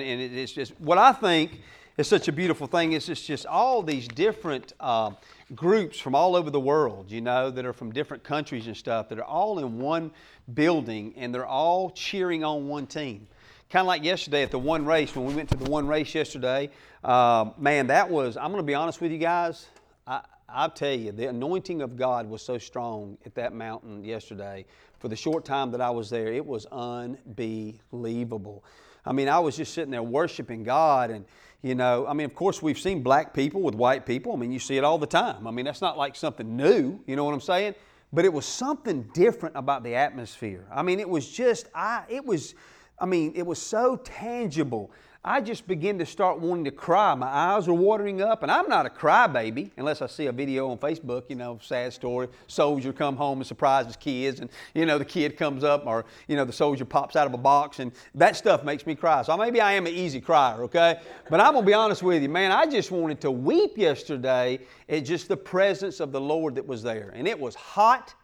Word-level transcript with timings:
And 0.00 0.20
it's 0.20 0.52
just 0.52 0.78
what 0.80 0.98
I 0.98 1.12
think 1.12 1.60
is 1.96 2.08
such 2.08 2.28
a 2.28 2.32
beautiful 2.32 2.66
thing 2.66 2.92
is 2.92 3.08
it's 3.08 3.20
just 3.20 3.46
all 3.46 3.82
these 3.82 4.08
different 4.08 4.72
uh, 4.80 5.10
groups 5.54 5.98
from 5.98 6.14
all 6.14 6.34
over 6.34 6.50
the 6.50 6.60
world, 6.60 7.10
you 7.10 7.20
know, 7.20 7.50
that 7.50 7.64
are 7.66 7.72
from 7.72 7.92
different 7.92 8.24
countries 8.24 8.66
and 8.66 8.76
stuff 8.76 9.08
that 9.08 9.18
are 9.18 9.24
all 9.24 9.58
in 9.58 9.78
one 9.78 10.10
building 10.54 11.12
and 11.16 11.34
they're 11.34 11.46
all 11.46 11.90
cheering 11.90 12.42
on 12.44 12.68
one 12.68 12.86
team. 12.86 13.26
Kind 13.68 13.82
of 13.82 13.86
like 13.86 14.02
yesterday 14.02 14.42
at 14.42 14.50
the 14.50 14.58
one 14.58 14.84
race, 14.84 15.14
when 15.14 15.26
we 15.26 15.34
went 15.34 15.48
to 15.50 15.56
the 15.56 15.70
one 15.70 15.86
race 15.86 16.14
yesterday, 16.14 16.70
uh, 17.04 17.50
man, 17.56 17.86
that 17.88 18.10
was, 18.10 18.36
I'm 18.36 18.50
going 18.50 18.62
to 18.62 18.66
be 18.66 18.74
honest 18.74 19.00
with 19.00 19.12
you 19.12 19.18
guys. 19.18 19.68
I, 20.06 20.22
I'll 20.48 20.70
tell 20.70 20.92
you, 20.92 21.12
the 21.12 21.28
anointing 21.28 21.80
of 21.80 21.96
God 21.96 22.28
was 22.28 22.42
so 22.42 22.58
strong 22.58 23.16
at 23.24 23.36
that 23.36 23.52
mountain 23.52 24.02
yesterday. 24.02 24.64
For 24.98 25.08
the 25.08 25.14
short 25.16 25.44
time 25.44 25.70
that 25.70 25.80
I 25.80 25.90
was 25.90 26.10
there, 26.10 26.32
it 26.32 26.44
was 26.44 26.66
unbelievable. 26.72 28.64
I 29.04 29.12
mean, 29.12 29.28
I 29.28 29.38
was 29.38 29.56
just 29.56 29.74
sitting 29.74 29.90
there 29.90 30.02
worshiping 30.02 30.62
God 30.62 31.10
and, 31.10 31.24
you 31.62 31.74
know, 31.74 32.06
I 32.06 32.12
mean, 32.14 32.24
of 32.24 32.34
course, 32.34 32.62
we've 32.62 32.78
seen 32.78 33.02
black 33.02 33.34
people 33.34 33.60
with 33.60 33.74
white 33.74 34.06
people. 34.06 34.32
I 34.32 34.36
mean, 34.36 34.52
you 34.52 34.58
see 34.58 34.76
it 34.76 34.84
all 34.84 34.98
the 34.98 35.06
time. 35.06 35.46
I 35.46 35.50
mean, 35.50 35.64
that's 35.64 35.80
not 35.80 35.98
like 35.98 36.16
something 36.16 36.56
new, 36.56 37.00
you 37.06 37.16
know 37.16 37.24
what 37.24 37.34
I'm 37.34 37.40
saying? 37.40 37.74
But 38.12 38.24
it 38.24 38.32
was 38.32 38.46
something 38.46 39.02
different 39.14 39.56
about 39.56 39.84
the 39.84 39.94
atmosphere. 39.94 40.66
I 40.72 40.82
mean, 40.82 41.00
it 41.00 41.08
was 41.08 41.30
just, 41.30 41.68
I, 41.74 42.04
it 42.08 42.24
was, 42.24 42.54
I 42.98 43.06
mean, 43.06 43.32
it 43.36 43.46
was 43.46 43.60
so 43.60 43.96
tangible. 43.96 44.90
I 45.22 45.42
just 45.42 45.68
began 45.68 45.98
to 45.98 46.06
start 46.06 46.40
wanting 46.40 46.64
to 46.64 46.70
cry. 46.70 47.14
My 47.14 47.26
eyes 47.26 47.68
are 47.68 47.74
watering 47.74 48.22
up, 48.22 48.42
and 48.42 48.50
I'm 48.50 48.70
not 48.70 48.86
a 48.86 48.88
crybaby 48.88 49.70
unless 49.76 50.00
I 50.00 50.06
see 50.06 50.28
a 50.28 50.32
video 50.32 50.70
on 50.70 50.78
Facebook, 50.78 51.24
you 51.28 51.36
know, 51.36 51.58
sad 51.62 51.92
story. 51.92 52.28
Soldier 52.46 52.90
come 52.94 53.16
home 53.16 53.36
and 53.36 53.46
surprises 53.46 53.96
kids, 53.96 54.40
and 54.40 54.48
you 54.72 54.86
know 54.86 54.96
the 54.96 55.04
kid 55.04 55.36
comes 55.36 55.62
up, 55.62 55.86
or 55.86 56.06
you 56.26 56.36
know 56.36 56.46
the 56.46 56.54
soldier 56.54 56.86
pops 56.86 57.16
out 57.16 57.26
of 57.26 57.34
a 57.34 57.38
box, 57.38 57.80
and 57.80 57.92
that 58.14 58.34
stuff 58.34 58.64
makes 58.64 58.86
me 58.86 58.94
cry. 58.94 59.20
So 59.20 59.36
maybe 59.36 59.60
I 59.60 59.72
am 59.72 59.86
an 59.86 59.92
easy 59.92 60.22
crier, 60.22 60.62
okay? 60.62 61.00
But 61.28 61.38
I'm 61.38 61.52
gonna 61.52 61.66
be 61.66 61.74
honest 61.74 62.02
with 62.02 62.22
you, 62.22 62.30
man. 62.30 62.50
I 62.50 62.64
just 62.64 62.90
wanted 62.90 63.20
to 63.20 63.30
weep 63.30 63.76
yesterday 63.76 64.58
at 64.88 65.04
just 65.04 65.28
the 65.28 65.36
presence 65.36 66.00
of 66.00 66.12
the 66.12 66.20
Lord 66.20 66.54
that 66.54 66.66
was 66.66 66.82
there, 66.82 67.12
and 67.14 67.28
it 67.28 67.38
was 67.38 67.54
hot 67.54 68.14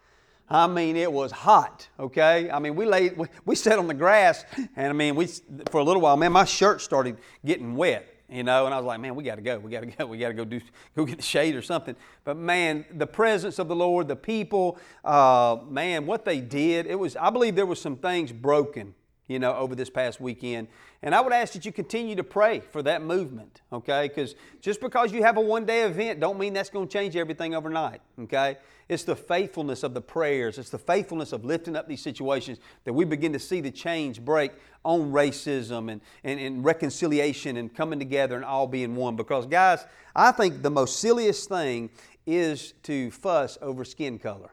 I 0.48 0.66
mean, 0.68 0.96
it 0.96 1.12
was 1.12 1.32
hot, 1.32 1.88
okay? 1.98 2.50
I 2.50 2.60
mean, 2.60 2.76
we 2.76 2.86
laid, 2.86 3.16
we, 3.16 3.26
we 3.44 3.56
sat 3.56 3.78
on 3.78 3.88
the 3.88 3.94
grass, 3.94 4.44
and 4.76 4.88
I 4.88 4.92
mean, 4.92 5.16
we, 5.16 5.26
for 5.70 5.78
a 5.78 5.84
little 5.84 6.00
while, 6.00 6.16
man, 6.16 6.32
my 6.32 6.44
shirt 6.44 6.80
started 6.80 7.16
getting 7.44 7.74
wet, 7.74 8.06
you 8.28 8.44
know, 8.44 8.66
and 8.66 8.74
I 8.74 8.78
was 8.78 8.86
like, 8.86 9.00
man, 9.00 9.16
we 9.16 9.24
got 9.24 9.36
to 9.36 9.40
go. 9.40 9.58
We 9.58 9.70
got 9.70 9.80
to 9.80 9.86
go. 9.86 10.06
We 10.06 10.18
got 10.18 10.28
to 10.28 10.34
go 10.34 10.44
do, 10.44 10.60
go 10.96 11.04
get 11.04 11.16
the 11.16 11.22
shade 11.22 11.54
or 11.54 11.62
something. 11.62 11.96
But 12.24 12.36
man, 12.36 12.84
the 12.92 13.06
presence 13.06 13.58
of 13.58 13.68
the 13.68 13.76
Lord, 13.76 14.08
the 14.08 14.16
people, 14.16 14.78
uh, 15.04 15.58
man, 15.68 16.06
what 16.06 16.24
they 16.24 16.40
did, 16.40 16.86
it 16.86 16.98
was, 16.98 17.16
I 17.16 17.30
believe 17.30 17.54
there 17.54 17.66
was 17.66 17.80
some 17.80 17.96
things 17.96 18.32
broken, 18.32 18.94
you 19.28 19.38
know, 19.38 19.54
over 19.54 19.74
this 19.74 19.90
past 19.90 20.20
weekend. 20.20 20.68
And 21.02 21.14
I 21.14 21.20
would 21.20 21.32
ask 21.32 21.52
that 21.52 21.64
you 21.66 21.72
continue 21.72 22.16
to 22.16 22.24
pray 22.24 22.60
for 22.60 22.82
that 22.82 23.02
movement, 23.02 23.60
okay? 23.72 24.08
Because 24.08 24.34
just 24.60 24.80
because 24.80 25.12
you 25.12 25.22
have 25.22 25.36
a 25.36 25.40
one 25.40 25.64
day 25.66 25.82
event, 25.82 26.20
don't 26.20 26.38
mean 26.38 26.54
that's 26.54 26.70
going 26.70 26.88
to 26.88 26.92
change 26.92 27.16
everything 27.16 27.54
overnight, 27.54 28.00
okay? 28.20 28.56
It's 28.88 29.04
the 29.04 29.16
faithfulness 29.16 29.82
of 29.82 29.94
the 29.94 30.00
prayers, 30.00 30.58
it's 30.58 30.70
the 30.70 30.78
faithfulness 30.78 31.32
of 31.32 31.44
lifting 31.44 31.76
up 31.76 31.86
these 31.86 32.00
situations 32.00 32.58
that 32.84 32.92
we 32.92 33.04
begin 33.04 33.32
to 33.34 33.38
see 33.38 33.60
the 33.60 33.70
change 33.70 34.24
break 34.24 34.52
on 34.84 35.12
racism 35.12 35.90
and, 35.90 36.00
and, 36.24 36.40
and 36.40 36.64
reconciliation 36.64 37.56
and 37.56 37.74
coming 37.74 37.98
together 37.98 38.36
and 38.36 38.44
all 38.44 38.66
being 38.66 38.96
one. 38.96 39.16
Because, 39.16 39.46
guys, 39.46 39.84
I 40.14 40.32
think 40.32 40.62
the 40.62 40.70
most 40.70 41.00
silliest 41.00 41.48
thing 41.48 41.90
is 42.26 42.72
to 42.84 43.10
fuss 43.10 43.58
over 43.60 43.84
skin 43.84 44.18
color. 44.18 44.50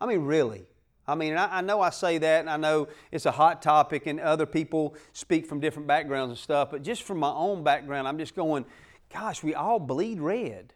I 0.00 0.06
mean, 0.06 0.20
really. 0.20 0.66
I 1.08 1.14
mean, 1.14 1.36
I, 1.36 1.58
I, 1.58 1.60
know 1.60 1.80
I 1.80 1.90
say 1.90 2.18
that, 2.18 2.40
and 2.40 2.50
I 2.50 2.56
know 2.56 2.88
it's 3.12 3.26
a 3.26 3.30
hot 3.30 3.62
topic, 3.62 4.06
and 4.06 4.18
other 4.18 4.46
people 4.46 4.96
speak 5.12 5.46
from 5.46 5.60
different 5.60 5.86
backgrounds 5.86 6.30
and 6.30 6.38
stuff, 6.38 6.70
but 6.72 6.82
just 6.82 7.02
from 7.02 7.18
my 7.18 7.30
own 7.30 7.62
background, 7.62 8.08
I'm 8.08 8.18
just 8.18 8.34
going, 8.34 8.64
gosh, 9.12 9.42
we 9.42 9.54
all 9.54 9.78
bleed 9.78 10.20
red. 10.20 10.72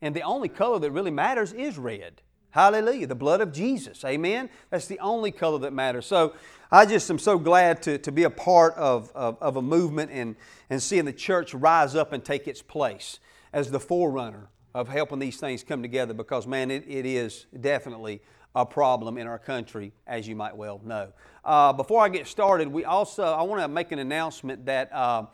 And 0.00 0.14
the 0.14 0.22
only 0.22 0.48
color 0.48 0.78
that 0.78 0.90
really 0.90 1.10
matters 1.10 1.52
is 1.52 1.78
red. 1.78 2.22
Hallelujah. 2.50 3.06
The 3.06 3.14
blood 3.14 3.40
of 3.40 3.52
Jesus. 3.52 4.04
Amen. 4.04 4.48
That's 4.70 4.86
the 4.86 4.98
only 5.00 5.30
color 5.30 5.58
that 5.58 5.72
matters. 5.72 6.06
So 6.06 6.34
I 6.70 6.86
just 6.86 7.10
am 7.10 7.18
so 7.18 7.38
glad 7.38 7.82
to, 7.82 7.98
to 7.98 8.12
be 8.12 8.22
a 8.22 8.30
part 8.30 8.74
of, 8.76 9.10
of, 9.14 9.36
of, 9.42 9.56
a 9.56 9.62
movement 9.62 10.10
and, 10.10 10.36
and 10.70 10.82
seeing 10.82 11.04
the 11.04 11.12
church 11.12 11.52
rise 11.52 11.94
up 11.94 12.12
and 12.12 12.24
take 12.24 12.48
its 12.48 12.62
place 12.62 13.20
as 13.52 13.70
the 13.70 13.80
forerunner 13.80 14.48
of 14.74 14.88
helping 14.88 15.18
these 15.18 15.38
things 15.38 15.62
come 15.62 15.82
together 15.82 16.14
because, 16.14 16.46
man, 16.46 16.70
it, 16.70 16.84
it 16.88 17.04
is 17.04 17.46
definitely 17.60 18.22
a 18.56 18.64
problem 18.64 19.18
in 19.18 19.26
our 19.26 19.38
country, 19.38 19.92
as 20.06 20.26
you 20.26 20.34
might 20.34 20.56
well 20.56 20.80
know. 20.82 21.12
Uh, 21.44 21.74
before 21.74 22.02
I 22.02 22.08
get 22.08 22.26
started, 22.26 22.66
we 22.68 22.86
also, 22.86 23.22
I 23.22 23.42
want 23.42 23.60
to 23.60 23.68
make 23.68 23.92
an 23.92 23.98
announcement 23.98 24.64
that 24.64 24.90
uh, 24.94 25.26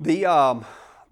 the, 0.00 0.26
um, 0.26 0.64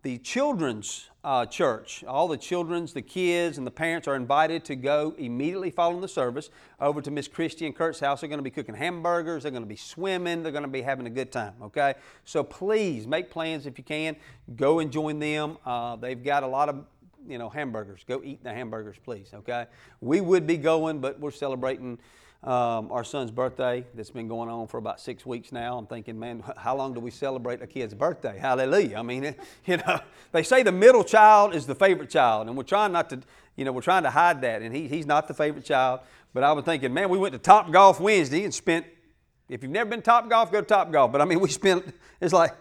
the 0.02 0.18
children's 0.18 1.08
uh, 1.22 1.46
church. 1.46 2.02
All 2.02 2.26
the 2.26 2.36
children's, 2.36 2.92
the 2.92 3.02
kids, 3.02 3.58
and 3.58 3.66
the 3.66 3.70
parents 3.70 4.08
are 4.08 4.16
invited 4.16 4.64
to 4.64 4.74
go 4.74 5.14
immediately 5.18 5.70
following 5.70 6.00
the 6.00 6.08
service 6.08 6.50
over 6.80 7.00
to 7.00 7.12
Miss 7.12 7.28
Christie 7.28 7.66
and 7.66 7.76
Kurt's 7.76 8.00
house. 8.00 8.22
They're 8.22 8.28
going 8.28 8.38
to 8.38 8.42
be 8.42 8.50
cooking 8.50 8.74
hamburgers. 8.74 9.44
They're 9.44 9.52
going 9.52 9.62
to 9.62 9.68
be 9.68 9.76
swimming. 9.76 10.42
They're 10.42 10.50
going 10.50 10.64
to 10.64 10.68
be 10.68 10.82
having 10.82 11.06
a 11.06 11.10
good 11.10 11.30
time. 11.30 11.54
Okay, 11.62 11.94
so 12.24 12.42
please 12.42 13.06
make 13.06 13.30
plans 13.30 13.66
if 13.66 13.78
you 13.78 13.84
can. 13.84 14.16
Go 14.56 14.80
and 14.80 14.91
join 14.91 15.20
them. 15.20 15.58
Uh, 15.64 15.94
they've 15.94 16.24
got 16.24 16.42
a 16.42 16.48
lot 16.48 16.68
of 16.68 16.84
you 17.26 17.38
know 17.38 17.48
hamburgers. 17.48 18.04
Go 18.06 18.22
eat 18.25 18.42
the 18.42 18.53
hamburgers, 18.53 18.97
please. 19.03 19.31
Okay, 19.34 19.66
we 20.00 20.20
would 20.20 20.47
be 20.47 20.56
going, 20.56 21.00
but 21.00 21.19
we're 21.20 21.31
celebrating 21.31 21.98
um, 22.42 22.91
our 22.91 23.04
son's 23.04 23.31
birthday 23.31 23.84
that's 23.94 24.10
been 24.10 24.26
going 24.26 24.48
on 24.48 24.66
for 24.66 24.78
about 24.78 24.98
six 24.98 25.26
weeks 25.26 25.53
now. 25.53 25.76
I'm 25.76 25.86
thinking, 25.86 26.19
man, 26.19 26.42
how 26.56 26.76
long 26.76 26.94
do 26.94 27.00
we 27.00 27.10
celebrate 27.10 27.60
a 27.60 27.66
kid's 27.66 27.94
birthday? 27.94 28.38
Hallelujah. 28.38 28.97
I 28.97 29.03
mean, 29.03 29.34
you 29.66 29.76
know, 29.76 30.00
they 30.32 30.42
say 30.42 30.62
the 30.62 30.72
middle 30.72 31.04
child 31.04 31.54
is 31.54 31.66
the 31.66 31.75
favorite 31.75 32.10
child, 32.10 32.48
and 32.48 32.56
we're 32.56 32.62
trying 32.62 32.92
not 32.92 33.10
to, 33.10 33.20
you 33.56 33.64
know, 33.64 33.72
we're 33.72 33.82
trying 33.82 34.04
to 34.04 34.10
hide 34.10 34.41
that, 34.42 34.62
and 34.62 34.75
he, 34.75 34.88
he's 34.88 35.06
not 35.06 35.28
the 35.28 35.34
favorite 35.34 35.64
child. 35.64 36.00
But 36.32 36.44
I 36.44 36.53
was 36.53 36.64
thinking, 36.64 36.94
man, 36.94 37.09
we 37.09 37.19
went 37.19 37.32
to 37.32 37.38
Topgolf 37.38 38.00
Wednesday 38.00 38.44
and 38.44 38.54
spent, 38.54 38.86
if 39.48 39.62
you've 39.62 39.72
never 39.72 39.91
been 39.91 40.00
Topgolf, 40.00 40.53
go 40.53 40.60
to 40.62 40.75
Topgolf. 40.75 41.10
But 41.12 41.20
I 41.20 41.25
mean, 41.25 41.41
we 41.41 41.48
spent, 41.50 41.92
it's 42.20 42.32
like, 42.32 42.54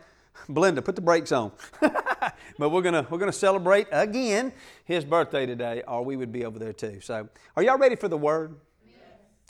Belinda, 0.48 0.82
put 0.82 0.96
the 0.96 1.02
brakes 1.02 1.32
on. 1.32 1.52
but 1.82 2.70
we're 2.70 2.82
gonna 2.82 3.06
we're 3.10 3.18
gonna 3.18 3.32
celebrate 3.32 3.88
again 3.92 4.54
his 4.86 5.04
birthday 5.04 5.46
today, 5.46 5.84
or 5.88 6.04
we 6.04 6.16
would 6.16 6.32
be 6.32 6.46
over 6.46 6.60
there 6.60 6.74
too. 6.74 7.02
So, 7.02 7.28
are 7.56 7.64
y'all 7.64 7.78
ready 7.78 7.96
for 7.96 8.08
the 8.08 8.18
word? 8.18 8.56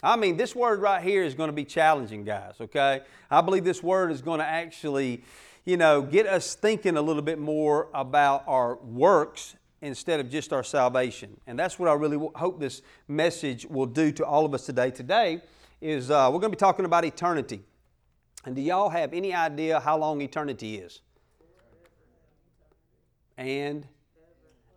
I 0.01 0.16
mean, 0.16 0.38
this 0.38 0.55
word 0.55 0.79
right 0.79 1.03
here 1.03 1.23
is 1.23 1.33
going 1.33 1.50
to 1.50 1.53
be 1.53 1.66
challenging, 1.66 2.23
guys, 2.23 2.55
okay? 2.61 3.01
I 3.29 3.41
believe 3.41 3.66
this 3.66 3.83
word 3.83 4.11
is 4.11 4.22
going 4.22 4.39
to 4.39 4.45
actually, 4.45 5.23
you 5.66 5.75
know, 5.75 6.01
get 6.01 6.25
us 6.25 6.55
thinking 6.55 6.95
a 6.95 7.01
little 7.01 7.21
bit 7.21 7.38
more 7.38 7.89
about 7.94 8.45
our 8.47 8.77
works 8.77 9.57
instead 9.81 10.21
of 10.21 10.29
just 10.29 10.53
our 10.53 10.63
salvation. 10.63 11.38
And 11.47 11.59
that's 11.59 11.77
what 11.77 11.89
I 11.89 11.94
really 11.94 12.17
hope 12.35 12.61
this 12.61 12.81
message 13.09 13.66
will 13.66 13.85
do 13.85 14.11
to 14.13 14.25
all 14.25 14.45
of 14.45 14.53
us 14.53 14.66
today. 14.66 14.89
Today 14.89 15.41
is 15.81 16.09
uh, 16.09 16.29
we're 16.31 16.39
going 16.39 16.51
to 16.51 16.56
be 16.56 16.59
talking 16.59 16.85
about 16.85 17.03
eternity. 17.03 17.61
And 18.45 18.55
do 18.55 18.61
y'all 18.61 18.89
have 18.89 19.13
any 19.13 19.33
idea 19.33 19.79
how 19.79 19.97
long 19.97 20.22
eternity 20.22 20.77
is? 20.77 21.01
And, 23.38 23.88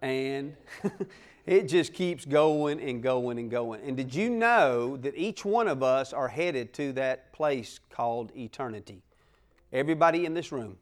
and, 0.00 0.56
It 1.44 1.68
just 1.68 1.92
keeps 1.92 2.24
going 2.24 2.80
and 2.80 3.02
going 3.02 3.38
and 3.38 3.50
going. 3.50 3.82
And 3.82 3.96
did 3.96 4.14
you 4.14 4.30
know 4.30 4.96
that 4.98 5.16
each 5.16 5.44
one 5.44 5.66
of 5.66 5.82
us 5.82 6.12
are 6.12 6.28
headed 6.28 6.72
to 6.74 6.92
that 6.92 7.32
place 7.32 7.80
called 7.90 8.30
eternity? 8.36 9.02
Everybody 9.72 10.24
in 10.24 10.34
this 10.34 10.52
room. 10.52 10.76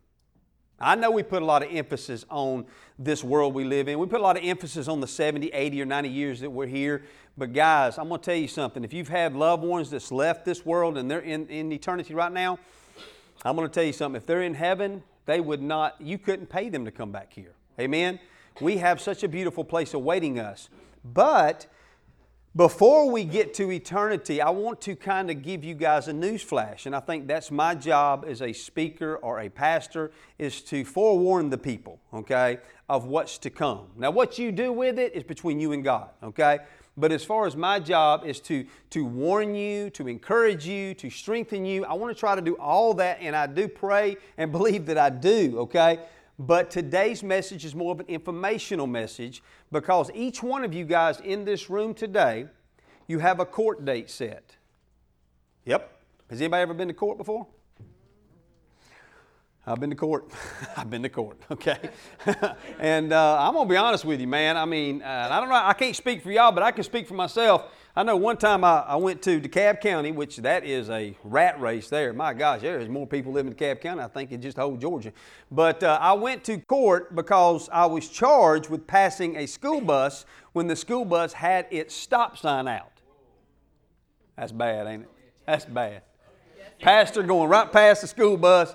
I 0.81 0.95
know 0.95 1.11
we 1.11 1.23
put 1.23 1.43
a 1.43 1.45
lot 1.45 1.63
of 1.63 1.69
emphasis 1.71 2.25
on 2.31 2.65
this 2.99 3.23
world 3.23 3.55
we 3.55 3.65
live 3.65 3.89
in. 3.89 3.99
We 3.99 4.07
put 4.07 4.21
a 4.21 4.23
lot 4.23 4.39
of 4.39 4.45
emphasis 4.45 4.89
on 4.89 5.01
the 5.01 5.07
70, 5.07 5.49
80, 5.49 5.83
or 5.83 5.85
90 5.85 6.09
years 6.09 6.41
that 6.41 6.51
we're 6.51 6.67
here. 6.67 7.03
But 7.37 7.53
guys, 7.53 7.99
I'm 7.99 8.09
going 8.09 8.21
to 8.21 8.25
tell 8.25 8.37
you 8.37 8.49
something. 8.49 8.83
If 8.83 8.95
you've 8.95 9.09
had 9.09 9.35
loved 9.35 9.63
ones 9.63 9.91
that's 9.91 10.11
left 10.11 10.45
this 10.45 10.65
world 10.65 10.97
and 10.97 11.11
they're 11.11 11.21
in, 11.21 11.47
in 11.49 11.71
eternity 11.71 12.15
right 12.15 12.33
now, 12.33 12.59
I'm 13.45 13.57
going 13.57 13.69
to 13.69 13.75
tell 13.75 13.85
you 13.85 13.93
something. 13.93 14.17
If 14.17 14.27
they're 14.27 14.43
in 14.43 14.55
heaven, 14.55 15.03
they 15.27 15.41
would 15.41 15.63
not, 15.63 16.01
you 16.01 16.17
couldn't 16.17 16.47
pay 16.47 16.71
them 16.71 16.87
to 16.87 16.91
come 16.91 17.13
back 17.13 17.33
here. 17.33 17.53
Amen? 17.79 18.19
We 18.61 18.79
have 18.79 19.01
such 19.01 19.23
a 19.23 19.29
beautiful 19.29 19.65
place 19.65 19.93
awaiting 19.93 20.39
us. 20.39 20.71
But 21.05 21.67
before 22.57 23.09
we 23.09 23.23
get 23.23 23.55
to 23.55 23.71
eternity, 23.71 24.41
I 24.41 24.51
want 24.51 24.81
to 24.83 24.97
kind 24.97 25.31
of 25.31 25.41
give 25.43 25.63
you 25.63 25.75
guys 25.75 26.09
a 26.09 26.13
news 26.13 26.43
flash. 26.43 26.87
And 26.87 26.97
I 26.97 27.01
think 27.01 27.29
that's 27.29 27.53
my 27.53 27.77
job 27.77 28.25
as 28.27 28.43
a 28.43 28.53
speaker 28.53 29.17
or 29.17 29.39
a 29.39 29.49
pastor 29.49 30.11
is 30.37 30.61
to 30.63 30.85
forewarn 30.85 31.51
the 31.51 31.59
people, 31.59 32.01
okay, 32.13 32.59
of 32.89 33.05
what's 33.05 33.39
to 33.39 33.51
come. 33.51 33.87
Now, 33.97 34.11
what 34.11 34.37
you 34.37 34.51
do 34.51 34.73
with 34.73 34.99
it 34.99 35.15
is 35.15 35.23
between 35.23 35.61
you 35.61 35.71
and 35.71 35.85
God, 35.85 36.11
okay? 36.25 36.59
But 36.97 37.13
as 37.13 37.25
far 37.25 37.47
as 37.47 37.55
my 37.55 37.79
job 37.79 38.25
is 38.27 38.41
to, 38.41 38.67
to 38.91 39.05
warn 39.05 39.55
you, 39.55 39.89
to 39.91 40.09
encourage 40.09 40.67
you, 40.67 40.93
to 40.95 41.09
strengthen 41.09 41.65
you, 41.65 41.85
I 41.85 41.95
want 41.95 42.15
to 42.15 42.19
try 42.19 42.35
to 42.35 42.43
do 42.43 42.57
all 42.57 42.95
that, 42.95 43.19
and 43.21 43.37
I 43.37 43.47
do 43.47 43.69
pray 43.69 44.17
and 44.37 44.51
believe 44.53 44.87
that 44.87 44.99
I 44.99 45.09
do, 45.09 45.61
okay? 45.61 46.01
But 46.41 46.71
today's 46.71 47.23
message 47.23 47.67
is 47.67 47.75
more 47.75 47.93
of 47.93 48.01
an 48.01 48.07
informational 48.07 48.87
message 48.87 49.43
because 49.71 50.11
each 50.15 50.43
one 50.43 50.65
of 50.65 50.73
you 50.73 50.87
guys 50.87 51.21
in 51.21 51.45
this 51.45 51.69
room 51.69 51.93
today, 51.93 52.47
you 53.07 53.19
have 53.19 53.41
a 53.41 53.45
court 53.45 53.85
date 53.85 54.09
set. 54.09 54.57
Yep. 55.67 56.01
Has 56.31 56.41
anybody 56.41 56.63
ever 56.63 56.73
been 56.73 56.89
to 56.89 56.95
court 56.95 57.19
before? 57.19 57.47
I've 59.67 59.81
been 59.81 59.91
to 59.91 59.97
court. 59.97 60.31
I've 60.79 60.89
been 60.89 61.03
to 61.03 61.11
court, 61.11 61.37
okay? 61.51 61.91
and 62.79 63.13
uh, 63.13 63.37
I'm 63.39 63.53
going 63.53 63.69
to 63.69 63.71
be 63.71 63.77
honest 63.77 64.07
with 64.07 64.19
you, 64.19 64.27
man. 64.27 64.57
I 64.57 64.65
mean, 64.65 65.03
uh, 65.03 65.29
I 65.31 65.41
don't 65.41 65.51
know, 65.51 65.57
I 65.57 65.75
can't 65.75 65.95
speak 65.95 66.23
for 66.23 66.33
y'all, 66.33 66.53
but 66.53 66.63
I 66.63 66.71
can 66.71 66.85
speak 66.85 67.07
for 67.07 67.13
myself. 67.13 67.71
I 67.97 68.03
know 68.03 68.17
one 68.17 68.37
time 68.37 68.63
I, 68.63 68.81
I, 68.81 68.97
went 68.97 69.21
to 69.23 69.41
DeKalb 69.41 69.81
County, 69.81 70.13
which 70.13 70.37
that 70.39 70.65
is 70.65 70.89
a 70.91 71.17
rat 71.25 71.61
race 71.61 71.89
there. 71.89 72.13
My 72.13 72.33
gosh, 72.33 72.61
there's 72.61 72.89
more 72.89 73.07
people 73.07 73.33
living 73.33 73.53
in 73.53 73.59
DeKalb 73.59 73.81
County, 73.81 74.03
I 74.03 74.09
think, 74.09 74.31
in 74.31 74.41
just 74.41 74.57
whole 74.57 74.77
Georgia. 74.77 75.13
But 75.51 75.83
uh, 75.83 75.99
I 76.01 76.13
went 76.13 76.45
to 76.45 76.59
court 76.59 77.17
because 77.17 77.69
I 77.73 77.87
was 77.87 78.09
charged 78.09 78.71
with 78.71 78.87
passing 78.87 79.37
a 79.37 79.47
school 79.47 79.81
bus 79.81 80.25
when 80.53 80.69
the 80.69 80.77
school 80.77 81.05
bus 81.05 81.33
had 81.33 81.67
its 81.71 81.95
stop 81.95 82.39
sign 82.39 82.69
out. 82.69 82.93
That's 84.37 84.53
bad, 84.53 84.87
ain't 84.87 85.03
it? 85.03 85.11
That's 85.47 85.65
bad. 85.65 86.03
Pastor 86.81 87.23
going 87.25 87.51
right 87.51 87.71
past 87.71 88.03
the 88.03 88.07
school 88.07 88.37
bus 88.37 88.75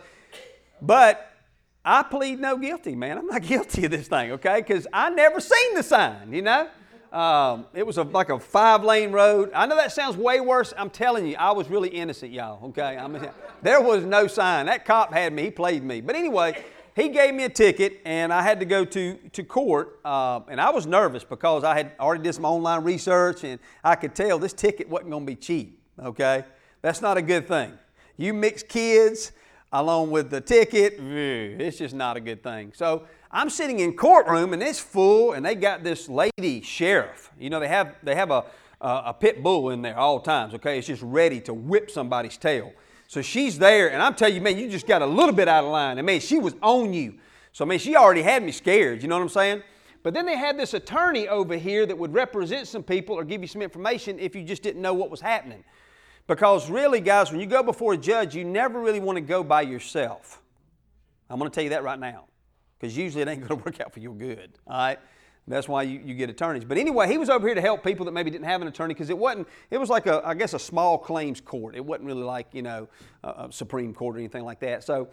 but 0.82 1.32
I 1.84 2.04
plead 2.04 2.40
no 2.40 2.58
guilty, 2.58 2.96
man. 2.96 3.18
I'm 3.18 3.28
not 3.28 3.42
guilty 3.48 3.86
of 3.86 3.92
this 3.92 4.08
thing, 4.08 4.32
okay? 4.32 4.58
Because 4.58 4.88
I 4.92 5.10
never 5.10 5.40
seen 5.40 5.76
the 5.76 5.84
sign, 5.84 6.34
you 6.34 6.42
know? 6.42 6.68
Um, 7.12 7.66
it 7.74 7.86
was 7.86 7.98
a, 7.98 8.04
like 8.04 8.30
a 8.30 8.40
five 8.40 8.84
lane 8.84 9.12
road. 9.12 9.52
I 9.54 9.66
know 9.66 9.75
that 9.75 9.92
sounds 9.92 10.18
way 10.18 10.40
worse. 10.40 10.74
I'm 10.78 10.90
telling 10.90 11.28
you, 11.28 11.36
I 11.38 11.52
was 11.52 11.69
really 11.69 11.90
innocent, 11.90 12.31
y'all, 12.31 12.66
okay? 12.69 12.98
I 12.98 13.07
mean, 13.07 13.28
there 13.62 13.81
was 13.81 14.04
no 14.04 14.28
sign. 14.28 14.66
That 14.66 14.86
cop 14.86 15.13
had 15.13 15.34
me, 15.34 15.44
he 15.44 15.52
played 15.52 15.84
me. 15.84 16.02
But 16.02 16.16
anyway, 16.16 16.63
he 16.96 17.10
gave 17.10 17.34
me 17.34 17.44
a 17.44 17.50
ticket 17.50 18.02
and 18.06 18.34
I 18.34 18.42
had 18.42 18.60
to 18.60 18.66
go 18.66 18.86
to, 18.86 19.16
to 19.16 19.44
court. 19.44 20.00
Uh, 20.04 20.42
and 20.48 20.60
I 20.60 20.69
was 20.72 20.86
nervous 20.86 21.24
because 21.24 21.63
I 21.63 21.75
had 21.75 21.92
already 22.00 22.24
did 22.24 22.34
some 22.34 22.46
online 22.46 22.84
research 22.84 23.44
and 23.44 23.60
I 23.84 23.96
could 23.96 24.16
tell 24.16 24.40
this 24.40 24.54
ticket 24.54 24.90
wasn't 24.90 25.12
going 25.12 25.25
to 25.25 25.31
be 25.31 25.36
cheap, 25.36 25.81
okay? 26.01 26.46
That's 26.81 27.01
not 27.01 27.18
a 27.18 27.22
good 27.22 27.48
thing. 27.48 27.74
You 28.18 28.34
mix 28.34 28.63
kids, 28.63 29.31
along 29.74 30.12
with 30.12 30.30
the 30.30 30.40
ticket. 30.40 30.96
It's 31.00 31.78
just 31.78 31.94
not 31.94 32.16
a 32.16 32.22
good 32.22 32.42
thing. 32.42 32.72
So 32.75 33.04
I'm 33.36 33.50
sitting 33.50 33.82
in 33.82 33.98
courtroom 33.98 34.54
and 34.54 34.64
it's 34.64 34.80
full, 34.80 35.34
and 35.34 35.46
they 35.46 35.56
got 35.56 35.84
this 35.84 36.08
lady 36.08 36.62
sheriff. 36.62 37.32
You 37.38 37.50
know, 37.50 37.60
they 37.60 37.68
have 37.68 37.96
they 38.02 38.16
have 38.16 38.32
a 38.32 38.46
a 38.80 39.14
pit 39.14 39.44
bull 39.44 39.72
in 39.72 39.82
there 39.82 39.98
all 39.98 40.20
times. 40.22 40.54
Okay, 40.54 40.78
it's 40.78 40.88
just 40.88 41.02
ready 41.02 41.42
to 41.42 41.54
whip 41.54 41.92
somebody's 41.92 42.38
tail. 42.38 42.72
So 43.08 43.22
she's 43.22 43.58
there, 43.58 43.92
and 43.92 44.02
I'm 44.02 44.16
telling 44.16 44.36
you, 44.36 44.42
man, 44.42 44.58
you 44.58 44.70
just 44.70 44.88
got 44.88 45.02
a 45.02 45.06
little 45.06 45.34
bit 45.34 45.48
out 45.48 45.66
of 45.66 45.72
line. 45.72 45.98
And 45.98 46.06
man, 46.06 46.22
she 46.22 46.40
was 46.40 46.56
on 46.62 46.94
you. 46.94 47.16
So 47.52 47.66
I 47.66 47.68
mean, 47.68 47.80
she 47.80 47.96
already 47.96 48.22
had 48.22 48.42
me 48.42 48.54
scared. 48.54 49.02
You 49.02 49.10
know 49.10 49.18
what 49.18 49.24
I'm 49.24 49.30
saying? 49.30 49.64
But 50.02 50.14
then 50.14 50.26
they 50.26 50.38
had 50.38 50.58
this 50.58 50.74
attorney 50.74 51.28
over 51.28 51.58
here 51.58 51.86
that 51.88 51.98
would 51.98 52.14
represent 52.14 52.68
some 52.68 52.84
people 52.84 53.16
or 53.16 53.26
give 53.26 53.42
you 53.42 53.48
some 53.48 53.62
information 53.62 54.18
if 54.18 54.34
you 54.34 54.44
just 54.44 54.64
didn't 54.64 54.82
know 54.82 54.94
what 54.94 55.10
was 55.10 55.20
happening. 55.20 55.64
Because 56.28 56.70
really, 56.70 57.02
guys, 57.02 57.32
when 57.32 57.42
you 57.42 57.48
go 57.48 57.64
before 57.64 57.94
a 57.94 57.98
judge, 57.98 58.34
you 58.34 58.46
never 58.46 58.80
really 58.80 59.00
want 59.00 59.18
to 59.18 59.22
go 59.22 59.44
by 59.44 59.62
yourself. 59.62 60.42
I'm 61.30 61.38
going 61.38 61.52
to 61.52 61.56
tell 61.56 61.64
you 61.64 61.72
that 61.72 61.84
right 61.84 62.00
now. 62.00 62.26
Because 62.86 62.98
usually 62.98 63.24
it 63.24 63.28
ain't 63.28 63.48
going 63.48 63.60
to 63.62 63.66
work 63.66 63.82
out 63.82 63.94
for 63.94 64.00
your 64.00 64.14
good. 64.14 64.52
All 64.68 64.78
right? 64.78 65.00
That's 65.48 65.68
why 65.68 65.84
you, 65.84 66.02
you 66.04 66.16
get 66.16 66.30
attorneys. 66.30 66.66
But 66.66 66.78
anyway, 66.78 67.08
he 67.08 67.18
was 67.18 67.30
over 67.30 67.48
here 67.48 67.54
to 67.54 67.62
help 67.62 67.84
people 67.84 68.06
that 68.06 68.14
maybe 68.14 68.32
didn't 68.32 68.46
have 68.46 68.62
an 68.62 68.68
attorney 68.68 68.94
because 68.96 69.12
it 69.12 69.18
wasn't, 69.18 69.48
it 69.70 69.78
was 69.78 69.90
like 69.90 70.08
a, 70.08 70.22
I 70.26 70.34
guess, 70.34 70.54
a 70.56 70.60
small 70.60 70.98
claims 70.98 71.40
court. 71.40 71.76
It 71.76 71.86
wasn't 71.86 72.08
really 72.08 72.24
like, 72.24 72.48
you 72.52 72.64
know, 72.64 72.88
a, 73.24 73.30
a 73.30 73.48
Supreme 73.52 73.94
Court 73.94 74.16
or 74.16 74.20
anything 74.20 74.44
like 74.44 74.60
that. 74.62 74.84
So 74.84 75.10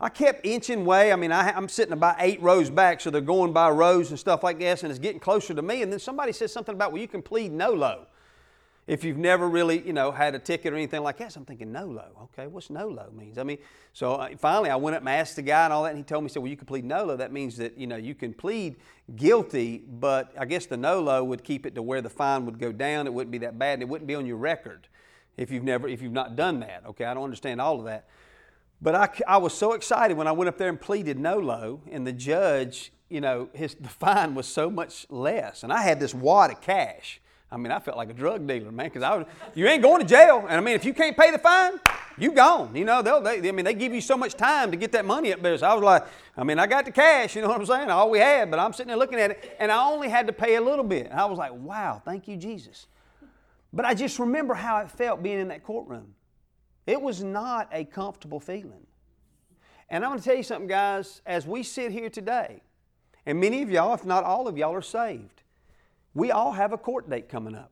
I 0.00 0.08
kept 0.08 0.46
inching 0.46 0.84
way. 0.84 1.12
I 1.12 1.16
mean, 1.16 1.32
I, 1.32 1.56
am 1.56 1.68
sitting 1.68 1.92
about 1.92 2.16
eight 2.18 2.40
rows 2.40 2.70
back, 2.70 3.00
so 3.00 3.10
they're 3.10 3.20
going 3.20 3.52
by 3.52 3.70
rows 3.70 4.10
and 4.10 4.18
stuff 4.18 4.44
like 4.44 4.58
this, 4.58 4.82
and 4.82 4.90
it's 4.90 5.00
getting 5.00 5.20
closer 5.20 5.52
to 5.52 5.62
me. 5.62 5.82
And 5.82 5.92
then 5.92 5.98
somebody 5.98 6.32
says 6.32 6.52
something 6.52 6.74
about, 6.74 6.92
well, 6.92 7.00
you 7.00 7.08
can 7.08 7.22
plead 7.22 7.52
no 7.52 7.70
nolo. 7.70 8.06
If 8.92 9.04
you've 9.04 9.16
never 9.16 9.48
really, 9.48 9.80
you 9.86 9.94
know, 9.94 10.12
had 10.12 10.34
a 10.34 10.38
ticket 10.38 10.70
or 10.70 10.76
anything 10.76 11.02
like 11.02 11.16
that, 11.16 11.32
so 11.32 11.40
I'm 11.40 11.46
thinking 11.46 11.72
NOLO. 11.72 12.28
Okay, 12.34 12.46
what's 12.46 12.68
NOLO 12.68 13.10
means? 13.16 13.38
I 13.38 13.42
mean, 13.42 13.56
so 13.94 14.16
uh, 14.16 14.36
finally 14.36 14.68
I 14.68 14.76
went 14.76 14.94
up 14.94 15.00
and 15.00 15.08
asked 15.08 15.36
the 15.36 15.40
guy 15.40 15.64
and 15.64 15.72
all 15.72 15.84
that, 15.84 15.92
and 15.92 15.96
he 15.96 16.04
told 16.04 16.22
me, 16.22 16.28
he 16.28 16.34
said, 16.34 16.42
well, 16.42 16.50
you 16.50 16.58
can 16.58 16.66
plead 16.66 16.84
NOLO. 16.84 17.16
That 17.16 17.32
means 17.32 17.56
that, 17.56 17.78
you 17.78 17.86
know, 17.86 17.96
you 17.96 18.14
can 18.14 18.34
plead 18.34 18.76
guilty, 19.16 19.82
but 19.88 20.34
I 20.38 20.44
guess 20.44 20.66
the 20.66 20.76
NOLO 20.76 21.24
would 21.24 21.42
keep 21.42 21.64
it 21.64 21.74
to 21.76 21.80
where 21.80 22.02
the 22.02 22.10
fine 22.10 22.44
would 22.44 22.58
go 22.58 22.70
down. 22.70 23.06
It 23.06 23.14
wouldn't 23.14 23.32
be 23.32 23.38
that 23.38 23.58
bad, 23.58 23.72
and 23.72 23.82
it 23.82 23.88
wouldn't 23.88 24.06
be 24.06 24.14
on 24.14 24.26
your 24.26 24.36
record 24.36 24.88
if 25.38 25.50
you've 25.50 25.64
never, 25.64 25.88
if 25.88 26.02
you've 26.02 26.12
not 26.12 26.36
done 26.36 26.60
that. 26.60 26.82
Okay, 26.88 27.06
I 27.06 27.14
don't 27.14 27.24
understand 27.24 27.62
all 27.62 27.78
of 27.78 27.86
that. 27.86 28.06
But 28.82 28.94
I, 28.94 29.08
I 29.26 29.38
was 29.38 29.54
so 29.54 29.72
excited 29.72 30.18
when 30.18 30.26
I 30.26 30.32
went 30.32 30.50
up 30.50 30.58
there 30.58 30.68
and 30.68 30.78
pleaded 30.78 31.18
NOLO, 31.18 31.80
and 31.90 32.06
the 32.06 32.12
judge, 32.12 32.92
you 33.08 33.22
know, 33.22 33.48
his, 33.54 33.74
the 33.74 33.88
fine 33.88 34.34
was 34.34 34.46
so 34.46 34.68
much 34.68 35.06
less. 35.08 35.62
And 35.62 35.72
I 35.72 35.80
had 35.80 35.98
this 35.98 36.12
wad 36.12 36.50
of 36.50 36.60
cash. 36.60 37.22
I 37.52 37.58
mean, 37.58 37.70
I 37.70 37.80
felt 37.80 37.98
like 37.98 38.08
a 38.08 38.14
drug 38.14 38.46
dealer, 38.46 38.72
man, 38.72 38.86
because 38.86 39.02
I 39.02 39.14
was, 39.14 39.26
you 39.54 39.68
ain't 39.68 39.82
going 39.82 40.00
to 40.00 40.08
jail. 40.08 40.38
And 40.48 40.52
I 40.56 40.60
mean, 40.60 40.74
if 40.74 40.86
you 40.86 40.94
can't 40.94 41.14
pay 41.14 41.30
the 41.30 41.38
fine, 41.38 41.74
you 42.16 42.32
gone. 42.32 42.74
You 42.74 42.86
know, 42.86 43.02
they'll, 43.02 43.20
they, 43.20 43.46
I 43.46 43.52
mean, 43.52 43.66
they 43.66 43.74
give 43.74 43.92
you 43.92 44.00
so 44.00 44.16
much 44.16 44.34
time 44.34 44.70
to 44.70 44.76
get 44.78 44.90
that 44.92 45.04
money 45.04 45.34
up 45.34 45.42
there. 45.42 45.58
So 45.58 45.66
I 45.66 45.74
was 45.74 45.84
like, 45.84 46.06
I 46.34 46.44
mean, 46.44 46.58
I 46.58 46.66
got 46.66 46.86
the 46.86 46.90
cash, 46.90 47.36
you 47.36 47.42
know 47.42 47.48
what 47.48 47.60
I'm 47.60 47.66
saying? 47.66 47.90
All 47.90 48.08
we 48.08 48.20
had, 48.20 48.50
but 48.50 48.58
I'm 48.58 48.72
sitting 48.72 48.88
there 48.88 48.96
looking 48.96 49.20
at 49.20 49.32
it, 49.32 49.56
and 49.60 49.70
I 49.70 49.84
only 49.84 50.08
had 50.08 50.26
to 50.28 50.32
pay 50.32 50.54
a 50.54 50.62
little 50.62 50.84
bit. 50.84 51.10
And 51.10 51.20
I 51.20 51.26
was 51.26 51.38
like, 51.38 51.52
wow, 51.52 52.00
thank 52.02 52.26
you, 52.26 52.38
Jesus. 52.38 52.86
But 53.70 53.84
I 53.84 53.92
just 53.92 54.18
remember 54.18 54.54
how 54.54 54.78
it 54.78 54.90
felt 54.90 55.22
being 55.22 55.38
in 55.38 55.48
that 55.48 55.62
courtroom. 55.62 56.14
It 56.86 57.02
was 57.02 57.22
not 57.22 57.68
a 57.70 57.84
comfortable 57.84 58.40
feeling. 58.40 58.86
And 59.90 60.04
I'm 60.04 60.10
going 60.12 60.20
to 60.20 60.24
tell 60.24 60.36
you 60.36 60.42
something, 60.42 60.68
guys, 60.68 61.20
as 61.26 61.46
we 61.46 61.62
sit 61.62 61.92
here 61.92 62.08
today, 62.08 62.62
and 63.26 63.38
many 63.38 63.60
of 63.60 63.70
y'all, 63.70 63.92
if 63.92 64.06
not 64.06 64.24
all 64.24 64.48
of 64.48 64.56
y'all, 64.56 64.74
are 64.74 64.80
saved. 64.80 65.41
We 66.14 66.30
all 66.30 66.52
have 66.52 66.72
a 66.72 66.78
court 66.78 67.08
date 67.08 67.28
coming 67.28 67.54
up. 67.54 67.70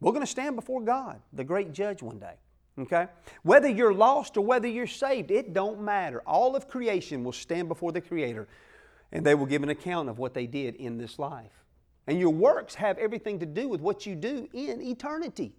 We're 0.00 0.12
going 0.12 0.24
to 0.24 0.30
stand 0.30 0.56
before 0.56 0.80
God, 0.80 1.20
the 1.32 1.44
great 1.44 1.72
judge, 1.72 2.02
one 2.02 2.18
day. 2.18 2.34
Okay? 2.78 3.06
Whether 3.42 3.68
you're 3.68 3.94
lost 3.94 4.36
or 4.36 4.44
whether 4.44 4.66
you're 4.66 4.86
saved, 4.86 5.30
it 5.30 5.52
don't 5.52 5.80
matter. 5.80 6.22
All 6.26 6.56
of 6.56 6.68
creation 6.68 7.22
will 7.22 7.32
stand 7.32 7.68
before 7.68 7.92
the 7.92 8.00
Creator 8.00 8.48
and 9.12 9.24
they 9.24 9.34
will 9.34 9.46
give 9.46 9.62
an 9.62 9.68
account 9.68 10.08
of 10.08 10.18
what 10.18 10.34
they 10.34 10.46
did 10.46 10.74
in 10.76 10.96
this 10.96 11.18
life. 11.18 11.52
And 12.06 12.18
your 12.18 12.30
works 12.30 12.74
have 12.74 12.98
everything 12.98 13.38
to 13.40 13.46
do 13.46 13.68
with 13.68 13.80
what 13.80 14.06
you 14.06 14.14
do 14.14 14.48
in 14.52 14.80
eternity. 14.80 15.54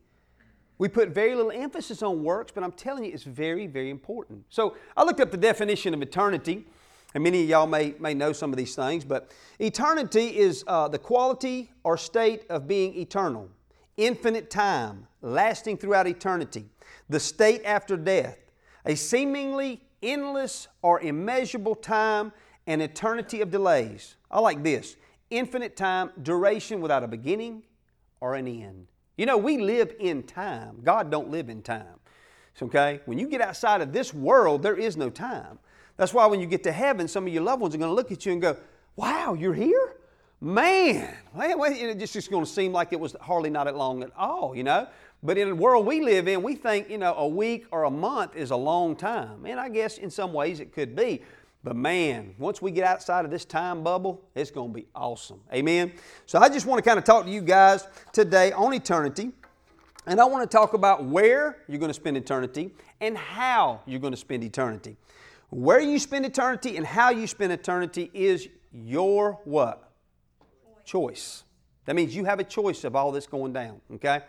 We 0.80 0.90
put 0.90 1.10
very 1.10 1.36
little 1.36 1.52
emphasis 1.52 2.02
on 2.02 2.24
works, 2.24 2.52
but 2.54 2.64
I'm 2.64 2.72
telling 2.72 3.06
you, 3.06 3.14
it's 3.14 3.24
very, 3.24 3.68
very 3.68 3.90
important. 3.90 4.44
So 4.50 4.76
I 4.98 5.04
looked 5.04 5.20
up 5.20 5.32
the 5.32 5.38
definition 5.38 5.94
of 5.94 6.02
eternity. 6.02 6.66
And 7.14 7.24
many 7.24 7.44
of 7.44 7.50
y'all 7.50 7.68
may, 7.68 7.94
may 8.00 8.14
know 8.14 8.34
some 8.34 8.52
of 8.52 8.58
these 8.58 8.76
things, 8.76 9.06
but 9.06 9.32
eternity 9.60 10.38
is 10.38 10.64
uh, 10.68 10.88
the 10.88 10.98
quality 10.98 11.72
or 11.84 11.98
state 11.98 12.44
of 12.50 12.68
being 12.68 12.96
eternal, 12.98 13.50
infinite 13.98 14.50
time, 14.50 15.08
lasting 15.22 15.78
throughout 15.78 16.08
eternity, 16.08 16.66
the 17.10 17.20
state 17.20 17.62
after 17.66 17.96
death, 17.96 18.40
a 18.86 18.96
seemingly 18.96 19.82
endless 20.02 20.68
or 20.82 21.02
immeasurable 21.02 21.76
time, 21.76 22.32
an 22.68 22.82
eternity 22.82 23.42
of 23.42 23.52
delays. 23.52 24.16
I 24.32 24.40
like 24.40 24.64
this 24.64 24.96
infinite 25.30 25.76
time, 25.76 26.12
duration 26.22 26.80
without 26.80 27.04
a 27.04 27.08
beginning 27.08 27.64
or 28.22 28.36
an 28.36 28.48
end. 28.48 28.88
You 29.18 29.26
know, 29.26 29.38
we 29.38 29.58
live 29.58 29.94
in 30.00 30.24
time. 30.24 30.80
God 30.84 31.10
don't 31.12 31.30
live 31.30 31.50
in 31.50 31.62
time. 31.62 32.00
Okay? 32.62 33.02
When 33.06 33.18
you 33.18 33.28
get 33.28 33.42
outside 33.42 33.82
of 33.82 33.94
this 33.94 34.14
world, 34.14 34.62
there 34.64 34.76
is 34.76 34.96
no 34.96 35.10
time. 35.10 35.60
That's 35.98 36.14
why 36.14 36.26
when 36.26 36.40
you 36.40 36.48
get 36.48 36.64
to 36.64 36.72
heaven, 36.72 37.08
some 37.08 37.28
of 37.28 37.34
your 37.34 37.44
loved 37.44 37.62
ones 37.62 37.76
are 37.76 37.78
going 37.78 37.90
to 37.90 37.96
look 37.96 38.12
at 38.12 38.26
you 38.26 38.32
and 38.32 38.42
go, 38.42 38.58
Wow, 38.96 39.34
you're 39.34 39.54
here? 39.54 39.96
Man, 40.40 41.16
it's 41.38 42.14
just 42.14 42.30
going 42.30 42.44
to 42.44 42.52
seem 42.52 42.74
like 42.74 42.92
it 42.92 43.00
was 43.00 43.16
hardly 43.22 43.50
not 43.50 43.68
at 43.68 43.78
long 43.78 44.04
at 44.04 44.12
all, 44.18 44.54
you 44.54 44.64
know? 44.64 44.88
But 45.24 45.38
in 45.38 45.48
the 45.48 45.56
world 45.56 45.86
we 45.86 46.02
live 46.02 46.28
in, 46.28 46.44
we 46.44 46.56
think, 46.56 46.90
you 46.90 46.98
know, 46.98 47.14
a 47.16 47.28
week 47.28 47.66
or 47.72 47.86
a 47.86 47.90
month 47.90 48.36
is 48.36 48.52
a 48.52 48.56
long 48.56 48.98
time. 48.98 49.46
And 49.46 49.58
I 49.58 49.70
guess 49.70 49.98
in 49.98 50.12
some 50.12 50.34
ways 50.34 50.60
it 50.60 50.74
could 50.74 50.98
be. 50.98 51.22
But 51.64 51.78
man, 51.78 52.36
once 52.38 52.62
we 52.62 52.72
get 52.72 52.84
outside 52.84 53.24
of 53.24 53.32
this 53.32 53.46
time 53.46 53.84
bubble, 53.84 54.22
it's 54.36 54.52
going 54.52 54.72
to 54.72 54.74
be 54.74 54.86
awesome. 54.94 55.40
Amen? 55.54 55.94
So 56.26 56.40
I 56.40 56.50
just 56.50 56.66
want 56.66 56.84
to 56.84 56.88
kind 56.88 57.00
of 57.00 57.06
talk 57.06 57.24
to 57.24 57.32
you 57.32 57.40
guys 57.40 57.88
today 58.12 58.52
on 58.52 58.74
eternity. 58.74 59.32
And 60.06 60.20
I 60.20 60.26
want 60.26 60.50
to 60.50 60.58
talk 60.58 60.74
about 60.74 61.06
where 61.06 61.60
you're 61.70 61.80
going 61.80 61.90
to 61.90 61.94
spend 61.94 62.18
eternity 62.18 62.72
and 63.00 63.18
how 63.18 63.80
you're 63.86 64.02
going 64.02 64.12
to 64.12 64.18
spend 64.18 64.44
eternity. 64.44 64.98
Where 65.50 65.80
you 65.80 66.00
spend 66.00 66.26
eternity 66.26 66.78
and 66.78 66.86
how 66.86 67.12
you 67.12 67.28
spend 67.28 67.52
eternity 67.52 68.10
is 68.14 68.48
your 68.72 69.40
what? 69.44 69.92
Choice. 70.86 71.44
That 71.86 71.96
means 71.96 72.16
you 72.16 72.26
have 72.26 72.40
a 72.40 72.44
choice 72.44 72.84
of 72.84 72.96
all 72.96 73.12
this 73.12 73.28
going 73.28 73.54
down, 73.54 73.82
okay? 73.96 74.22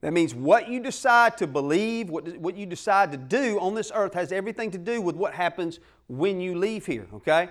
That 0.00 0.12
means 0.12 0.34
what 0.34 0.68
you 0.68 0.80
decide 0.80 1.36
to 1.38 1.46
believe, 1.46 2.10
what, 2.10 2.36
what 2.38 2.56
you 2.56 2.66
decide 2.66 3.12
to 3.12 3.18
do 3.18 3.58
on 3.60 3.74
this 3.74 3.92
earth 3.94 4.14
has 4.14 4.32
everything 4.32 4.70
to 4.72 4.78
do 4.78 5.00
with 5.00 5.14
what 5.14 5.32
happens 5.32 5.78
when 6.08 6.40
you 6.40 6.56
leave 6.56 6.86
here, 6.86 7.06
okay? 7.14 7.48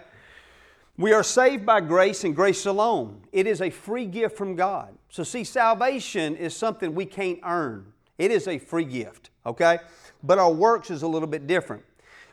We 0.98 1.14
are 1.14 1.24
saved 1.24 1.66
by 1.66 1.82
grace 1.82 2.24
and 2.24 2.36
grace 2.36 2.66
alone. 2.66 3.22
It 3.32 3.48
is 3.48 3.62
a 3.62 3.70
free 3.70 4.06
gift 4.06 4.38
from 4.38 4.56
God. 4.56 4.94
So, 5.10 5.24
see, 5.24 5.44
salvation 5.44 6.36
is 6.36 6.56
something 6.56 6.94
we 6.94 7.06
can't 7.06 7.40
earn, 7.44 7.94
it 8.18 8.32
is 8.32 8.48
a 8.48 8.58
free 8.58 8.86
gift, 8.86 9.30
okay? 9.46 9.80
But 10.24 10.38
our 10.38 10.52
works 10.52 10.92
is 10.92 11.02
a 11.02 11.08
little 11.08 11.28
bit 11.28 11.48
different. 11.48 11.84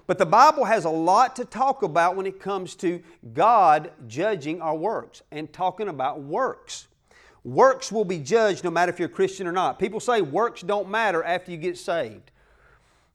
But 0.09 0.17
the 0.17 0.27
Bible 0.27 0.65
has 0.65 0.87
a 0.87 0.91
lot 0.91 1.37
to 1.37 1.45
talk 1.45 1.83
about 1.83 2.17
when 2.17 2.25
it 2.25 2.41
comes 2.41 2.75
to 2.77 3.03
God 3.35 3.93
judging 4.07 4.63
our 4.63 4.75
works 4.75 5.23
and 5.31 5.53
talking 5.53 5.89
about 5.89 6.23
works. 6.23 6.89
Works 7.45 7.93
will 7.93 8.07
be 8.07 8.19
judged 8.19 8.65
no 8.65 8.71
matter 8.71 8.91
if 8.91 8.99
you're 8.99 9.11
a 9.11 9.13
Christian 9.13 9.47
or 9.47 9.53
not. 9.53 9.79
People 9.79 10.01
say 10.01 10.23
works 10.23 10.63
don't 10.63 10.89
matter 10.89 11.23
after 11.23 11.51
you 11.51 11.59
get 11.59 11.77
saved. 11.77 12.31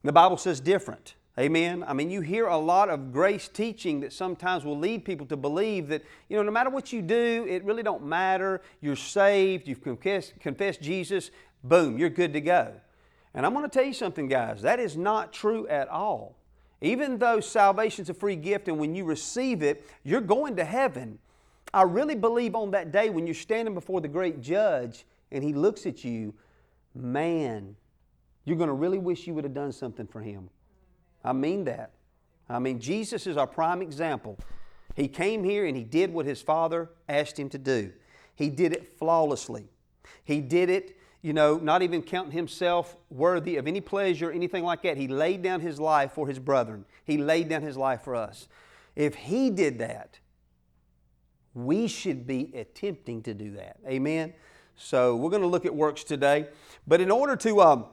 The 0.04 0.12
Bible 0.12 0.38
says 0.38 0.60
different. 0.60 1.16
Amen. 1.40 1.84
I 1.88 1.94
mean, 1.94 2.12
you 2.12 2.22
hear 2.22 2.46
a 2.46 2.58
lot 2.60 2.90
of 2.90 3.12
grace 3.12 3.48
teaching 3.48 4.02
that 4.02 4.14
sometimes 4.14 4.64
will 4.64 4.78
lead 4.78 5.04
people 5.04 5.26
to 5.28 5.36
believe 5.36 5.88
that, 5.88 6.04
you 6.30 6.38
know, 6.38 6.44
no 6.44 6.52
matter 6.52 6.70
what 6.70 6.94
you 6.94 7.02
do, 7.02 7.48
it 7.50 7.64
really 7.64 7.82
don't 7.82 8.06
matter. 8.06 8.62
You're 8.82 8.96
saved, 8.96 9.68
you've 9.68 9.82
confessed, 9.82 10.40
confessed 10.40 10.80
Jesus, 10.80 11.32
boom, 11.64 11.98
you're 11.98 12.10
good 12.12 12.34
to 12.34 12.42
go. 12.42 12.72
And 13.34 13.48
I'm 13.48 13.54
going 13.54 13.68
to 13.68 13.74
tell 13.74 13.84
you 13.84 13.94
something, 13.94 14.28
guys, 14.28 14.62
that 14.62 14.80
is 14.80 14.96
not 14.96 15.34
true 15.34 15.68
at 15.68 15.90
all. 15.90 16.36
Even 16.84 17.18
though 17.18 17.40
salvation's 17.40 18.10
a 18.10 18.14
free 18.14 18.36
gift 18.36 18.68
and 18.68 18.78
when 18.78 18.94
you 18.94 19.06
receive 19.06 19.64
it, 19.64 19.90
you're 20.04 20.20
going 20.20 20.58
to 20.58 20.66
heaven, 20.66 21.18
I 21.74 21.84
really 21.84 22.14
believe 22.14 22.56
on 22.56 22.72
that 22.72 22.92
day 22.92 23.10
when 23.10 23.26
you're 23.26 23.34
standing 23.34 23.74
before 23.74 24.02
the 24.02 24.10
great 24.10 24.42
judge 24.42 25.06
and 25.32 25.42
he 25.42 25.54
looks 25.54 25.86
at 25.86 26.04
you, 26.04 26.34
man, 26.94 27.78
you're 28.44 28.58
going 28.58 28.68
to 28.68 28.74
really 28.74 29.00
wish 29.00 29.26
you 29.26 29.34
would 29.34 29.46
have 29.46 29.54
done 29.54 29.72
something 29.72 30.06
for 30.06 30.20
him. 30.20 30.50
I 31.24 31.32
mean 31.32 31.64
that. 31.64 31.92
I 32.50 32.60
mean, 32.60 32.82
Jesus 32.82 33.28
is 33.28 33.38
our 33.38 33.48
prime 33.48 33.82
example. 33.82 34.38
He 34.94 35.08
came 35.08 35.46
here 35.46 35.66
and 35.66 35.78
he 35.78 35.86
did 35.86 36.14
what 36.14 36.26
his 36.26 36.42
Father 36.42 36.90
asked 37.08 37.40
him 37.40 37.48
to 37.50 37.58
do. 37.58 37.94
He 38.36 38.50
did 38.50 38.74
it 38.74 39.00
flawlessly. 39.00 39.70
He 40.26 40.42
did 40.42 40.70
it, 40.70 40.98
you 41.24 41.34
know, 41.34 41.58
not 41.58 41.82
even 41.82 42.04
counting 42.04 42.34
himself 42.34 42.96
worthy 43.10 43.56
of 43.56 43.66
any 43.66 43.82
pleasure, 43.82 44.30
anything 44.30 44.64
like 44.64 44.84
that. 44.84 44.98
He 44.98 45.08
laid 45.08 45.42
down 45.42 45.62
his 45.62 45.80
life 45.80 46.12
for 46.12 46.28
his 46.28 46.38
brethren, 46.38 46.86
he 47.06 47.18
laid 47.18 47.50
down 47.50 47.64
his 47.64 47.78
life 47.78 48.04
for 48.04 48.14
us. 48.14 48.48
If 48.96 49.16
he 49.16 49.50
did 49.50 49.80
that, 49.80 50.20
we 51.56 51.88
should 51.88 52.28
be 52.28 52.52
attempting 52.54 53.24
to 53.24 53.34
do 53.34 53.56
that. 53.56 53.78
Amen? 53.88 54.34
So 54.76 55.16
we're 55.16 55.32
going 55.32 55.42
to 55.42 55.48
look 55.48 55.66
at 55.66 55.74
works 55.74 56.04
today. 56.04 56.50
But 56.86 57.02
in 57.02 57.10
order 57.10 57.36
to. 57.38 57.62
Um, 57.62 57.86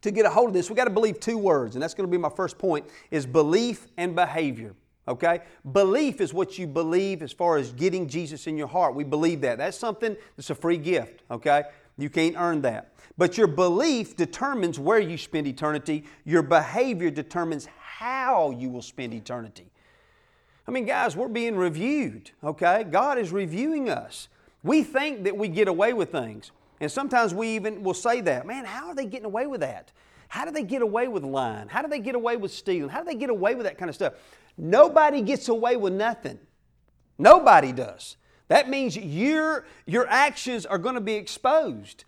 to 0.00 0.10
get 0.10 0.26
a 0.26 0.30
hold 0.30 0.48
of 0.48 0.52
this, 0.52 0.68
we 0.68 0.76
got 0.76 0.84
to 0.84 0.90
believe 0.90 1.18
two 1.18 1.38
words, 1.38 1.76
and 1.76 1.82
that's 1.82 1.94
going 1.94 2.06
to 2.06 2.10
be 2.10 2.18
my 2.18 2.28
first 2.28 2.58
point 2.58 2.84
is 3.10 3.24
belief 3.24 3.86
and 3.96 4.14
behavior. 4.14 4.74
Okay? 5.08 5.40
Belief 5.72 6.20
is 6.20 6.34
what 6.34 6.58
you 6.58 6.66
believe 6.66 7.22
as 7.22 7.32
far 7.32 7.56
as 7.56 7.72
getting 7.72 8.06
Jesus 8.06 8.46
in 8.46 8.58
your 8.58 8.66
heart. 8.66 8.94
We 8.94 9.04
believe 9.04 9.40
that. 9.42 9.56
That's 9.56 9.78
something 9.78 10.14
that's 10.36 10.50
a 10.50 10.54
free 10.54 10.76
gift, 10.76 11.22
okay? 11.30 11.64
You 11.96 12.10
can't 12.10 12.36
earn 12.36 12.62
that. 12.62 12.92
But 13.16 13.38
your 13.38 13.46
belief 13.46 14.16
determines 14.16 14.78
where 14.78 14.98
you 14.98 15.16
spend 15.16 15.46
eternity. 15.46 16.04
Your 16.24 16.42
behavior 16.42 17.10
determines 17.10 17.68
how 17.78 18.50
you 18.50 18.68
will 18.68 18.82
spend 18.82 19.14
eternity. 19.14 19.70
I 20.66 20.70
mean, 20.70 20.86
guys, 20.86 21.14
we're 21.14 21.28
being 21.28 21.56
reviewed, 21.56 22.30
okay? 22.42 22.84
God 22.84 23.18
is 23.18 23.30
reviewing 23.30 23.88
us. 23.90 24.28
We 24.62 24.82
think 24.82 25.24
that 25.24 25.36
we 25.36 25.48
get 25.48 25.68
away 25.68 25.92
with 25.92 26.10
things. 26.10 26.50
And 26.80 26.90
sometimes 26.90 27.34
we 27.34 27.48
even 27.48 27.82
will 27.82 27.94
say 27.94 28.20
that, 28.22 28.46
man, 28.46 28.64
how 28.64 28.88
are 28.88 28.94
they 28.94 29.06
getting 29.06 29.26
away 29.26 29.46
with 29.46 29.60
that? 29.60 29.92
How 30.28 30.44
do 30.44 30.50
they 30.50 30.64
get 30.64 30.82
away 30.82 31.06
with 31.06 31.22
lying? 31.22 31.68
How 31.68 31.82
do 31.82 31.88
they 31.88 32.00
get 32.00 32.14
away 32.14 32.36
with 32.36 32.52
stealing? 32.52 32.88
How 32.88 33.00
do 33.00 33.04
they 33.04 33.14
get 33.14 33.30
away 33.30 33.54
with 33.54 33.66
that 33.66 33.78
kind 33.78 33.88
of 33.88 33.94
stuff? 33.94 34.14
Nobody 34.56 35.22
gets 35.22 35.48
away 35.48 35.76
with 35.76 35.92
nothing. 35.92 36.38
Nobody 37.18 37.72
does. 37.72 38.16
That 38.48 38.68
means 38.68 38.96
your, 38.96 39.64
your 39.86 40.06
actions 40.08 40.66
are 40.66 40.78
going 40.78 40.94
to 40.96 41.00
be 41.00 41.14
exposed. 41.14 42.04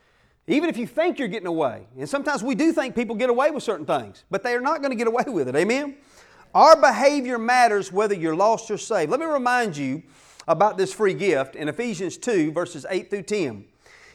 Even 0.47 0.69
if 0.69 0.77
you 0.77 0.87
think 0.87 1.19
you're 1.19 1.29
getting 1.29 1.49
away. 1.49 1.87
And 1.99 2.09
sometimes 2.09 2.43
we 2.43 2.55
do 2.55 2.73
think 2.73 2.95
people 2.95 3.17
get 3.17 3.31
away 3.31 3.51
with 3.51 3.63
certain 3.63 3.87
things, 3.87 4.25
but 4.31 4.43
they 4.43 4.55
are 4.55 4.61
not 4.61 4.81
going 4.81 4.91
to 4.91 4.97
get 4.97 5.09
away 5.09 5.25
with 5.27 5.49
it. 5.49 5.57
Amen? 5.57 5.97
Our 6.55 6.81
behavior 6.81 7.39
matters 7.39 7.91
whether 7.91 8.15
you're 8.15 8.37
lost 8.37 8.71
or 8.71 8.79
saved. 8.79 9.11
Let 9.11 9.21
me 9.21 9.27
remind 9.27 9.77
you 9.77 10.03
about 10.47 10.79
this 10.79 10.93
free 10.93 11.15
gift 11.15 11.57
in 11.57 11.69
Ephesians 11.69 12.17
2, 12.17 12.53
verses 12.53 12.87
8 12.89 13.11
through 13.11 13.23
10. 13.23 13.65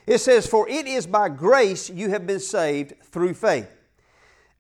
It 0.08 0.20
says, 0.20 0.48
For 0.48 0.68
it 0.70 0.88
is 0.88 1.06
by 1.06 1.30
grace 1.30 1.90
you 1.90 2.10
have 2.10 2.26
been 2.26 2.40
saved 2.40 2.94
through 3.04 3.34
faith. 3.34 3.70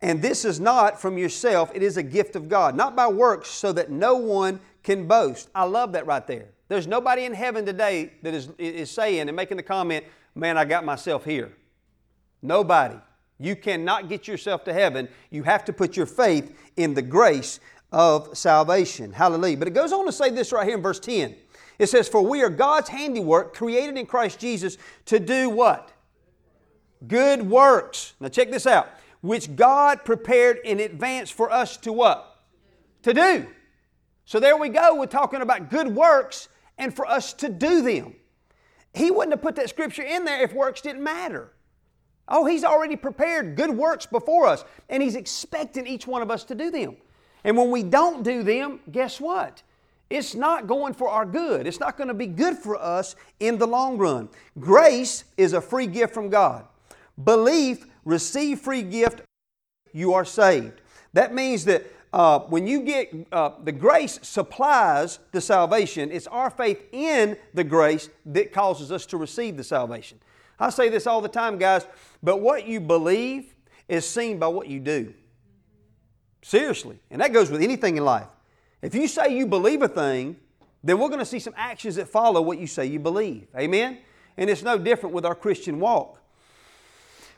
And 0.02 0.22
this 0.22 0.46
is 0.46 0.60
not 0.60 1.00
from 1.00 1.18
yourself, 1.18 1.72
it 1.74 1.84
is 1.84 1.96
a 1.98 2.04
gift 2.04 2.36
of 2.36 2.50
God, 2.50 2.76
not 2.76 2.96
by 2.96 3.08
works, 3.08 3.50
so 3.50 3.72
that 3.74 3.92
no 3.92 4.16
one 4.16 4.60
can 4.84 5.08
boast. 5.08 5.50
I 5.54 5.64
love 5.64 5.94
that 5.94 6.08
right 6.08 6.26
there. 6.26 6.50
There's 6.72 6.88
nobody 6.88 7.26
in 7.26 7.34
heaven 7.34 7.66
today 7.66 8.14
that 8.22 8.34
is, 8.34 8.48
is 8.58 8.90
saying 8.90 9.28
and 9.28 9.36
making 9.36 9.58
the 9.58 9.64
comment, 9.64 10.06
Man, 10.36 10.58
I 10.58 10.64
got 10.64 10.86
myself 10.86 11.26
here. 11.26 11.52
Nobody. 12.42 12.96
You 13.40 13.58
cannot 13.58 14.08
get 14.08 14.26
yourself 14.26 14.64
to 14.64 14.74
heaven. 14.74 15.10
You 15.32 15.44
have 15.44 15.66
to 15.66 15.74
put 15.74 15.98
your 15.98 16.06
faith 16.06 16.58
in 16.78 16.94
the 16.94 17.02
grace 17.02 17.60
of 17.92 18.38
salvation. 18.38 19.12
Hallelujah. 19.12 19.58
But 19.58 19.68
it 19.68 19.74
goes 19.74 19.92
on 19.92 20.06
to 20.06 20.14
say 20.14 20.30
this 20.30 20.54
right 20.54 20.66
here 20.66 20.78
in 20.78 20.82
verse 20.82 21.02
10. 21.02 21.36
It 21.78 21.88
says, 21.88 22.08
For 22.08 22.22
we 22.22 22.42
are 22.42 22.50
God's 22.50 22.88
handiwork, 22.88 23.54
created 23.54 23.98
in 23.98 24.06
Christ 24.06 24.40
Jesus 24.40 24.78
to 25.08 25.20
do 25.20 25.50
what? 25.50 25.92
Good 27.06 27.42
works. 27.42 28.14
Now 28.22 28.30
check 28.30 28.50
this 28.50 28.66
out. 28.66 28.88
Which 29.20 29.58
God 29.58 30.06
prepared 30.06 30.60
in 30.64 30.80
advance 30.80 31.30
for 31.30 31.52
us 31.52 31.76
to 31.76 31.92
what? 31.92 32.46
To 33.04 33.14
do. 33.14 33.48
So 34.24 34.40
there 34.40 34.56
we 34.56 34.70
go. 34.70 34.96
We're 34.96 35.08
talking 35.08 35.42
about 35.42 35.70
good 35.70 35.90
works 35.90 36.48
and 36.78 36.96
for 36.96 37.06
us 37.06 37.34
to 37.34 37.50
do 37.50 37.82
them. 37.82 38.16
He 38.94 39.12
wouldn't 39.12 39.34
have 39.34 39.42
put 39.42 39.56
that 39.56 39.70
scripture 39.70 40.04
in 40.04 40.26
there 40.26 40.44
if 40.44 40.54
works 40.54 40.82
didn't 40.82 41.04
matter. 41.04 41.54
Oh, 42.28 42.46
He's 42.46 42.64
already 42.64 42.96
prepared 42.96 43.56
good 43.56 43.72
works 43.72 44.06
before 44.06 44.48
us, 44.48 44.64
and 44.90 45.02
He's 45.02 45.16
expecting 45.16 45.88
each 45.88 46.08
one 46.08 46.22
of 46.22 46.32
us 46.32 46.44
to 46.46 46.56
do 46.56 46.72
them. 46.72 46.98
And 47.44 47.58
when 47.58 47.72
we 47.72 47.84
don't 47.84 48.24
do 48.24 48.44
them, 48.44 48.80
guess 48.92 49.20
what? 49.20 49.64
it's 50.12 50.36
not 50.36 50.68
going 50.68 50.94
for 50.94 51.08
our 51.08 51.26
good. 51.26 51.66
It's 51.66 51.80
not 51.80 51.98
going 51.98 52.10
to 52.10 52.14
be 52.14 52.28
good 52.28 52.58
for 52.58 52.80
us 52.80 53.16
in 53.40 53.58
the 53.58 53.66
long 53.66 53.98
run. 53.98 54.28
Grace 54.60 55.24
is 55.38 55.54
a 55.54 55.62
free 55.62 55.88
gift 55.88 56.14
from 56.14 56.30
God. 56.30 56.66
Belief, 57.24 57.86
receive 58.04 58.60
free 58.60 58.82
gift, 58.82 59.22
you 59.94 60.14
are 60.14 60.26
saved. 60.26 60.82
That 61.14 61.34
means 61.34 61.66
that 61.66 61.86
uh, 62.14 62.40
when 62.40 62.68
you 62.68 62.82
get 62.82 63.14
uh, 63.32 63.52
the 63.64 63.72
grace 63.72 64.20
supplies 64.22 65.20
the 65.32 65.40
salvation, 65.40 66.12
it's 66.12 66.28
our 66.28 66.50
faith 66.50 66.84
in 66.92 67.38
the 67.54 67.64
grace 67.64 68.10
that 68.26 68.52
causes 68.52 68.92
us 68.92 69.06
to 69.08 69.18
receive 69.18 69.56
the 69.56 69.64
salvation. 69.64 70.20
I 70.60 70.70
say 70.70 70.90
this 70.90 71.08
all 71.08 71.22
the 71.22 71.30
time, 71.30 71.58
guys, 71.58 71.88
but 72.22 72.42
what 72.42 72.68
you 72.68 72.80
believe 72.80 73.54
is 73.88 74.08
seen 74.08 74.40
by 74.40 74.48
what 74.48 74.68
you 74.68 74.80
do. 74.80 75.14
Seriously. 76.42 77.00
And 77.10 77.22
that 77.22 77.34
goes 77.34 77.50
with 77.50 77.62
anything 77.62 77.98
in 77.98 78.06
life. 78.06 78.28
If 78.82 78.94
you 78.96 79.08
say 79.08 79.36
you 79.36 79.48
believe 79.48 79.82
a 79.82 79.88
thing, 79.88 80.36
then 80.84 81.00
we're 81.00 81.10
going 81.10 81.20
to 81.20 81.26
see 81.26 81.40
some 81.40 81.54
actions 81.56 81.96
that 81.96 82.08
follow 82.08 82.42
what 82.42 82.58
you 82.58 82.68
say 82.68 82.86
you 82.86 83.00
believe. 83.00 83.48
Amen? 83.56 84.00
And 84.38 84.50
it's 84.50 84.64
no 84.64 84.78
different 84.78 85.14
with 85.14 85.26
our 85.26 85.36
Christian 85.36 85.80
walk. 85.80 86.21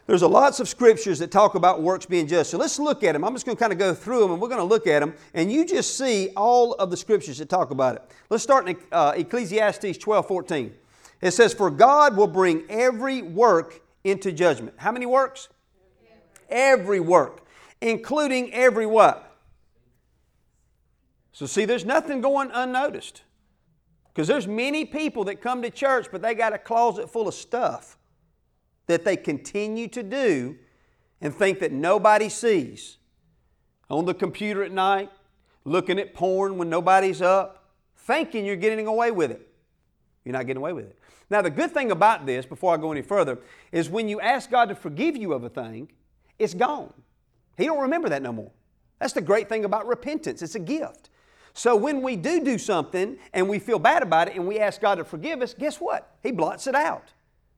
There's 0.05 0.21
a 0.21 0.27
lots 0.27 0.59
of 0.59 0.67
scriptures 0.67 1.19
that 1.19 1.31
talk 1.31 1.55
about 1.55 1.81
works 1.81 2.05
being 2.05 2.27
just. 2.27 2.51
So 2.51 2.57
let's 2.57 2.77
look 2.77 3.03
at 3.03 3.13
them. 3.13 3.23
I'm 3.23 3.33
just 3.33 3.45
going 3.45 3.55
to 3.55 3.59
kind 3.59 3.71
of 3.71 3.79
go 3.79 3.93
through 3.93 4.19
them 4.19 4.31
and 4.31 4.41
we're 4.41 4.49
going 4.49 4.59
to 4.59 4.65
look 4.65 4.85
at 4.85 4.99
them. 4.99 5.13
And 5.33 5.51
you 5.51 5.65
just 5.65 5.97
see 5.97 6.31
all 6.35 6.73
of 6.73 6.91
the 6.91 6.97
scriptures 6.97 7.37
that 7.37 7.47
talk 7.47 7.71
about 7.71 7.95
it. 7.95 8.03
Let's 8.29 8.43
start 8.43 8.67
in 8.67 8.75
uh, 8.91 9.13
Ecclesiastes 9.15 9.97
12 9.97 10.27
14. 10.27 10.73
It 11.21 11.31
says, 11.31 11.53
For 11.53 11.69
God 11.71 12.17
will 12.17 12.27
bring 12.27 12.63
every 12.69 13.21
work 13.21 13.81
into 14.03 14.33
judgment. 14.33 14.75
How 14.77 14.91
many 14.91 15.05
works? 15.05 15.47
Every 16.49 16.99
work, 16.99 17.45
including 17.79 18.53
every 18.53 18.85
what? 18.85 19.29
So, 21.31 21.45
see, 21.45 21.63
there's 21.65 21.85
nothing 21.85 22.19
going 22.19 22.51
unnoticed. 22.53 23.23
Because 24.13 24.27
there's 24.27 24.47
many 24.47 24.85
people 24.85 25.23
that 25.23 25.41
come 25.41 25.61
to 25.63 25.71
church, 25.71 26.07
but 26.11 26.21
they 26.21 26.35
got 26.35 26.53
a 26.53 26.59
closet 26.59 27.09
full 27.09 27.27
of 27.27 27.33
stuff 27.33 27.97
that 28.87 29.05
they 29.05 29.15
continue 29.15 29.87
to 29.89 30.03
do 30.03 30.57
and 31.21 31.33
think 31.33 31.59
that 31.59 31.71
nobody 31.71 32.29
sees. 32.29 32.97
On 33.89 34.05
the 34.05 34.13
computer 34.13 34.63
at 34.63 34.71
night, 34.71 35.11
looking 35.65 35.99
at 35.99 36.13
porn 36.13 36.57
when 36.57 36.69
nobody's 36.69 37.21
up, 37.21 37.69
thinking 37.95 38.45
you're 38.45 38.55
getting 38.55 38.87
away 38.87 39.11
with 39.11 39.31
it. 39.31 39.47
You're 40.25 40.33
not 40.33 40.47
getting 40.47 40.61
away 40.61 40.73
with 40.73 40.85
it. 40.85 40.97
Now, 41.29 41.41
the 41.41 41.49
good 41.49 41.71
thing 41.71 41.91
about 41.91 42.25
this, 42.25 42.45
before 42.45 42.73
I 42.73 42.77
go 42.77 42.91
any 42.91 43.01
further, 43.01 43.39
is 43.71 43.89
when 43.89 44.07
you 44.07 44.19
ask 44.19 44.51
God 44.51 44.69
to 44.69 44.75
forgive 44.75 45.15
you 45.15 45.33
of 45.33 45.43
a 45.43 45.49
thing, 45.49 45.89
it's 46.37 46.53
gone. 46.53 46.93
He 47.57 47.65
don't 47.65 47.81
remember 47.81 48.09
that 48.09 48.21
no 48.21 48.31
more. 48.31 48.51
That's 48.99 49.13
the 49.13 49.21
great 49.21 49.49
thing 49.49 49.65
about 49.65 49.87
repentance. 49.87 50.41
It's 50.41 50.55
a 50.55 50.59
gift. 50.59 51.09
So 51.53 51.75
when 51.75 52.01
we 52.01 52.15
do 52.15 52.43
do 52.43 52.57
something 52.57 53.17
and 53.33 53.47
we 53.47 53.59
feel 53.59 53.79
bad 53.79 54.01
about 54.01 54.27
it 54.27 54.35
and 54.35 54.47
we 54.47 54.59
ask 54.59 54.81
God 54.81 54.95
to 54.95 55.03
forgive 55.03 55.41
us, 55.41 55.53
guess 55.53 55.79
what? 55.79 56.15
He 56.23 56.31
blots 56.31 56.67
it 56.67 56.75
out. 56.75 57.13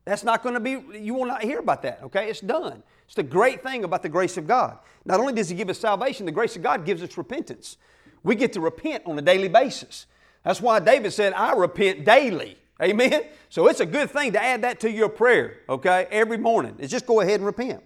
That's 0.06 0.24
not 0.24 0.44
going 0.44 0.54
to 0.54 0.60
be, 0.60 1.00
you 1.00 1.16
will 1.16 1.26
not 1.26 1.42
hear 1.42 1.60
about 1.60 1.82
that, 1.82 2.00
okay? 2.04 2.30
It's 2.30 2.40
done. 2.40 2.84
It's 3.06 3.16
the 3.16 3.24
great 3.24 3.64
thing 3.64 3.84
about 3.84 4.04
the 4.04 4.10
grace 4.10 4.38
of 4.38 4.48
God. 4.48 4.78
Not 5.04 5.20
only 5.20 5.34
does 5.34 5.50
He 5.50 5.56
give 5.56 5.70
us 5.70 5.80
salvation, 5.80 6.28
the 6.28 6.32
grace 6.32 6.56
of 6.56 6.62
God 6.62 6.86
gives 6.86 7.02
us 7.02 7.18
repentance. 7.18 7.78
We 8.24 8.36
get 8.36 8.54
to 8.54 8.62
repent 8.62 9.04
on 9.06 9.18
a 9.18 9.22
daily 9.22 9.48
basis. 9.48 10.06
That's 10.44 10.62
why 10.62 10.80
David 10.80 11.12
said, 11.12 11.34
I 11.34 11.54
repent 11.54 12.06
daily. 12.06 12.58
Amen? 12.82 13.24
So 13.50 13.68
it's 13.68 13.80
a 13.80 13.86
good 13.86 14.12
thing 14.12 14.34
to 14.34 14.44
add 14.44 14.62
that 14.64 14.80
to 14.82 14.92
your 14.92 15.10
prayer, 15.10 15.62
okay, 15.70 16.08
every 16.12 16.38
morning. 16.38 16.76
Is 16.80 16.92
just 16.92 17.06
go 17.06 17.22
ahead 17.22 17.36
and 17.36 17.46
repent. 17.46 17.82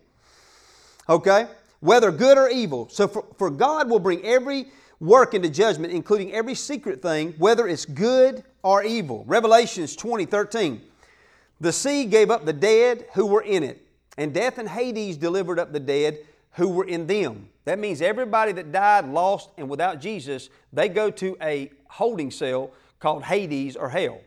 Okay? 1.07 1.47
Whether 1.79 2.11
good 2.11 2.37
or 2.37 2.49
evil. 2.49 2.89
So 2.89 3.07
for, 3.07 3.25
for 3.37 3.49
God 3.49 3.89
will 3.89 3.99
bring 3.99 4.25
every 4.25 4.71
work 4.99 5.33
into 5.33 5.49
judgment, 5.49 5.93
including 5.93 6.33
every 6.33 6.55
secret 6.55 7.01
thing, 7.01 7.33
whether 7.37 7.67
it's 7.67 7.85
good 7.85 8.43
or 8.63 8.83
evil. 8.83 9.23
Revelations 9.25 9.95
20, 9.95 10.25
13. 10.25 10.81
The 11.61 11.73
sea 11.73 12.05
gave 12.05 12.31
up 12.31 12.45
the 12.45 12.53
dead 12.53 13.05
who 13.13 13.25
were 13.25 13.41
in 13.41 13.63
it, 13.63 13.85
and 14.17 14.33
death 14.33 14.57
and 14.57 14.69
Hades 14.69 15.17
delivered 15.17 15.59
up 15.59 15.73
the 15.73 15.79
dead 15.79 16.19
who 16.53 16.69
were 16.69 16.85
in 16.85 17.07
them. 17.07 17.49
That 17.65 17.79
means 17.79 18.01
everybody 18.01 18.51
that 18.53 18.71
died, 18.71 19.07
lost, 19.07 19.49
and 19.57 19.69
without 19.69 19.99
Jesus, 19.99 20.49
they 20.73 20.89
go 20.89 21.11
to 21.11 21.37
a 21.41 21.71
holding 21.87 22.31
cell 22.31 22.71
called 22.99 23.23
Hades 23.23 23.75
or 23.75 23.89
hell. 23.89 24.21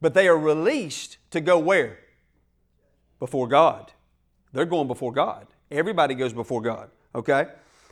But 0.00 0.14
they 0.14 0.28
are 0.28 0.38
released 0.38 1.18
to 1.30 1.40
go 1.40 1.58
where? 1.58 1.98
Before 3.18 3.48
God. 3.48 3.92
They're 4.52 4.64
going 4.64 4.86
before 4.86 5.12
God. 5.12 5.46
Everybody 5.70 6.14
goes 6.14 6.32
before 6.32 6.60
God, 6.60 6.90
okay? 7.14 7.48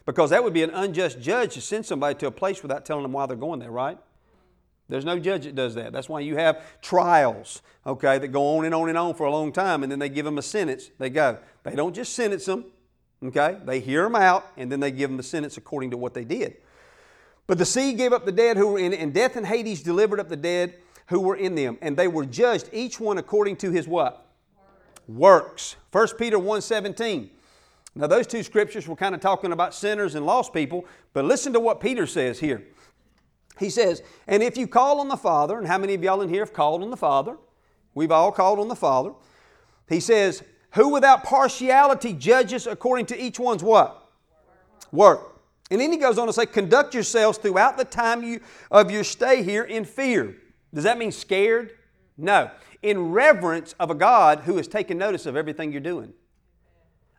Because 0.07 0.31
that 0.31 0.43
would 0.43 0.53
be 0.53 0.63
an 0.63 0.71
unjust 0.71 1.21
judge 1.21 1.55
to 1.55 1.61
send 1.61 1.87
somebody 1.87 2.19
to 2.21 2.27
a 2.27 2.31
place 2.31 2.63
without 2.63 2.85
telling 2.85 3.03
them 3.03 3.13
why 3.13 3.27
they're 3.27 3.37
going 3.37 3.61
there, 3.61 3.71
right? 3.71 3.99
There's 4.89 5.05
no 5.05 5.19
judge 5.19 5.45
that 5.45 5.55
does 5.55 5.75
that. 5.77 5.93
That's 5.93 6.09
why 6.09 6.21
you 6.21 6.37
have 6.37 6.63
trials, 6.83 7.63
okay, 7.87 8.19
that 8.19 8.29
go 8.29 8.59
on 8.59 8.65
and 8.65 8.75
on 8.75 8.89
and 8.89 8.99
on 8.99 9.15
for 9.15 9.25
a 9.25 9.31
long 9.31 9.53
time, 9.53 9.83
and 9.83 9.91
then 9.91 9.99
they 9.99 10.09
give 10.09 10.25
them 10.25 10.39
a 10.39 10.43
sentence. 10.43 10.91
They 10.99 11.09
go. 11.09 11.39
They 11.63 11.75
don't 11.75 11.95
just 11.95 12.15
sentence 12.15 12.45
them, 12.45 12.67
okay? 13.25 13.59
They 13.65 13.81
hear 13.81 14.03
them 14.03 14.17
out, 14.17 14.47
and 14.57 14.71
then 14.71 14.81
they 14.81 14.91
give 14.91 15.11
them 15.11 15.19
a 15.19 15.23
sentence 15.23 15.57
according 15.57 15.93
to 15.93 15.97
what 15.97 16.15
they 16.15 16.25
did. 16.25 16.57
But 17.47 17.59
the 17.59 17.65
sea 17.65 17.93
gave 17.93 18.13
up 18.13 18.25
the 18.25 18.33
dead 18.33 18.57
who 18.57 18.69
were 18.69 18.79
in 18.79 18.93
it, 18.93 19.01
and 19.01 19.15
death 19.15 19.37
and 19.37 19.47
Hades 19.47 19.83
delivered 19.83 20.21
up 20.21 20.29
the 20.29 20.37
dead 20.37 20.75
who 21.07 21.21
were 21.21 21.37
in 21.37 21.55
them, 21.55 21.79
and 21.81 21.97
they 21.97 22.09
were 22.09 22.25
judged 22.25 22.69
each 22.73 23.01
one 23.01 23.19
according 23.19 23.57
to 23.57 23.71
his 23.71 23.89
what? 23.89 24.27
Works. 25.09 25.77
1 25.91 26.17
Peter 26.19 26.39
1:17. 26.39 27.31
Now 27.95 28.07
those 28.07 28.27
two 28.27 28.43
scriptures 28.43 28.89
were 28.89 28.97
kind 28.97 29.15
of 29.15 29.21
talking 29.21 29.53
about 29.53 29.75
sinners 29.75 30.15
and 30.15 30.25
lost 30.25 30.55
people, 30.55 30.87
but 31.13 31.25
listen 31.25 31.53
to 31.53 31.61
what 31.61 31.81
Peter 31.81 32.07
says 32.07 32.41
here. 32.41 32.63
He 33.59 33.71
says, 33.71 34.03
And 34.27 34.43
if 34.43 34.57
you 34.57 34.67
call 34.67 35.01
on 35.01 35.09
the 35.09 35.17
Father, 35.17 35.59
and 35.59 35.67
how 35.67 35.79
many 35.79 35.95
of 35.95 36.03
y'all 36.03 36.23
in 36.23 36.29
here 36.29 36.43
have 36.43 36.53
called 36.53 36.83
on 36.83 36.91
the 36.91 36.97
Father? 36.97 37.37
We've 37.95 38.11
all 38.11 38.33
called 38.33 38.59
on 38.59 38.69
the 38.69 38.77
Father. 38.77 39.13
He 39.89 40.01
says, 40.01 40.43
Who 40.73 40.89
without 40.89 41.25
partiality 41.25 42.13
judges 42.13 42.67
according 42.67 43.07
to 43.07 43.21
each 43.21 43.39
one's 43.39 43.63
what? 43.63 44.11
Work. 44.91 45.41
And 45.71 45.81
then 45.81 45.91
he 45.91 45.99
goes 45.99 46.19
on 46.19 46.27
to 46.27 46.33
say, 46.33 46.47
Conduct 46.47 46.95
yourselves 46.95 47.39
throughout 47.39 47.77
the 47.77 47.85
time 47.85 48.23
you, 48.23 48.41
of 48.71 48.91
your 48.91 49.05
stay 49.05 49.43
here 49.43 49.65
in 49.65 49.85
fear. 49.85 50.37
Does 50.75 50.85
that 50.85 50.99
mean 50.99 51.13
scared? 51.13 51.73
No. 52.17 52.51
In 52.83 53.13
reverence 53.13 53.75
of 53.79 53.91
a 53.91 53.95
God 53.95 54.41
who 54.41 54.57
has 54.57 54.69
taken 54.69 54.99
notice 54.99 55.27
of 55.27 55.37
everything 55.37 55.73
you're 55.73 55.81
doing. 55.81 56.13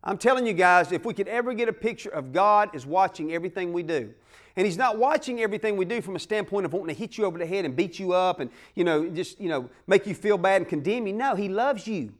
I'm 0.04 0.18
telling 0.18 0.46
you 0.46 0.54
guys, 0.54 0.92
if 0.92 1.06
we 1.06 1.14
could 1.14 1.28
ever 1.28 1.54
get 1.54 1.70
a 1.70 1.74
picture 1.74 2.10
of 2.10 2.34
God 2.34 2.76
is 2.76 2.86
watching 2.86 3.34
everything 3.34 3.72
we 3.72 3.84
do, 3.84 4.14
and 4.56 4.66
He's 4.66 4.78
not 4.78 4.98
watching 4.98 5.42
everything 5.42 5.78
we 5.78 5.86
do 5.86 6.02
from 6.02 6.16
a 6.16 6.20
standpoint 6.20 6.66
of 6.66 6.74
wanting 6.74 6.96
to 6.96 7.00
hit 7.00 7.18
you 7.18 7.26
over 7.26 7.38
the 7.38 7.46
head 7.46 7.66
and 7.66 7.76
beat 7.76 8.00
you 8.00 8.14
up 8.14 8.40
and, 8.40 8.50
you 8.76 8.84
know, 8.84 9.08
just, 9.10 9.40
you 9.40 9.50
know, 9.50 9.70
make 9.88 10.06
you 10.06 10.14
feel 10.14 10.38
bad 10.38 10.62
and 10.62 10.68
condemn 10.70 11.08
you. 11.08 11.14
No, 11.14 11.36
He 11.36 11.50
loves 11.50 11.88
you. 11.88 12.14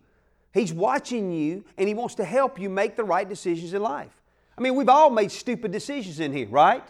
He's 0.54 0.74
watching 0.74 1.32
you 1.32 1.64
and 1.78 1.88
He 1.88 1.94
wants 1.94 2.16
to 2.16 2.24
help 2.24 2.60
you 2.60 2.70
make 2.70 2.96
the 2.96 3.04
right 3.04 3.28
decisions 3.28 3.74
in 3.74 3.82
life. 3.82 4.22
I 4.58 4.62
mean, 4.62 4.76
we've 4.76 4.90
all 4.90 5.10
made 5.10 5.32
stupid 5.32 5.72
decisions 5.72 6.20
in 6.20 6.32
here, 6.32 6.48
right? 6.48 6.84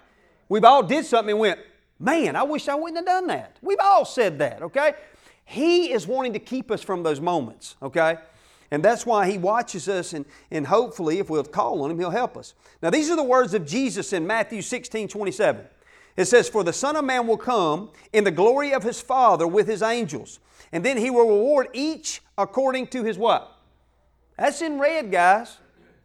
We've 0.49 0.65
all 0.65 0.83
did 0.83 1.05
something 1.05 1.31
and 1.31 1.39
went, 1.39 1.59
man, 1.99 2.35
I 2.35 2.43
wish 2.43 2.67
I 2.67 2.75
wouldn't 2.75 2.97
have 2.97 3.05
done 3.05 3.27
that. 3.27 3.57
We've 3.61 3.79
all 3.81 4.05
said 4.05 4.39
that, 4.39 4.61
okay? 4.61 4.93
He 5.45 5.91
is 5.91 6.05
wanting 6.07 6.33
to 6.33 6.39
keep 6.39 6.71
us 6.71 6.81
from 6.81 7.03
those 7.03 7.19
moments, 7.19 7.75
okay? 7.81 8.17
And 8.73 8.81
that's 8.81 9.05
why 9.05 9.29
He 9.29 9.37
watches 9.37 9.87
us, 9.87 10.13
and, 10.13 10.25
and 10.49 10.65
hopefully, 10.65 11.19
if 11.19 11.29
we'll 11.29 11.43
call 11.43 11.83
on 11.83 11.91
Him, 11.91 11.99
He'll 11.99 12.09
help 12.09 12.35
us. 12.35 12.55
Now, 12.81 12.89
these 12.89 13.11
are 13.11 13.15
the 13.15 13.21
words 13.21 13.53
of 13.53 13.67
Jesus 13.67 14.13
in 14.13 14.25
Matthew 14.25 14.63
16 14.63 15.07
27. 15.09 15.63
It 16.17 16.25
says, 16.25 16.49
For 16.49 16.63
the 16.63 16.73
Son 16.73 16.95
of 16.95 17.05
Man 17.05 17.27
will 17.27 17.37
come 17.37 17.91
in 18.13 18.23
the 18.23 18.31
glory 18.31 18.73
of 18.73 18.81
His 18.81 18.99
Father 18.99 19.45
with 19.45 19.67
His 19.67 19.83
angels, 19.83 20.39
and 20.71 20.83
then 20.83 20.97
He 20.97 21.11
will 21.11 21.27
reward 21.27 21.67
each 21.73 22.23
according 22.35 22.87
to 22.87 23.03
His 23.03 23.15
what? 23.15 23.55
That's 24.39 24.63
in 24.63 24.79
red, 24.79 25.11
guys. 25.11 25.57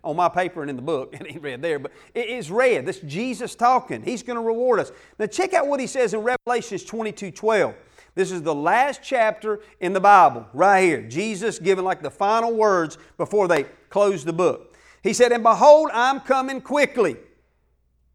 On 0.05 0.15
my 0.15 0.29
paper 0.29 0.61
and 0.61 0.69
in 0.69 0.77
the 0.77 0.83
book. 0.83 1.15
It 1.19 1.27
ain't 1.27 1.43
red 1.43 1.63
there, 1.63 1.79
but 1.79 1.91
it 2.15 2.29
is 2.29 2.51
red. 2.51 2.85
That's 2.85 3.01
Jesus 3.01 3.55
talking. 3.55 4.03
He's 4.03 4.23
going 4.23 4.37
to 4.37 4.43
reward 4.43 4.79
us. 4.79 4.93
Now, 5.19 5.25
check 5.25 5.55
out 5.55 5.69
what 5.69 5.81
He 5.81 5.87
says 5.87 6.13
in 6.13 6.21
Revelations 6.21 6.85
22 6.85 7.31
12. 7.31 7.75
This 8.15 8.33
is 8.33 8.43
the 8.43 8.55
last 8.55 9.01
chapter 9.03 9.61
in 9.81 9.93
the 9.93 10.01
Bible, 10.01 10.47
right 10.53 10.83
here. 10.83 11.03
Jesus 11.03 11.59
giving 11.59 11.85
like 11.85 12.03
the 12.03 12.11
final 12.11 12.55
words 12.55 12.99
before 13.17 13.49
they 13.49 13.65
close 13.91 14.25
the 14.25 14.33
book. 14.33 14.77
He 15.03 15.13
said, 15.13 15.33
And 15.33 15.43
behold, 15.43 15.91
I'm 15.93 16.21
coming 16.21 16.61
quickly. 16.61 17.17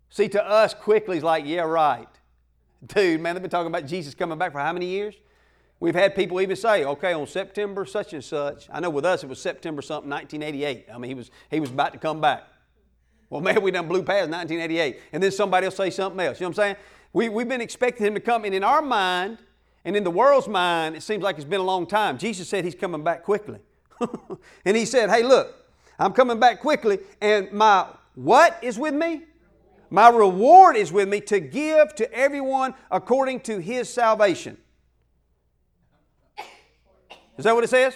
See, 0.09 0.27
to 0.29 0.45
us, 0.45 0.75
quickly 0.75 1.17
is 1.17 1.23
like, 1.23 1.43
yeah, 1.45 1.61
right. 1.61 2.07
Dude, 2.85 3.19
man, 3.19 3.33
they've 3.33 3.41
been 3.41 3.49
talking 3.49 3.67
about 3.67 3.87
Jesus 3.87 4.13
coming 4.13 4.37
back 4.37 4.51
for 4.51 4.59
how 4.59 4.71
many 4.71 4.85
years? 4.85 5.15
We've 5.79 5.95
had 5.95 6.15
people 6.15 6.39
even 6.39 6.55
say, 6.55 6.85
okay, 6.85 7.13
on 7.13 7.25
September 7.25 7.83
such 7.83 8.13
and 8.13 8.23
such. 8.23 8.69
I 8.71 8.79
know 8.79 8.91
with 8.91 9.05
us 9.05 9.23
it 9.23 9.27
was 9.27 9.41
September 9.41 9.81
something, 9.81 10.11
1988. 10.11 10.85
I 10.93 10.97
mean, 10.99 11.09
he 11.09 11.15
was, 11.15 11.31
he 11.49 11.59
was 11.59 11.71
about 11.71 11.93
to 11.93 11.99
come 11.99 12.21
back. 12.21 12.43
Well, 13.31 13.41
man, 13.41 13.59
we 13.61 13.71
done 13.71 13.87
blew 13.87 14.03
past 14.03 14.29
1988. 14.29 14.99
And 15.13 15.23
then 15.23 15.31
somebody 15.31 15.65
will 15.65 15.71
say 15.71 15.89
something 15.89 16.19
else. 16.19 16.39
You 16.39 16.45
know 16.45 16.49
what 16.49 16.59
I'm 16.59 16.63
saying? 16.63 16.75
We, 17.11 17.29
we've 17.29 17.49
been 17.49 17.61
expecting 17.61 18.05
him 18.05 18.13
to 18.13 18.19
come, 18.19 18.45
and 18.45 18.53
in 18.53 18.63
our 18.63 18.83
mind, 18.83 19.39
and 19.85 19.95
in 19.95 20.03
the 20.03 20.11
world's 20.11 20.47
mind, 20.47 20.95
it 20.95 21.03
seems 21.03 21.23
like 21.23 21.35
it's 21.35 21.45
been 21.45 21.59
a 21.59 21.65
long 21.65 21.85
time. 21.85 22.17
Jesus 22.17 22.47
said 22.47 22.63
he's 22.63 22.75
coming 22.75 23.03
back 23.03 23.23
quickly. 23.23 23.59
and 24.65 24.77
he 24.77 24.85
said, 24.85 25.09
Hey, 25.09 25.23
look, 25.23 25.53
I'm 25.99 26.13
coming 26.13 26.39
back 26.39 26.59
quickly, 26.59 26.99
and 27.21 27.51
my 27.51 27.87
what 28.15 28.59
is 28.61 28.77
with 28.77 28.93
me? 28.93 29.23
My 29.89 30.09
reward 30.09 30.75
is 30.75 30.91
with 30.91 31.07
me 31.07 31.21
to 31.21 31.39
give 31.39 31.93
to 31.95 32.11
everyone 32.11 32.73
according 32.89 33.41
to 33.41 33.59
his 33.59 33.89
salvation. 33.89 34.57
Is 37.37 37.45
that 37.45 37.53
what 37.53 37.63
it 37.63 37.69
says? 37.69 37.95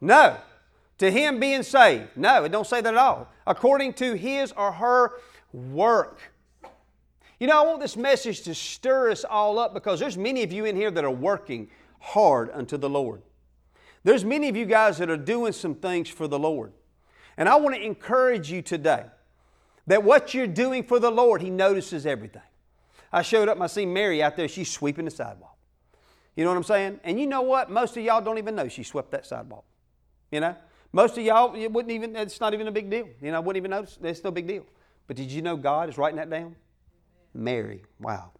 No. 0.00 0.36
To 0.98 1.10
him 1.10 1.40
being 1.40 1.62
saved. 1.62 2.16
No, 2.16 2.44
it 2.44 2.52
don't 2.52 2.66
say 2.66 2.80
that 2.80 2.94
at 2.94 2.98
all. 2.98 3.28
According 3.46 3.94
to 3.94 4.14
his 4.14 4.52
or 4.52 4.72
her 4.72 5.12
work. 5.52 6.31
You 7.42 7.48
know, 7.48 7.60
I 7.60 7.66
want 7.66 7.80
this 7.80 7.96
message 7.96 8.42
to 8.42 8.54
stir 8.54 9.10
us 9.10 9.24
all 9.24 9.58
up 9.58 9.74
because 9.74 9.98
there's 9.98 10.16
many 10.16 10.44
of 10.44 10.52
you 10.52 10.64
in 10.64 10.76
here 10.76 10.92
that 10.92 11.02
are 11.02 11.10
working 11.10 11.70
hard 11.98 12.48
unto 12.54 12.76
the 12.76 12.88
Lord. 12.88 13.20
There's 14.04 14.24
many 14.24 14.48
of 14.48 14.54
you 14.54 14.64
guys 14.64 14.98
that 14.98 15.10
are 15.10 15.16
doing 15.16 15.52
some 15.52 15.74
things 15.74 16.08
for 16.08 16.28
the 16.28 16.38
Lord. 16.38 16.72
And 17.36 17.48
I 17.48 17.56
want 17.56 17.74
to 17.74 17.82
encourage 17.82 18.52
you 18.52 18.62
today 18.62 19.06
that 19.88 20.04
what 20.04 20.34
you're 20.34 20.46
doing 20.46 20.84
for 20.84 21.00
the 21.00 21.10
Lord, 21.10 21.42
He 21.42 21.50
notices 21.50 22.06
everything. 22.06 22.42
I 23.12 23.22
showed 23.22 23.48
up, 23.48 23.60
I 23.60 23.66
seen 23.66 23.92
Mary 23.92 24.22
out 24.22 24.36
there, 24.36 24.46
she's 24.46 24.70
sweeping 24.70 25.06
the 25.06 25.10
sidewalk. 25.10 25.56
You 26.36 26.44
know 26.44 26.50
what 26.50 26.58
I'm 26.58 26.62
saying? 26.62 27.00
And 27.02 27.18
you 27.18 27.26
know 27.26 27.42
what? 27.42 27.72
Most 27.72 27.96
of 27.96 28.04
y'all 28.04 28.20
don't 28.20 28.38
even 28.38 28.54
know 28.54 28.68
she 28.68 28.84
swept 28.84 29.10
that 29.10 29.26
sidewalk. 29.26 29.64
You 30.30 30.38
know? 30.38 30.54
Most 30.92 31.18
of 31.18 31.24
y'all, 31.24 31.56
it 31.56 31.72
wouldn't 31.72 31.90
even, 31.90 32.14
it's 32.14 32.40
not 32.40 32.54
even 32.54 32.68
a 32.68 32.72
big 32.72 32.88
deal. 32.88 33.08
You 33.20 33.32
know, 33.32 33.38
I 33.38 33.40
wouldn't 33.40 33.60
even 33.60 33.72
notice. 33.72 33.98
It's 34.00 34.22
no 34.22 34.30
big 34.30 34.46
deal. 34.46 34.64
But 35.08 35.16
did 35.16 35.32
you 35.32 35.42
know 35.42 35.56
God 35.56 35.88
is 35.88 35.98
writing 35.98 36.18
that 36.18 36.30
down? 36.30 36.54
Mary. 37.34 37.84
Wow. 38.00 38.32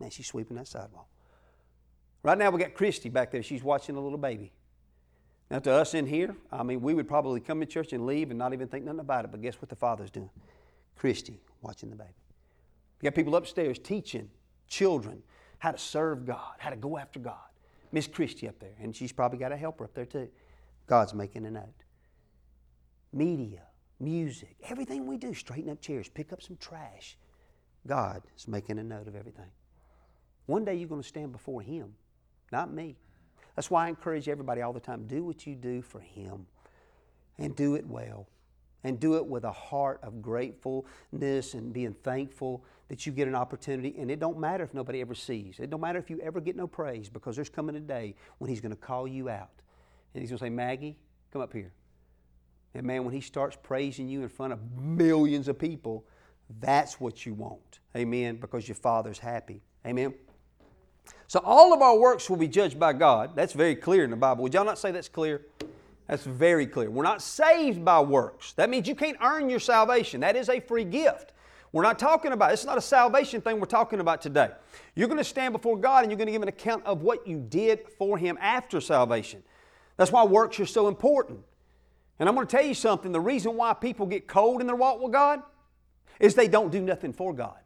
Man, 0.00 0.10
she's 0.10 0.26
sweeping 0.26 0.56
that 0.56 0.66
sidewalk. 0.66 1.06
Right 2.22 2.38
now, 2.38 2.50
we 2.50 2.60
got 2.60 2.74
Christy 2.74 3.08
back 3.08 3.30
there. 3.30 3.42
She's 3.42 3.62
watching 3.62 3.96
a 3.96 4.00
little 4.00 4.18
baby. 4.18 4.52
Now, 5.50 5.58
to 5.60 5.72
us 5.72 5.94
in 5.94 6.06
here, 6.06 6.34
I 6.50 6.62
mean, 6.62 6.80
we 6.80 6.94
would 6.94 7.06
probably 7.06 7.40
come 7.40 7.60
to 7.60 7.66
church 7.66 7.92
and 7.92 8.06
leave 8.06 8.30
and 8.30 8.38
not 8.38 8.52
even 8.52 8.66
think 8.66 8.84
nothing 8.84 9.00
about 9.00 9.24
it. 9.24 9.30
But 9.30 9.42
guess 9.42 9.60
what 9.60 9.68
the 9.68 9.76
Father's 9.76 10.10
doing? 10.10 10.30
Christy 10.96 11.40
watching 11.60 11.90
the 11.90 11.96
baby. 11.96 12.14
You 13.00 13.10
got 13.10 13.14
people 13.14 13.36
upstairs 13.36 13.78
teaching 13.78 14.30
children 14.68 15.22
how 15.58 15.72
to 15.72 15.78
serve 15.78 16.24
God, 16.24 16.54
how 16.58 16.70
to 16.70 16.76
go 16.76 16.98
after 16.98 17.20
God. 17.20 17.36
Miss 17.92 18.06
Christy 18.06 18.48
up 18.48 18.58
there, 18.58 18.74
and 18.80 18.94
she's 18.94 19.12
probably 19.12 19.38
got 19.38 19.52
a 19.52 19.56
helper 19.56 19.84
up 19.84 19.94
there 19.94 20.06
too. 20.06 20.28
God's 20.86 21.14
making 21.14 21.46
a 21.46 21.50
note. 21.50 21.84
Media, 23.12 23.62
music, 24.00 24.56
everything 24.64 25.06
we 25.06 25.16
do, 25.16 25.32
straighten 25.32 25.70
up 25.70 25.80
chairs, 25.80 26.08
pick 26.08 26.32
up 26.32 26.42
some 26.42 26.56
trash, 26.56 27.16
God 27.86 28.22
is 28.36 28.48
making 28.48 28.78
a 28.78 28.84
note 28.84 29.08
of 29.08 29.16
everything. 29.16 29.50
One 30.46 30.64
day 30.64 30.74
you're 30.74 30.88
going 30.88 31.02
to 31.02 31.08
stand 31.08 31.32
before 31.32 31.62
Him, 31.62 31.94
not 32.52 32.72
me. 32.72 32.96
That's 33.54 33.70
why 33.70 33.86
I 33.86 33.88
encourage 33.88 34.28
everybody 34.28 34.62
all 34.62 34.72
the 34.72 34.80
time 34.80 35.06
do 35.06 35.24
what 35.24 35.46
you 35.46 35.54
do 35.54 35.82
for 35.82 36.00
Him 36.00 36.46
and 37.38 37.54
do 37.54 37.74
it 37.74 37.86
well. 37.86 38.28
And 38.86 39.00
do 39.00 39.16
it 39.16 39.26
with 39.26 39.44
a 39.44 39.52
heart 39.52 40.00
of 40.02 40.20
gratefulness 40.20 41.54
and 41.54 41.72
being 41.72 41.94
thankful 41.94 42.62
that 42.88 43.06
you 43.06 43.12
get 43.12 43.26
an 43.26 43.34
opportunity. 43.34 43.94
And 43.98 44.10
it 44.10 44.20
don't 44.20 44.38
matter 44.38 44.62
if 44.62 44.74
nobody 44.74 45.00
ever 45.00 45.14
sees. 45.14 45.58
It 45.58 45.70
don't 45.70 45.80
matter 45.80 45.98
if 45.98 46.10
you 46.10 46.20
ever 46.20 46.38
get 46.38 46.54
no 46.54 46.66
praise 46.66 47.08
because 47.08 47.34
there's 47.34 47.48
coming 47.48 47.76
a 47.76 47.80
day 47.80 48.14
when 48.36 48.50
He's 48.50 48.60
going 48.60 48.74
to 48.74 48.80
call 48.80 49.08
you 49.08 49.30
out. 49.30 49.62
And 50.12 50.20
He's 50.20 50.28
going 50.28 50.38
to 50.38 50.44
say, 50.44 50.50
Maggie, 50.50 50.98
come 51.32 51.40
up 51.40 51.54
here. 51.54 51.72
And 52.74 52.84
man, 52.84 53.04
when 53.04 53.14
He 53.14 53.22
starts 53.22 53.56
praising 53.62 54.06
you 54.06 54.22
in 54.22 54.28
front 54.28 54.52
of 54.52 54.60
millions 54.78 55.48
of 55.48 55.58
people, 55.58 56.04
that's 56.60 57.00
what 57.00 57.24
you 57.24 57.34
want. 57.34 57.80
Amen. 57.96 58.36
Because 58.36 58.68
your 58.68 58.74
Father's 58.74 59.18
happy. 59.18 59.62
Amen. 59.86 60.14
So 61.26 61.40
all 61.44 61.72
of 61.72 61.82
our 61.82 61.98
works 61.98 62.28
will 62.28 62.36
be 62.36 62.48
judged 62.48 62.78
by 62.78 62.92
God. 62.92 63.34
That's 63.34 63.52
very 63.52 63.76
clear 63.76 64.04
in 64.04 64.10
the 64.10 64.16
Bible. 64.16 64.42
Would 64.42 64.54
y'all 64.54 64.64
not 64.64 64.78
say 64.78 64.90
that's 64.90 65.08
clear? 65.08 65.42
That's 66.06 66.24
very 66.24 66.66
clear. 66.66 66.90
We're 66.90 67.02
not 67.02 67.22
saved 67.22 67.84
by 67.84 68.00
works. 68.00 68.52
That 68.52 68.68
means 68.68 68.86
you 68.86 68.94
can't 68.94 69.16
earn 69.22 69.48
your 69.48 69.60
salvation. 69.60 70.20
That 70.20 70.36
is 70.36 70.48
a 70.48 70.60
free 70.60 70.84
gift. 70.84 71.32
We're 71.72 71.82
not 71.82 71.98
talking 71.98 72.32
about, 72.32 72.52
it's 72.52 72.64
not 72.64 72.78
a 72.78 72.82
salvation 72.82 73.40
thing 73.40 73.58
we're 73.58 73.66
talking 73.66 74.00
about 74.00 74.20
today. 74.20 74.50
You're 74.94 75.08
going 75.08 75.18
to 75.18 75.24
stand 75.24 75.52
before 75.52 75.76
God 75.76 76.04
and 76.04 76.10
you're 76.10 76.18
going 76.18 76.26
to 76.26 76.32
give 76.32 76.42
an 76.42 76.48
account 76.48 76.84
of 76.86 77.02
what 77.02 77.26
you 77.26 77.38
did 77.40 77.88
for 77.98 78.16
Him 78.16 78.38
after 78.40 78.80
salvation. 78.80 79.42
That's 79.96 80.12
why 80.12 80.24
works 80.24 80.60
are 80.60 80.66
so 80.66 80.88
important. 80.88 81.40
And 82.20 82.28
I'm 82.28 82.34
going 82.34 82.46
to 82.46 82.56
tell 82.56 82.64
you 82.64 82.74
something 82.74 83.10
the 83.10 83.20
reason 83.20 83.56
why 83.56 83.72
people 83.72 84.06
get 84.06 84.28
cold 84.28 84.60
in 84.60 84.66
their 84.66 84.76
walk 84.76 85.00
with 85.00 85.12
God 85.12 85.42
is 86.20 86.34
they 86.34 86.48
don't 86.48 86.70
do 86.70 86.80
nothing 86.80 87.12
for 87.12 87.32
God. 87.32 87.58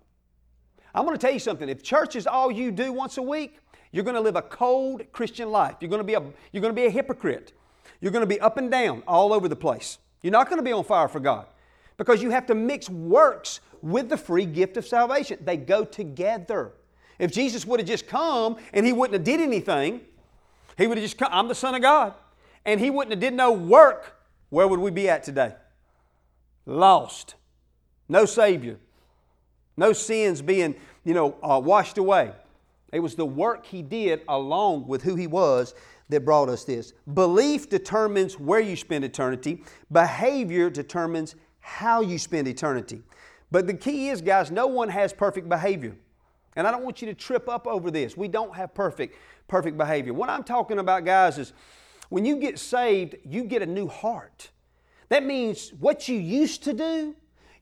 I'm 0.95 1.05
going 1.05 1.17
to 1.17 1.21
tell 1.21 1.33
you 1.33 1.39
something. 1.39 1.69
If 1.69 1.83
church 1.83 2.17
is 2.17 2.27
all 2.27 2.51
you 2.51 2.71
do 2.71 2.93
once 2.93 3.19
a 3.19 3.23
week, 3.23 3.59
you're 3.93 4.05
going 4.05 4.17
to 4.17 4.21
live 4.21 4.37
a 4.37 4.43
cold 4.43 5.03
Christian 5.13 5.51
life. 5.51 5.77
You're 5.81 5.91
going 5.91 6.01
to 6.01 6.05
be 6.05 6.15
a, 6.15 6.23
you're 6.53 6.61
going 6.61 6.75
to 6.75 6.81
be 6.81 6.87
a 6.87 6.91
hypocrite. 6.91 7.53
You're 8.01 8.13
going 8.13 8.23
to 8.23 8.27
be 8.27 8.41
up 8.41 8.57
and 8.57 8.71
down 8.71 9.03
all 9.07 9.33
over 9.33 9.49
the 9.49 9.57
place. 9.57 9.99
You're 10.23 10.33
not 10.33 10.49
going 10.49 10.59
to 10.59 10.65
be 10.65 10.73
on 10.73 10.85
fire 10.85 11.09
for 11.09 11.21
God 11.21 11.47
because 11.97 12.23
you 12.23 12.31
have 12.31 12.47
to 12.47 12.55
mix 12.55 12.89
works 12.89 13.61
with 13.83 14.09
the 14.09 14.17
free 14.17 14.47
gift 14.47 14.77
of 14.77 14.87
salvation. 14.87 15.39
They 15.43 15.57
go 15.57 15.85
together. 15.85 16.73
If 17.19 17.33
Jesus 17.33 17.67
would 17.67 17.81
have 17.81 17.89
just 17.89 18.07
come 18.07 18.57
and 18.73 18.87
he 18.87 18.93
wouldn't 18.93 19.15
have 19.15 19.25
did 19.25 19.41
anything, 19.41 20.01
he 20.77 20.87
would 20.87 20.97
have 20.97 21.05
just 21.05 21.19
come, 21.19 21.29
I'm 21.33 21.49
the 21.49 21.55
Son 21.55 21.75
of 21.75 21.83
God, 21.83 22.15
and 22.65 22.81
he 22.81 22.91
wouldn't 22.91 23.11
have 23.11 23.21
did 23.21 23.35
no 23.35 23.53
work, 23.53 24.17
where 24.51 24.67
would 24.69 24.81
we 24.81 24.91
be 24.91 25.09
at 25.09 25.25
today? 25.25 25.55
Lost. 26.67 27.35
No 28.09 28.25
Savior. 28.25 28.79
No 29.77 29.93
sins 29.93 30.43
being, 30.43 30.75
you 31.05 31.15
know, 31.15 31.37
uh, 31.43 31.61
washed 31.61 31.99
away. 31.99 32.33
It 32.93 33.01
was 33.01 33.15
the 33.15 33.27
work 33.27 33.67
he 33.67 33.83
did 33.83 34.23
along 34.29 34.87
with 34.87 35.03
who 35.03 35.15
he 35.15 35.27
was 35.27 35.75
that 36.09 36.25
brought 36.25 36.49
us 36.49 36.65
this. 36.65 36.93
Belief 37.13 37.69
determines 37.69 38.39
where 38.39 38.61
you 38.61 38.77
spend 38.77 39.05
eternity, 39.05 39.63
behavior 39.93 40.71
determines 40.71 41.35
how 41.61 42.01
you 42.01 42.19
spend 42.19 42.49
eternity. 42.49 43.03
But 43.51 43.67
the 43.67 43.75
key 43.75 44.09
is, 44.09 44.21
guys, 44.21 44.51
no 44.51 44.67
one 44.67 44.89
has 44.89 45.13
perfect 45.13 45.49
behavior. 45.49 45.97
And 46.57 46.67
I 46.67 46.71
don't 46.71 46.83
want 46.83 47.01
you 47.01 47.07
to 47.07 47.15
trip 47.15 47.49
up 47.49 47.67
over 47.67 47.91
this. 47.91 48.17
We 48.17 48.27
don't 48.27 48.55
have 48.57 48.75
perfect, 48.75 49.17
perfect 49.47 49.77
behavior. 49.77 50.13
What 50.13 50.29
I'm 50.29 50.43
talking 50.43 50.79
about, 50.79 51.05
guys, 51.05 51.39
is 51.39 51.53
when 52.09 52.25
you 52.25 52.37
get 52.37 52.59
saved, 52.59 53.17
you 53.25 53.45
get 53.45 53.63
a 53.63 53.67
new 53.67 53.87
heart. 53.87 54.51
That 55.09 55.25
means 55.25 55.73
what 55.79 56.09
you 56.09 56.19
used 56.19 56.65
to 56.65 56.73
do, 56.73 57.15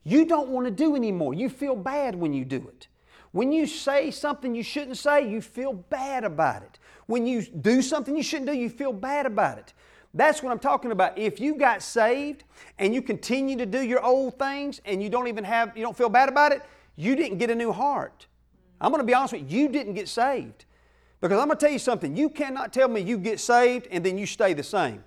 you 0.07 0.23
don't 0.23 0.47
want 0.47 0.63
to 0.65 0.71
do 0.71 0.95
anymore. 0.95 1.33
You 1.33 1.49
feel 1.49 1.75
bad 1.75 2.15
when 2.15 2.31
you 2.31 2.45
do 2.45 2.65
it. 2.69 2.87
When 3.33 3.51
you 3.51 3.67
say 3.67 4.09
something 4.09 4.55
you 4.55 4.63
shouldn't 4.63 4.95
say, 4.97 5.29
you 5.29 5.41
feel 5.41 5.73
bad 5.73 6.23
about 6.23 6.63
it. 6.63 6.79
When 7.07 7.27
you 7.27 7.41
do 7.41 7.81
something 7.81 8.15
you 8.15 8.23
shouldn't 8.23 8.49
do, 8.49 8.55
you 8.55 8.69
feel 8.69 8.93
bad 8.93 9.25
about 9.25 9.57
it. 9.57 9.73
That's 10.13 10.41
what 10.41 10.53
I'm 10.53 10.59
talking 10.59 10.93
about. 10.93 11.17
If 11.17 11.41
you 11.41 11.55
got 11.55 11.83
saved 11.83 12.45
and 12.79 12.95
you 12.95 13.01
continue 13.01 13.57
to 13.57 13.65
do 13.65 13.81
your 13.81 14.01
old 14.01 14.39
things 14.39 14.79
and 14.85 15.03
you 15.03 15.09
don't 15.09 15.27
even 15.27 15.43
have, 15.43 15.75
you 15.75 15.83
don't 15.83 15.97
feel 15.97 16.07
bad 16.07 16.29
about 16.29 16.53
it, 16.53 16.61
you 16.95 17.17
didn't 17.17 17.37
get 17.37 17.49
a 17.49 17.55
new 17.55 17.73
heart. 17.73 18.27
I'm 18.79 18.93
going 18.93 19.03
to 19.03 19.05
be 19.05 19.13
honest 19.13 19.33
with 19.33 19.51
you, 19.51 19.63
you 19.63 19.67
didn't 19.67 19.95
get 19.95 20.07
saved. 20.07 20.63
Because 21.19 21.37
I'm 21.37 21.47
going 21.47 21.57
to 21.57 21.65
tell 21.65 21.73
you 21.73 21.79
something. 21.79 22.15
You 22.15 22.29
cannot 22.29 22.71
tell 22.71 22.87
me 22.87 23.01
you 23.01 23.17
get 23.17 23.41
saved 23.41 23.89
and 23.91 24.05
then 24.05 24.17
you 24.17 24.25
stay 24.25 24.53
the 24.53 24.63
same. 24.63 25.03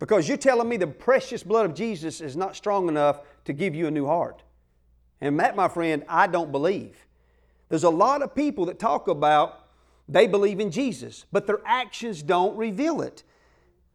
Because 0.00 0.26
you're 0.26 0.36
telling 0.36 0.68
me 0.68 0.76
the 0.76 0.88
precious 0.88 1.44
blood 1.44 1.66
of 1.66 1.74
Jesus 1.74 2.20
is 2.20 2.36
not 2.36 2.56
strong 2.56 2.88
enough 2.88 3.20
to 3.44 3.52
give 3.52 3.74
you 3.74 3.86
a 3.86 3.90
new 3.90 4.06
heart. 4.06 4.42
And 5.20 5.38
that, 5.40 5.56
my 5.56 5.68
friend, 5.68 6.04
I 6.08 6.26
don't 6.26 6.52
believe. 6.52 7.06
There's 7.68 7.84
a 7.84 7.90
lot 7.90 8.22
of 8.22 8.34
people 8.34 8.66
that 8.66 8.78
talk 8.78 9.08
about 9.08 9.60
they 10.08 10.26
believe 10.26 10.60
in 10.60 10.70
Jesus, 10.70 11.24
but 11.32 11.46
their 11.46 11.60
actions 11.64 12.22
don't 12.22 12.56
reveal 12.56 13.00
it. 13.00 13.22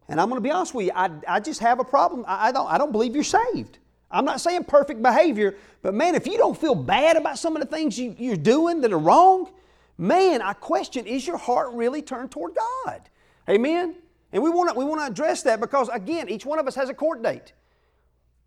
And 0.08 0.20
I'm 0.20 0.28
going 0.28 0.42
to 0.42 0.44
be 0.44 0.50
honest 0.50 0.74
with 0.74 0.88
you, 0.88 0.92
I, 0.96 1.12
I 1.28 1.40
just 1.40 1.60
have 1.60 1.80
a 1.80 1.84
problem. 1.84 2.26
I, 2.28 2.48
I, 2.48 2.52
don't, 2.52 2.68
I 2.68 2.78
don't 2.80 2.92
believe 2.92 3.14
you're 3.14 3.24
saved. 3.24 3.78
I'm 4.10 4.26
not 4.26 4.42
saying 4.42 4.64
perfect 4.64 5.04
behavior, 5.04 5.56
but 5.84 5.94
man, 5.94 6.16
if 6.16 6.26
you 6.26 6.38
don't 6.38 6.58
feel 6.58 6.74
bad 6.74 7.16
about 7.16 7.38
some 7.38 7.56
of 7.56 7.62
the 7.62 7.68
things 7.68 8.00
you, 8.00 8.16
you're 8.18 8.36
doing 8.36 8.82
that 8.82 8.92
are 8.92 8.98
wrong, 8.98 9.52
man, 10.00 10.42
I 10.42 10.54
question 10.54 11.06
is 11.06 11.28
your 11.28 11.38
heart 11.38 11.74
really 11.74 12.02
turned 12.02 12.32
toward 12.32 12.56
God? 12.56 13.02
Amen? 13.48 13.96
And 14.32 14.42
we 14.42 14.50
want 14.50 14.72
to 14.72 14.76
we 14.76 14.86
want 14.86 15.02
to 15.02 15.08
address 15.08 15.44
that 15.44 15.60
because, 15.60 15.90
again, 15.90 16.28
each 16.28 16.46
one 16.46 16.58
of 16.58 16.68
us 16.68 16.76
has 16.76 16.90
a 16.90 16.94
court 16.94 17.22
date. 17.22 17.54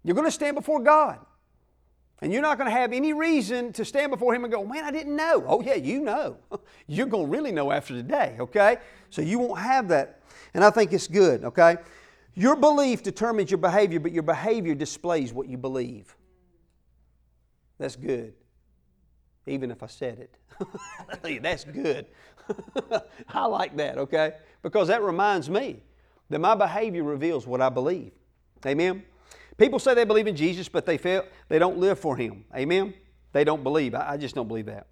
You're 0.04 0.14
going 0.14 0.26
to 0.26 0.32
stand 0.32 0.56
before 0.56 0.80
God. 0.80 1.18
And 2.20 2.32
you're 2.32 2.42
not 2.42 2.56
going 2.56 2.70
to 2.70 2.76
have 2.76 2.92
any 2.92 3.12
reason 3.12 3.72
to 3.72 3.84
stand 3.84 4.12
before 4.12 4.32
Him 4.32 4.44
and 4.44 4.52
go, 4.52 4.64
man, 4.64 4.84
I 4.84 4.92
didn't 4.92 5.16
know. 5.16 5.44
Oh, 5.46 5.60
yeah, 5.60 5.74
you 5.74 6.00
know. 6.00 6.36
you're 6.86 7.06
going 7.06 7.26
to 7.26 7.30
really 7.30 7.50
know 7.50 7.72
after 7.72 7.94
today, 7.94 8.36
okay? 8.38 8.76
So 9.10 9.22
you 9.22 9.40
won't 9.40 9.58
have 9.58 9.88
that. 9.88 10.22
And 10.54 10.62
I 10.62 10.70
think 10.70 10.92
it's 10.92 11.08
good, 11.08 11.44
okay? 11.44 11.78
Your 12.34 12.54
belief 12.54 13.02
determines 13.02 13.50
your 13.50 13.58
behavior, 13.58 13.98
but 13.98 14.12
your 14.12 14.22
behavior 14.22 14.74
displays 14.74 15.32
what 15.32 15.48
you 15.48 15.58
believe. 15.58 16.16
That's 17.78 17.96
good. 17.96 18.34
Even 19.46 19.72
if 19.72 19.82
I 19.82 19.88
said 19.88 20.20
it. 20.20 20.36
That's 21.42 21.64
good. 21.64 22.06
I 23.28 23.46
like 23.46 23.76
that, 23.76 23.98
okay? 23.98 24.34
Because 24.62 24.88
that 24.88 25.02
reminds 25.02 25.50
me 25.50 25.82
that 26.30 26.38
my 26.38 26.54
behavior 26.54 27.02
reveals 27.02 27.48
what 27.48 27.60
I 27.60 27.68
believe. 27.68 28.12
Amen? 28.64 29.02
People 29.58 29.78
say 29.78 29.94
they 29.94 30.04
believe 30.04 30.26
in 30.26 30.36
Jesus, 30.36 30.68
but 30.68 30.86
they, 30.86 30.98
fail, 30.98 31.24
they 31.48 31.58
don't 31.58 31.78
live 31.78 31.98
for 31.98 32.16
Him. 32.16 32.44
Amen? 32.54 32.94
They 33.32 33.44
don't 33.44 33.62
believe. 33.62 33.94
I, 33.94 34.12
I 34.12 34.16
just 34.16 34.34
don't 34.34 34.48
believe 34.48 34.66
that. 34.66 34.86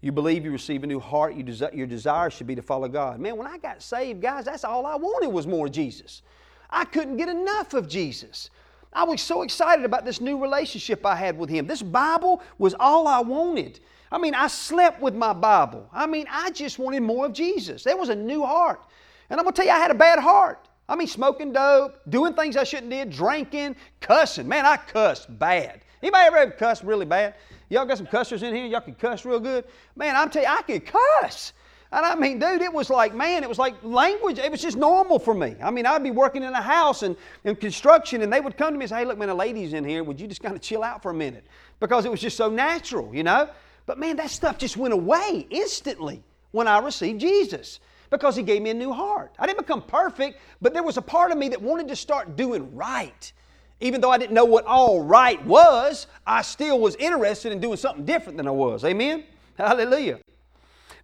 You 0.00 0.12
believe 0.12 0.44
you 0.44 0.52
receive 0.52 0.84
a 0.84 0.86
new 0.86 1.00
heart. 1.00 1.34
You 1.34 1.44
desi- 1.44 1.74
your 1.74 1.86
desire 1.86 2.30
should 2.30 2.46
be 2.46 2.54
to 2.54 2.62
follow 2.62 2.88
God. 2.88 3.18
Man, 3.18 3.36
when 3.36 3.46
I 3.46 3.58
got 3.58 3.82
saved, 3.82 4.20
guys, 4.20 4.44
that's 4.44 4.64
all 4.64 4.86
I 4.86 4.96
wanted 4.96 5.28
was 5.28 5.46
more 5.46 5.68
Jesus. 5.68 6.22
I 6.70 6.84
couldn't 6.84 7.16
get 7.16 7.28
enough 7.28 7.74
of 7.74 7.88
Jesus. 7.88 8.50
I 8.92 9.04
was 9.04 9.20
so 9.20 9.42
excited 9.42 9.84
about 9.84 10.04
this 10.04 10.20
new 10.20 10.40
relationship 10.40 11.04
I 11.04 11.16
had 11.16 11.36
with 11.36 11.50
Him. 11.50 11.66
This 11.66 11.82
Bible 11.82 12.42
was 12.58 12.74
all 12.78 13.06
I 13.08 13.20
wanted. 13.20 13.80
I 14.10 14.18
mean, 14.18 14.34
I 14.34 14.46
slept 14.46 15.00
with 15.00 15.14
my 15.14 15.32
Bible. 15.32 15.88
I 15.92 16.06
mean, 16.06 16.26
I 16.30 16.50
just 16.50 16.78
wanted 16.78 17.02
more 17.02 17.26
of 17.26 17.32
Jesus. 17.32 17.84
There 17.84 17.96
was 17.96 18.08
a 18.08 18.14
new 18.14 18.44
heart. 18.44 18.80
And 19.28 19.38
I'm 19.40 19.44
going 19.44 19.52
to 19.52 19.56
tell 19.56 19.66
you, 19.66 19.72
I 19.72 19.78
had 19.78 19.90
a 19.90 19.94
bad 19.94 20.18
heart. 20.18 20.65
I 20.88 20.96
mean, 20.96 21.08
smoking 21.08 21.52
dope, 21.52 21.98
doing 22.08 22.34
things 22.34 22.56
I 22.56 22.64
shouldn't 22.64 22.90
did, 22.90 23.10
drinking, 23.10 23.76
cussing. 24.00 24.46
Man, 24.46 24.64
I 24.64 24.76
cussed 24.76 25.36
bad. 25.38 25.80
Anybody 26.02 26.26
ever 26.26 26.50
cussed 26.52 26.84
really 26.84 27.06
bad? 27.06 27.34
Y'all 27.68 27.84
got 27.84 27.98
some 27.98 28.06
cussers 28.06 28.42
in 28.42 28.54
here? 28.54 28.66
Y'all 28.66 28.80
can 28.80 28.94
cuss 28.94 29.24
real 29.24 29.40
good? 29.40 29.64
Man, 29.96 30.14
I'm 30.14 30.30
telling 30.30 30.48
you, 30.48 30.54
I 30.54 30.62
could 30.62 30.86
cuss. 30.86 31.52
And 31.90 32.04
I 32.04 32.14
mean, 32.14 32.38
dude, 32.38 32.62
it 32.62 32.72
was 32.72 32.90
like, 32.90 33.14
man, 33.14 33.42
it 33.42 33.48
was 33.48 33.58
like 33.58 33.74
language. 33.82 34.38
It 34.38 34.50
was 34.50 34.60
just 34.60 34.76
normal 34.76 35.18
for 35.18 35.34
me. 35.34 35.56
I 35.62 35.70
mean, 35.70 35.86
I'd 35.86 36.02
be 36.02 36.10
working 36.10 36.42
in 36.42 36.52
a 36.52 36.62
house 36.62 37.02
and 37.02 37.16
in 37.44 37.56
construction, 37.56 38.22
and 38.22 38.32
they 38.32 38.40
would 38.40 38.56
come 38.56 38.72
to 38.72 38.78
me 38.78 38.84
and 38.84 38.90
say, 38.90 38.98
hey, 38.98 39.04
look, 39.04 39.18
man, 39.18 39.28
a 39.28 39.34
lady's 39.34 39.72
in 39.72 39.84
here. 39.84 40.04
Would 40.04 40.20
you 40.20 40.26
just 40.26 40.42
kind 40.42 40.54
of 40.54 40.60
chill 40.60 40.82
out 40.82 41.02
for 41.02 41.10
a 41.10 41.14
minute? 41.14 41.46
Because 41.80 42.04
it 42.04 42.10
was 42.10 42.20
just 42.20 42.36
so 42.36 42.48
natural, 42.48 43.12
you 43.14 43.22
know? 43.22 43.48
But 43.86 43.98
man, 43.98 44.16
that 44.16 44.30
stuff 44.30 44.58
just 44.58 44.76
went 44.76 44.94
away 44.94 45.46
instantly 45.50 46.22
when 46.50 46.68
I 46.68 46.78
received 46.78 47.20
Jesus 47.20 47.80
because 48.10 48.36
He 48.36 48.42
gave 48.42 48.62
me 48.62 48.70
a 48.70 48.74
new 48.74 48.92
heart. 48.92 49.34
I 49.38 49.46
didn't 49.46 49.58
become 49.58 49.82
perfect, 49.82 50.40
but 50.60 50.72
there 50.72 50.82
was 50.82 50.96
a 50.96 51.02
part 51.02 51.32
of 51.32 51.38
me 51.38 51.48
that 51.48 51.60
wanted 51.60 51.88
to 51.88 51.96
start 51.96 52.36
doing 52.36 52.74
right. 52.74 53.32
Even 53.80 54.00
though 54.00 54.10
I 54.10 54.18
didn't 54.18 54.34
know 54.34 54.44
what 54.44 54.64
all 54.64 55.02
right 55.02 55.44
was, 55.44 56.06
I 56.26 56.42
still 56.42 56.80
was 56.80 56.96
interested 56.96 57.52
in 57.52 57.60
doing 57.60 57.76
something 57.76 58.04
different 58.04 58.38
than 58.38 58.48
I 58.48 58.52
was. 58.52 58.84
Amen? 58.84 59.24
Hallelujah. 59.58 60.20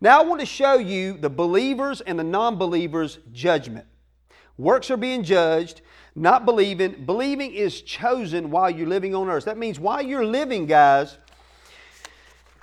Now 0.01 0.21
I 0.21 0.25
want 0.25 0.41
to 0.41 0.47
show 0.47 0.75
you 0.75 1.15
the 1.15 1.31
believers 1.31 2.01
and 2.01 2.19
the 2.19 2.25
non 2.25 2.57
believers' 2.57 3.19
judgment. 3.33 3.87
Works 4.59 4.91
are 4.91 4.97
being 4.97 5.23
judged, 5.23 5.81
not 6.15 6.45
believing. 6.45 7.05
Believing 7.05 7.53
is 7.53 7.83
chosen 7.83 8.51
while 8.51 8.71
you're 8.71 8.89
living 8.89 9.15
on 9.15 9.29
earth. 9.29 9.45
That 9.45 9.59
means 9.59 9.79
while 9.79 10.03
you're 10.03 10.25
living, 10.25 10.67
guys, 10.67 11.19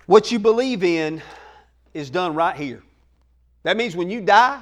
what 0.06 0.32
you 0.32 0.40
believe 0.40 0.84
in 0.84 1.22
is 1.94 2.10
done 2.10 2.36
right 2.36 2.56
here. 2.56 2.84
That 3.64 3.78
means 3.78 3.96
when 3.96 4.10
you 4.10 4.22
die, 4.22 4.62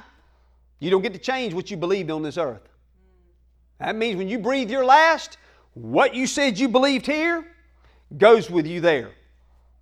you 0.80 0.90
don't 0.90 1.02
get 1.02 1.12
to 1.12 1.18
change 1.18 1.54
what 1.54 1.70
you 1.70 1.76
believed 1.76 2.10
on 2.10 2.22
this 2.22 2.38
earth. 2.38 2.68
That 3.78 3.96
means 3.96 4.16
when 4.16 4.28
you 4.28 4.38
breathe 4.38 4.70
your 4.70 4.84
last, 4.84 5.38
what 5.74 6.14
you 6.14 6.26
said 6.26 6.58
you 6.58 6.68
believed 6.68 7.06
here 7.06 7.46
goes 8.16 8.50
with 8.50 8.66
you 8.66 8.80
there. 8.80 9.10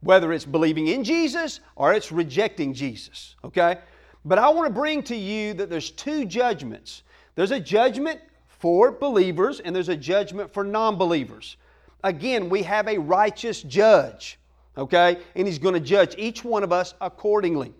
Whether 0.00 0.33
it's 0.33 0.44
believing 0.44 0.88
in 0.88 1.02
Jesus 1.05 1.61
or 1.74 1.94
it's 1.94 2.12
rejecting 2.12 2.74
Jesus, 2.74 3.35
okay? 3.42 3.79
But 4.24 4.38
I 4.38 4.48
want 4.50 4.66
to 4.66 4.72
bring 4.72 5.02
to 5.05 5.16
you 5.16 5.55
that 5.55 5.70
there's 5.70 5.90
two 5.90 6.26
judgments. 6.26 7.02
There's 7.35 7.50
a 7.50 7.61
judgment 7.61 8.20
for 8.46 8.90
believers 8.90 9.61
and 9.61 9.74
there's 9.74 9.88
a 9.88 9.96
judgment 9.96 10.52
for 10.52 10.64
non 10.64 10.96
believers. 10.96 11.57
Again, 12.05 12.48
we 12.48 12.62
have 12.62 12.88
a 12.88 12.98
righteous 12.98 13.62
judge, 13.62 14.38
okay? 14.76 15.18
And 15.35 15.46
he's 15.46 15.59
going 15.59 15.74
to 15.74 15.81
judge 15.81 16.14
each 16.18 16.44
one 16.44 16.62
of 16.62 16.72
us 16.72 16.94
accordingly. 17.00 17.72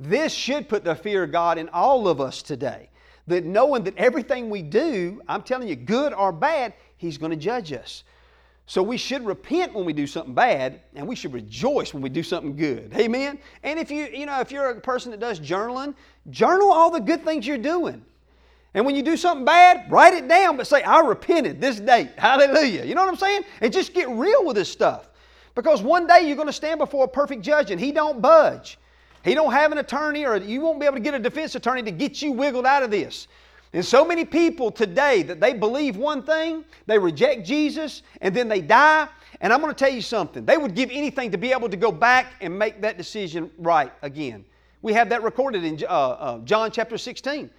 This 0.00 0.32
should 0.32 0.68
put 0.68 0.84
the 0.84 0.94
fear 0.94 1.24
of 1.24 1.32
God 1.32 1.58
in 1.58 1.68
all 1.68 2.08
of 2.08 2.20
us 2.20 2.42
today. 2.42 2.90
That 3.26 3.44
knowing 3.44 3.84
that 3.84 3.96
everything 3.96 4.50
we 4.50 4.62
do, 4.62 5.22
I'm 5.28 5.42
telling 5.42 5.68
you, 5.68 5.76
good 5.76 6.12
or 6.12 6.32
bad, 6.32 6.74
He's 6.96 7.16
going 7.16 7.30
to 7.30 7.36
judge 7.36 7.72
us. 7.72 8.04
So 8.66 8.82
we 8.82 8.96
should 8.96 9.26
repent 9.26 9.74
when 9.74 9.84
we 9.84 9.92
do 9.92 10.06
something 10.06 10.34
bad, 10.34 10.80
and 10.94 11.06
we 11.06 11.14
should 11.14 11.32
rejoice 11.32 11.92
when 11.92 12.02
we 12.02 12.08
do 12.08 12.22
something 12.22 12.56
good. 12.56 12.92
Amen. 12.94 13.38
And 13.62 13.78
if 13.78 13.90
you, 13.90 14.06
you 14.06 14.24
know, 14.24 14.40
if 14.40 14.50
you're 14.50 14.70
a 14.70 14.80
person 14.80 15.10
that 15.10 15.20
does 15.20 15.38
journaling, 15.38 15.94
journal 16.30 16.72
all 16.72 16.90
the 16.90 17.00
good 17.00 17.24
things 17.24 17.46
you're 17.46 17.58
doing. 17.58 18.04
And 18.72 18.84
when 18.84 18.96
you 18.96 19.02
do 19.02 19.16
something 19.16 19.44
bad, 19.44 19.90
write 19.90 20.14
it 20.14 20.26
down, 20.26 20.56
but 20.56 20.66
say, 20.66 20.82
I 20.82 21.00
repented 21.00 21.60
this 21.60 21.78
date. 21.78 22.10
Hallelujah. 22.18 22.84
You 22.84 22.94
know 22.94 23.02
what 23.02 23.10
I'm 23.10 23.16
saying? 23.16 23.42
And 23.60 23.72
just 23.72 23.94
get 23.94 24.08
real 24.08 24.44
with 24.44 24.56
this 24.56 24.70
stuff. 24.70 25.08
Because 25.54 25.80
one 25.80 26.06
day 26.06 26.26
you're 26.26 26.36
going 26.36 26.48
to 26.48 26.52
stand 26.52 26.78
before 26.78 27.04
a 27.04 27.08
perfect 27.08 27.42
judge 27.42 27.70
and 27.70 27.80
he 27.80 27.92
don't 27.92 28.20
budge. 28.20 28.78
He 29.24 29.34
don't 29.34 29.52
have 29.52 29.72
an 29.72 29.78
attorney 29.78 30.26
or 30.26 30.36
you 30.36 30.60
won't 30.60 30.78
be 30.78 30.84
able 30.84 30.96
to 30.96 31.02
get 31.02 31.14
a 31.14 31.18
defense 31.18 31.54
attorney 31.54 31.82
to 31.82 31.90
get 31.90 32.20
you 32.20 32.32
wiggled 32.32 32.66
out 32.66 32.82
of 32.82 32.90
this. 32.90 33.26
And 33.72 33.84
so 33.84 34.04
many 34.04 34.24
people 34.24 34.70
today 34.70 35.22
that 35.22 35.40
they 35.40 35.54
believe 35.54 35.96
one 35.96 36.22
thing, 36.22 36.64
they 36.86 36.98
reject 36.98 37.44
Jesus, 37.44 38.02
and 38.20 38.36
then 38.36 38.48
they 38.48 38.60
die. 38.60 39.08
And 39.40 39.52
I'm 39.52 39.60
going 39.60 39.74
to 39.74 39.78
tell 39.78 39.92
you 39.92 40.02
something. 40.02 40.44
They 40.44 40.58
would 40.58 40.74
give 40.74 40.90
anything 40.92 41.32
to 41.32 41.38
be 41.38 41.52
able 41.52 41.68
to 41.68 41.76
go 41.76 41.90
back 41.90 42.34
and 42.40 42.56
make 42.56 42.82
that 42.82 42.98
decision 42.98 43.50
right 43.58 43.92
again. 44.02 44.44
We 44.82 44.92
have 44.92 45.08
that 45.08 45.22
recorded 45.22 45.64
in 45.64 45.82
uh, 45.82 45.88
uh, 45.88 46.38
John 46.40 46.70
chapter 46.70 46.98
16 46.98 47.50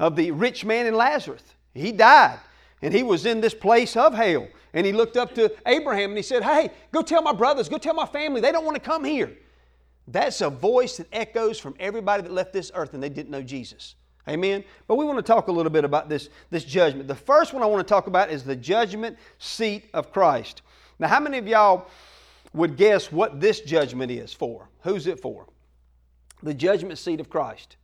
of 0.00 0.16
the 0.16 0.32
rich 0.32 0.64
man 0.64 0.86
and 0.86 0.96
Lazarus. 0.96 1.42
He 1.72 1.92
died, 1.92 2.38
and 2.82 2.92
he 2.92 3.02
was 3.02 3.24
in 3.24 3.40
this 3.40 3.54
place 3.54 3.96
of 3.96 4.12
hell. 4.12 4.48
And 4.74 4.84
he 4.84 4.92
looked 4.92 5.16
up 5.16 5.34
to 5.36 5.54
Abraham 5.66 6.10
and 6.10 6.16
he 6.16 6.22
said, 6.22 6.42
Hey, 6.42 6.70
go 6.90 7.02
tell 7.02 7.22
my 7.22 7.32
brothers, 7.32 7.68
go 7.68 7.78
tell 7.78 7.94
my 7.94 8.06
family, 8.06 8.40
they 8.40 8.52
don't 8.52 8.64
want 8.64 8.74
to 8.74 8.80
come 8.82 9.04
here. 9.04 9.32
That's 10.08 10.40
a 10.40 10.50
voice 10.50 10.96
that 10.96 11.06
echoes 11.12 11.58
from 11.58 11.74
everybody 11.78 12.22
that 12.22 12.32
left 12.32 12.52
this 12.52 12.70
earth 12.74 12.94
and 12.94 13.02
they 13.02 13.08
didn't 13.08 13.30
know 13.30 13.42
Jesus. 13.42 13.94
Amen. 14.28 14.64
But 14.86 14.96
we 14.96 15.04
want 15.04 15.18
to 15.18 15.22
talk 15.22 15.48
a 15.48 15.52
little 15.52 15.70
bit 15.70 15.84
about 15.84 16.08
this, 16.08 16.28
this 16.50 16.64
judgment. 16.64 17.08
The 17.08 17.14
first 17.14 17.52
one 17.52 17.62
I 17.62 17.66
want 17.66 17.86
to 17.86 17.92
talk 17.92 18.06
about 18.06 18.30
is 18.30 18.44
the 18.44 18.56
judgment 18.56 19.16
seat 19.38 19.88
of 19.94 20.12
Christ. 20.12 20.62
Now, 20.98 21.08
how 21.08 21.20
many 21.20 21.38
of 21.38 21.46
y'all 21.48 21.88
would 22.52 22.76
guess 22.76 23.10
what 23.10 23.40
this 23.40 23.60
judgment 23.60 24.12
is 24.12 24.32
for? 24.32 24.68
Who's 24.82 25.06
it 25.06 25.20
for? 25.20 25.46
The 26.42 26.54
judgment 26.54 26.98
seat 26.98 27.20
of 27.20 27.30
Christ. 27.30 27.76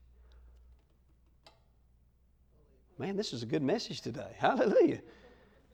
Man, 2.98 3.16
this 3.16 3.32
is 3.32 3.42
a 3.42 3.46
good 3.46 3.62
message 3.62 4.00
today. 4.00 4.32
Hallelujah. 4.38 5.00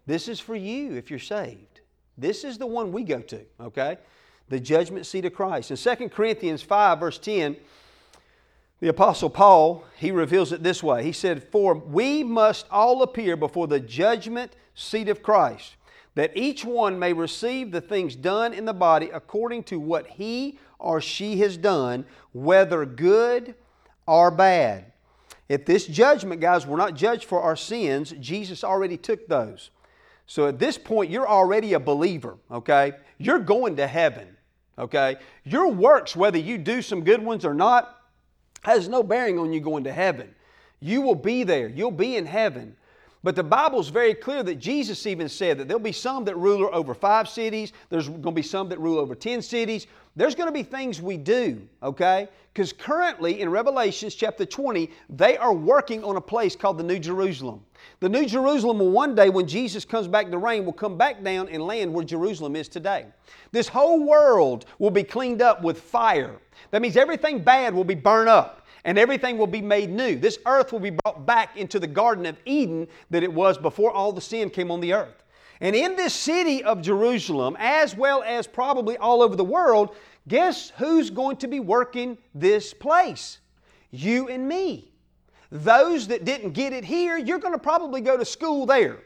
This 0.06 0.28
is 0.28 0.40
for 0.40 0.54
you 0.54 0.94
if 0.94 1.10
you're 1.10 1.18
saved. 1.18 1.80
This 2.16 2.44
is 2.44 2.58
the 2.58 2.66
one 2.66 2.92
we 2.92 3.02
go 3.02 3.20
to, 3.20 3.40
okay? 3.60 3.98
The 4.48 4.60
judgment 4.60 5.06
seat 5.06 5.24
of 5.24 5.34
Christ. 5.34 5.70
In 5.70 5.76
2 5.76 6.08
Corinthians 6.10 6.62
5, 6.62 7.00
verse 7.00 7.18
10, 7.18 7.56
the 8.80 8.88
Apostle 8.88 9.30
Paul, 9.30 9.84
he 9.96 10.10
reveals 10.10 10.52
it 10.52 10.62
this 10.62 10.82
way. 10.82 11.02
He 11.02 11.12
said, 11.12 11.42
For 11.42 11.74
we 11.74 12.22
must 12.22 12.66
all 12.70 13.02
appear 13.02 13.36
before 13.36 13.66
the 13.66 13.80
judgment 13.80 14.52
seat 14.74 15.08
of 15.08 15.22
Christ, 15.22 15.76
that 16.14 16.36
each 16.36 16.64
one 16.64 16.98
may 16.98 17.12
receive 17.12 17.70
the 17.70 17.80
things 17.80 18.14
done 18.14 18.52
in 18.52 18.66
the 18.66 18.74
body 18.74 19.10
according 19.12 19.62
to 19.64 19.80
what 19.80 20.06
he 20.06 20.58
or 20.78 21.00
she 21.00 21.38
has 21.38 21.56
done, 21.56 22.04
whether 22.32 22.84
good 22.84 23.54
or 24.06 24.30
bad. 24.30 24.92
At 25.48 25.66
this 25.66 25.86
judgment, 25.86 26.40
guys, 26.40 26.66
we're 26.66 26.76
not 26.76 26.94
judged 26.94 27.24
for 27.24 27.40
our 27.40 27.56
sins. 27.56 28.12
Jesus 28.20 28.64
already 28.64 28.96
took 28.96 29.26
those. 29.28 29.70
So 30.26 30.46
at 30.46 30.58
this 30.58 30.78
point, 30.78 31.10
you're 31.10 31.28
already 31.28 31.74
a 31.74 31.80
believer, 31.80 32.36
okay? 32.50 32.92
You're 33.18 33.40
going 33.40 33.76
to 33.76 33.86
heaven, 33.86 34.28
okay? 34.78 35.16
Your 35.44 35.68
works, 35.68 36.16
whether 36.16 36.38
you 36.38 36.58
do 36.58 36.80
some 36.82 37.04
good 37.04 37.22
ones 37.22 37.44
or 37.44 37.54
not, 37.54 38.00
has 38.62 38.88
no 38.88 39.02
bearing 39.02 39.38
on 39.38 39.52
you 39.52 39.60
going 39.60 39.84
to 39.84 39.92
heaven. 39.92 40.34
You 40.80 41.02
will 41.02 41.14
be 41.14 41.42
there, 41.44 41.68
you'll 41.68 41.90
be 41.90 42.16
in 42.16 42.26
heaven. 42.26 42.76
But 43.22 43.36
the 43.36 43.42
Bible's 43.42 43.88
very 43.88 44.12
clear 44.12 44.42
that 44.42 44.56
Jesus 44.56 45.06
even 45.06 45.30
said 45.30 45.56
that 45.56 45.66
there'll 45.66 45.82
be 45.82 45.92
some 45.92 46.26
that 46.26 46.36
rule 46.36 46.68
over 46.72 46.92
five 46.92 47.26
cities, 47.26 47.72
there's 47.88 48.06
going 48.06 48.22
to 48.22 48.32
be 48.32 48.42
some 48.42 48.68
that 48.68 48.78
rule 48.78 48.98
over 48.98 49.14
10 49.14 49.40
cities. 49.40 49.86
There's 50.14 50.34
going 50.34 50.46
to 50.46 50.52
be 50.52 50.62
things 50.62 51.00
we 51.00 51.16
do, 51.16 51.66
okay? 51.82 52.28
Because 52.52 52.72
currently 52.72 53.40
in 53.40 53.48
Revelations 53.48 54.14
chapter 54.14 54.44
20, 54.44 54.90
they 55.08 55.38
are 55.38 55.54
working 55.54 56.04
on 56.04 56.16
a 56.16 56.20
place 56.20 56.54
called 56.54 56.76
the 56.76 56.84
New 56.84 56.98
Jerusalem. 56.98 57.64
The 58.00 58.08
New 58.08 58.26
Jerusalem 58.26 58.78
will 58.78 58.90
one 58.90 59.14
day, 59.14 59.30
when 59.30 59.46
Jesus 59.46 59.84
comes 59.84 60.08
back 60.08 60.30
to 60.30 60.38
reign, 60.38 60.64
will 60.64 60.72
come 60.72 60.98
back 60.98 61.22
down 61.22 61.48
and 61.48 61.62
land 61.62 61.92
where 61.92 62.04
Jerusalem 62.04 62.56
is 62.56 62.68
today. 62.68 63.06
This 63.52 63.68
whole 63.68 64.04
world 64.04 64.66
will 64.78 64.90
be 64.90 65.04
cleaned 65.04 65.42
up 65.42 65.62
with 65.62 65.80
fire. 65.80 66.36
That 66.70 66.82
means 66.82 66.96
everything 66.96 67.42
bad 67.42 67.74
will 67.74 67.84
be 67.84 67.94
burned 67.94 68.28
up 68.28 68.66
and 68.84 68.98
everything 68.98 69.38
will 69.38 69.46
be 69.46 69.62
made 69.62 69.90
new. 69.90 70.16
This 70.16 70.38
earth 70.46 70.72
will 70.72 70.80
be 70.80 70.90
brought 70.90 71.24
back 71.26 71.56
into 71.56 71.78
the 71.78 71.86
Garden 71.86 72.26
of 72.26 72.36
Eden 72.44 72.86
that 73.10 73.22
it 73.22 73.32
was 73.32 73.56
before 73.56 73.90
all 73.90 74.12
the 74.12 74.20
sin 74.20 74.50
came 74.50 74.70
on 74.70 74.80
the 74.80 74.92
earth. 74.92 75.24
And 75.60 75.74
in 75.74 75.96
this 75.96 76.12
city 76.12 76.62
of 76.62 76.82
Jerusalem, 76.82 77.56
as 77.58 77.96
well 77.96 78.22
as 78.24 78.46
probably 78.46 78.96
all 78.98 79.22
over 79.22 79.36
the 79.36 79.44
world, 79.44 79.96
guess 80.28 80.70
who's 80.76 81.10
going 81.10 81.36
to 81.38 81.48
be 81.48 81.60
working 81.60 82.18
this 82.34 82.74
place? 82.74 83.38
You 83.90 84.28
and 84.28 84.48
me. 84.48 84.93
Those 85.54 86.08
that 86.08 86.24
didn't 86.24 86.50
get 86.50 86.72
it 86.72 86.84
here, 86.84 87.16
you're 87.16 87.38
going 87.38 87.52
to 87.52 87.60
probably 87.60 88.00
go 88.00 88.16
to 88.16 88.24
school 88.24 88.66
there. 88.66 88.98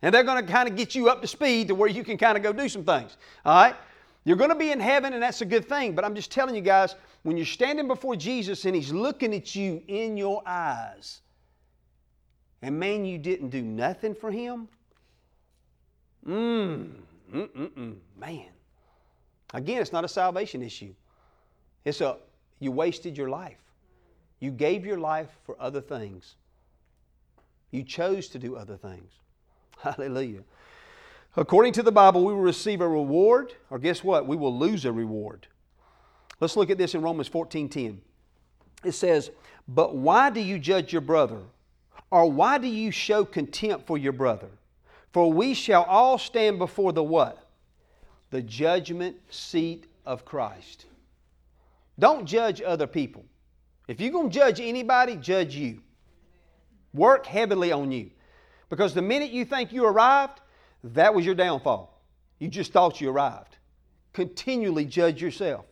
And 0.00 0.14
they're 0.14 0.22
going 0.22 0.46
to 0.46 0.52
kind 0.52 0.68
of 0.68 0.76
get 0.76 0.94
you 0.94 1.08
up 1.08 1.20
to 1.22 1.26
speed 1.26 1.66
to 1.68 1.74
where 1.74 1.88
you 1.88 2.04
can 2.04 2.16
kind 2.16 2.36
of 2.36 2.44
go 2.44 2.52
do 2.52 2.68
some 2.68 2.84
things. 2.84 3.16
All 3.44 3.60
right? 3.60 3.74
You're 4.22 4.36
going 4.36 4.50
to 4.50 4.56
be 4.56 4.70
in 4.70 4.78
heaven, 4.78 5.12
and 5.12 5.20
that's 5.20 5.40
a 5.40 5.44
good 5.44 5.68
thing. 5.68 5.96
But 5.96 6.04
I'm 6.04 6.14
just 6.14 6.30
telling 6.30 6.54
you 6.54 6.60
guys, 6.60 6.94
when 7.24 7.36
you're 7.36 7.44
standing 7.44 7.88
before 7.88 8.14
Jesus 8.14 8.64
and 8.64 8.76
He's 8.76 8.92
looking 8.92 9.34
at 9.34 9.56
you 9.56 9.82
in 9.88 10.16
your 10.16 10.40
eyes, 10.46 11.20
and 12.62 12.78
man, 12.78 13.04
you 13.04 13.18
didn't 13.18 13.48
do 13.48 13.60
nothing 13.60 14.14
for 14.14 14.30
Him, 14.30 14.68
mmm, 16.24 16.92
mm-mm-mm, 17.34 17.96
man. 18.16 18.46
Again, 19.52 19.82
it's 19.82 19.92
not 19.92 20.04
a 20.04 20.08
salvation 20.08 20.62
issue. 20.62 20.94
It's 21.84 22.00
a, 22.00 22.18
you 22.60 22.70
wasted 22.70 23.18
your 23.18 23.30
life. 23.30 23.58
You 24.42 24.50
gave 24.50 24.84
your 24.84 24.98
life 24.98 25.28
for 25.44 25.54
other 25.60 25.80
things. 25.80 26.34
You 27.70 27.84
chose 27.84 28.26
to 28.30 28.40
do 28.40 28.56
other 28.56 28.76
things. 28.76 29.12
Hallelujah. 29.78 30.42
According 31.36 31.74
to 31.74 31.82
the 31.84 31.92
Bible, 31.92 32.24
we 32.24 32.32
will 32.32 32.40
receive 32.40 32.80
a 32.80 32.88
reward, 32.88 33.54
or 33.70 33.78
guess 33.78 34.02
what? 34.02 34.26
We 34.26 34.36
will 34.36 34.58
lose 34.58 34.84
a 34.84 34.90
reward. 34.90 35.46
Let's 36.40 36.56
look 36.56 36.70
at 36.70 36.76
this 36.76 36.96
in 36.96 37.02
Romans 37.02 37.28
14:10. 37.28 38.00
It 38.82 38.92
says, 38.92 39.30
"But 39.68 39.94
why 39.94 40.28
do 40.28 40.40
you 40.40 40.58
judge 40.58 40.92
your 40.92 41.02
brother? 41.02 41.42
Or 42.10 42.28
why 42.28 42.58
do 42.58 42.66
you 42.66 42.90
show 42.90 43.24
contempt 43.24 43.86
for 43.86 43.96
your 43.96 44.12
brother? 44.12 44.50
For 45.12 45.32
we 45.32 45.54
shall 45.54 45.84
all 45.84 46.18
stand 46.18 46.58
before 46.58 46.92
the 46.92 47.04
what? 47.04 47.46
The 48.30 48.42
judgment 48.42 49.18
seat 49.32 49.86
of 50.04 50.24
Christ." 50.24 50.86
Don't 51.96 52.26
judge 52.26 52.60
other 52.60 52.88
people. 52.88 53.24
If 53.88 54.00
you're 54.00 54.12
going 54.12 54.30
to 54.30 54.34
judge 54.34 54.60
anybody, 54.60 55.16
judge 55.16 55.54
you. 55.54 55.80
Work 56.94 57.26
heavily 57.26 57.72
on 57.72 57.90
you. 57.90 58.10
Because 58.68 58.94
the 58.94 59.02
minute 59.02 59.30
you 59.30 59.44
think 59.44 59.72
you 59.72 59.84
arrived, 59.84 60.40
that 60.84 61.14
was 61.14 61.26
your 61.26 61.34
downfall. 61.34 62.00
You 62.38 62.48
just 62.48 62.72
thought 62.72 63.00
you 63.00 63.10
arrived. 63.10 63.56
Continually 64.12 64.84
judge 64.84 65.20
yourself. 65.20 65.64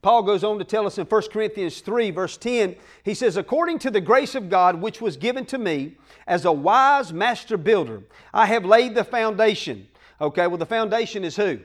Paul 0.00 0.22
goes 0.22 0.44
on 0.44 0.58
to 0.58 0.64
tell 0.64 0.86
us 0.86 0.98
in 0.98 1.06
1 1.06 1.22
Corinthians 1.32 1.80
3, 1.80 2.12
verse 2.12 2.36
10, 2.36 2.76
he 3.02 3.14
says, 3.14 3.36
According 3.36 3.80
to 3.80 3.90
the 3.90 4.00
grace 4.00 4.34
of 4.34 4.48
God 4.48 4.80
which 4.80 5.00
was 5.00 5.16
given 5.16 5.44
to 5.46 5.58
me, 5.58 5.96
as 6.26 6.44
a 6.44 6.52
wise 6.52 7.12
master 7.12 7.56
builder, 7.56 8.02
I 8.32 8.46
have 8.46 8.64
laid 8.64 8.94
the 8.94 9.02
foundation. 9.02 9.88
Okay, 10.20 10.46
well, 10.46 10.56
the 10.56 10.66
foundation 10.66 11.24
is 11.24 11.36
who? 11.36 11.58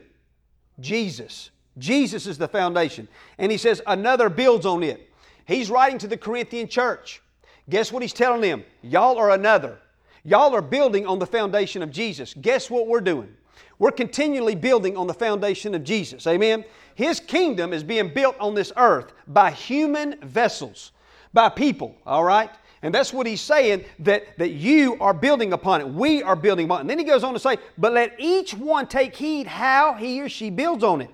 Jesus. 0.80 1.50
Jesus 1.78 2.26
is 2.26 2.38
the 2.38 2.48
foundation. 2.48 3.08
And 3.38 3.52
he 3.52 3.58
says, 3.58 3.80
Another 3.86 4.28
builds 4.28 4.66
on 4.66 4.82
it. 4.82 5.10
He's 5.46 5.70
writing 5.70 5.98
to 5.98 6.08
the 6.08 6.16
Corinthian 6.16 6.68
church. 6.68 7.20
Guess 7.68 7.92
what 7.92 8.02
he's 8.02 8.12
telling 8.12 8.40
them? 8.40 8.64
Y'all 8.82 9.18
are 9.18 9.30
another. 9.30 9.78
Y'all 10.24 10.54
are 10.54 10.62
building 10.62 11.06
on 11.06 11.18
the 11.18 11.26
foundation 11.26 11.82
of 11.82 11.90
Jesus. 11.90 12.34
Guess 12.40 12.70
what 12.70 12.86
we're 12.86 13.00
doing? 13.00 13.34
We're 13.78 13.90
continually 13.90 14.54
building 14.54 14.96
on 14.96 15.06
the 15.06 15.14
foundation 15.14 15.74
of 15.74 15.84
Jesus. 15.84 16.26
Amen? 16.26 16.64
His 16.94 17.20
kingdom 17.20 17.72
is 17.72 17.82
being 17.82 18.12
built 18.14 18.36
on 18.38 18.54
this 18.54 18.72
earth 18.76 19.12
by 19.26 19.50
human 19.50 20.18
vessels, 20.20 20.92
by 21.32 21.48
people, 21.48 21.96
all 22.06 22.24
right? 22.24 22.50
And 22.82 22.94
that's 22.94 23.12
what 23.12 23.26
he's 23.26 23.40
saying 23.40 23.84
that, 24.00 24.38
that 24.38 24.50
you 24.50 24.96
are 25.00 25.14
building 25.14 25.54
upon 25.54 25.80
it. 25.80 25.88
We 25.88 26.22
are 26.22 26.36
building 26.36 26.66
upon 26.66 26.78
it. 26.78 26.80
And 26.82 26.90
then 26.90 26.98
he 26.98 27.04
goes 27.04 27.24
on 27.24 27.32
to 27.32 27.38
say, 27.38 27.56
But 27.78 27.94
let 27.94 28.14
each 28.18 28.54
one 28.54 28.86
take 28.86 29.16
heed 29.16 29.46
how 29.46 29.94
he 29.94 30.20
or 30.20 30.28
she 30.28 30.50
builds 30.50 30.84
on 30.84 31.00
it. 31.00 31.10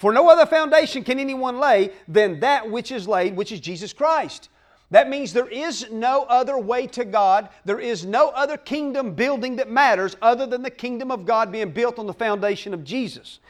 For 0.00 0.14
no 0.14 0.30
other 0.30 0.46
foundation 0.46 1.04
can 1.04 1.18
anyone 1.18 1.58
lay 1.58 1.92
than 2.08 2.40
that 2.40 2.70
which 2.70 2.90
is 2.90 3.06
laid, 3.06 3.36
which 3.36 3.52
is 3.52 3.60
Jesus 3.60 3.92
Christ. 3.92 4.48
That 4.90 5.10
means 5.10 5.34
there 5.34 5.46
is 5.46 5.90
no 5.90 6.22
other 6.22 6.56
way 6.56 6.86
to 6.86 7.04
God. 7.04 7.50
There 7.66 7.78
is 7.78 8.06
no 8.06 8.30
other 8.30 8.56
kingdom 8.56 9.12
building 9.12 9.56
that 9.56 9.70
matters 9.70 10.16
other 10.22 10.46
than 10.46 10.62
the 10.62 10.70
kingdom 10.70 11.10
of 11.10 11.26
God 11.26 11.52
being 11.52 11.72
built 11.72 11.98
on 11.98 12.06
the 12.06 12.14
foundation 12.14 12.72
of 12.72 12.82
Jesus. 12.82 13.40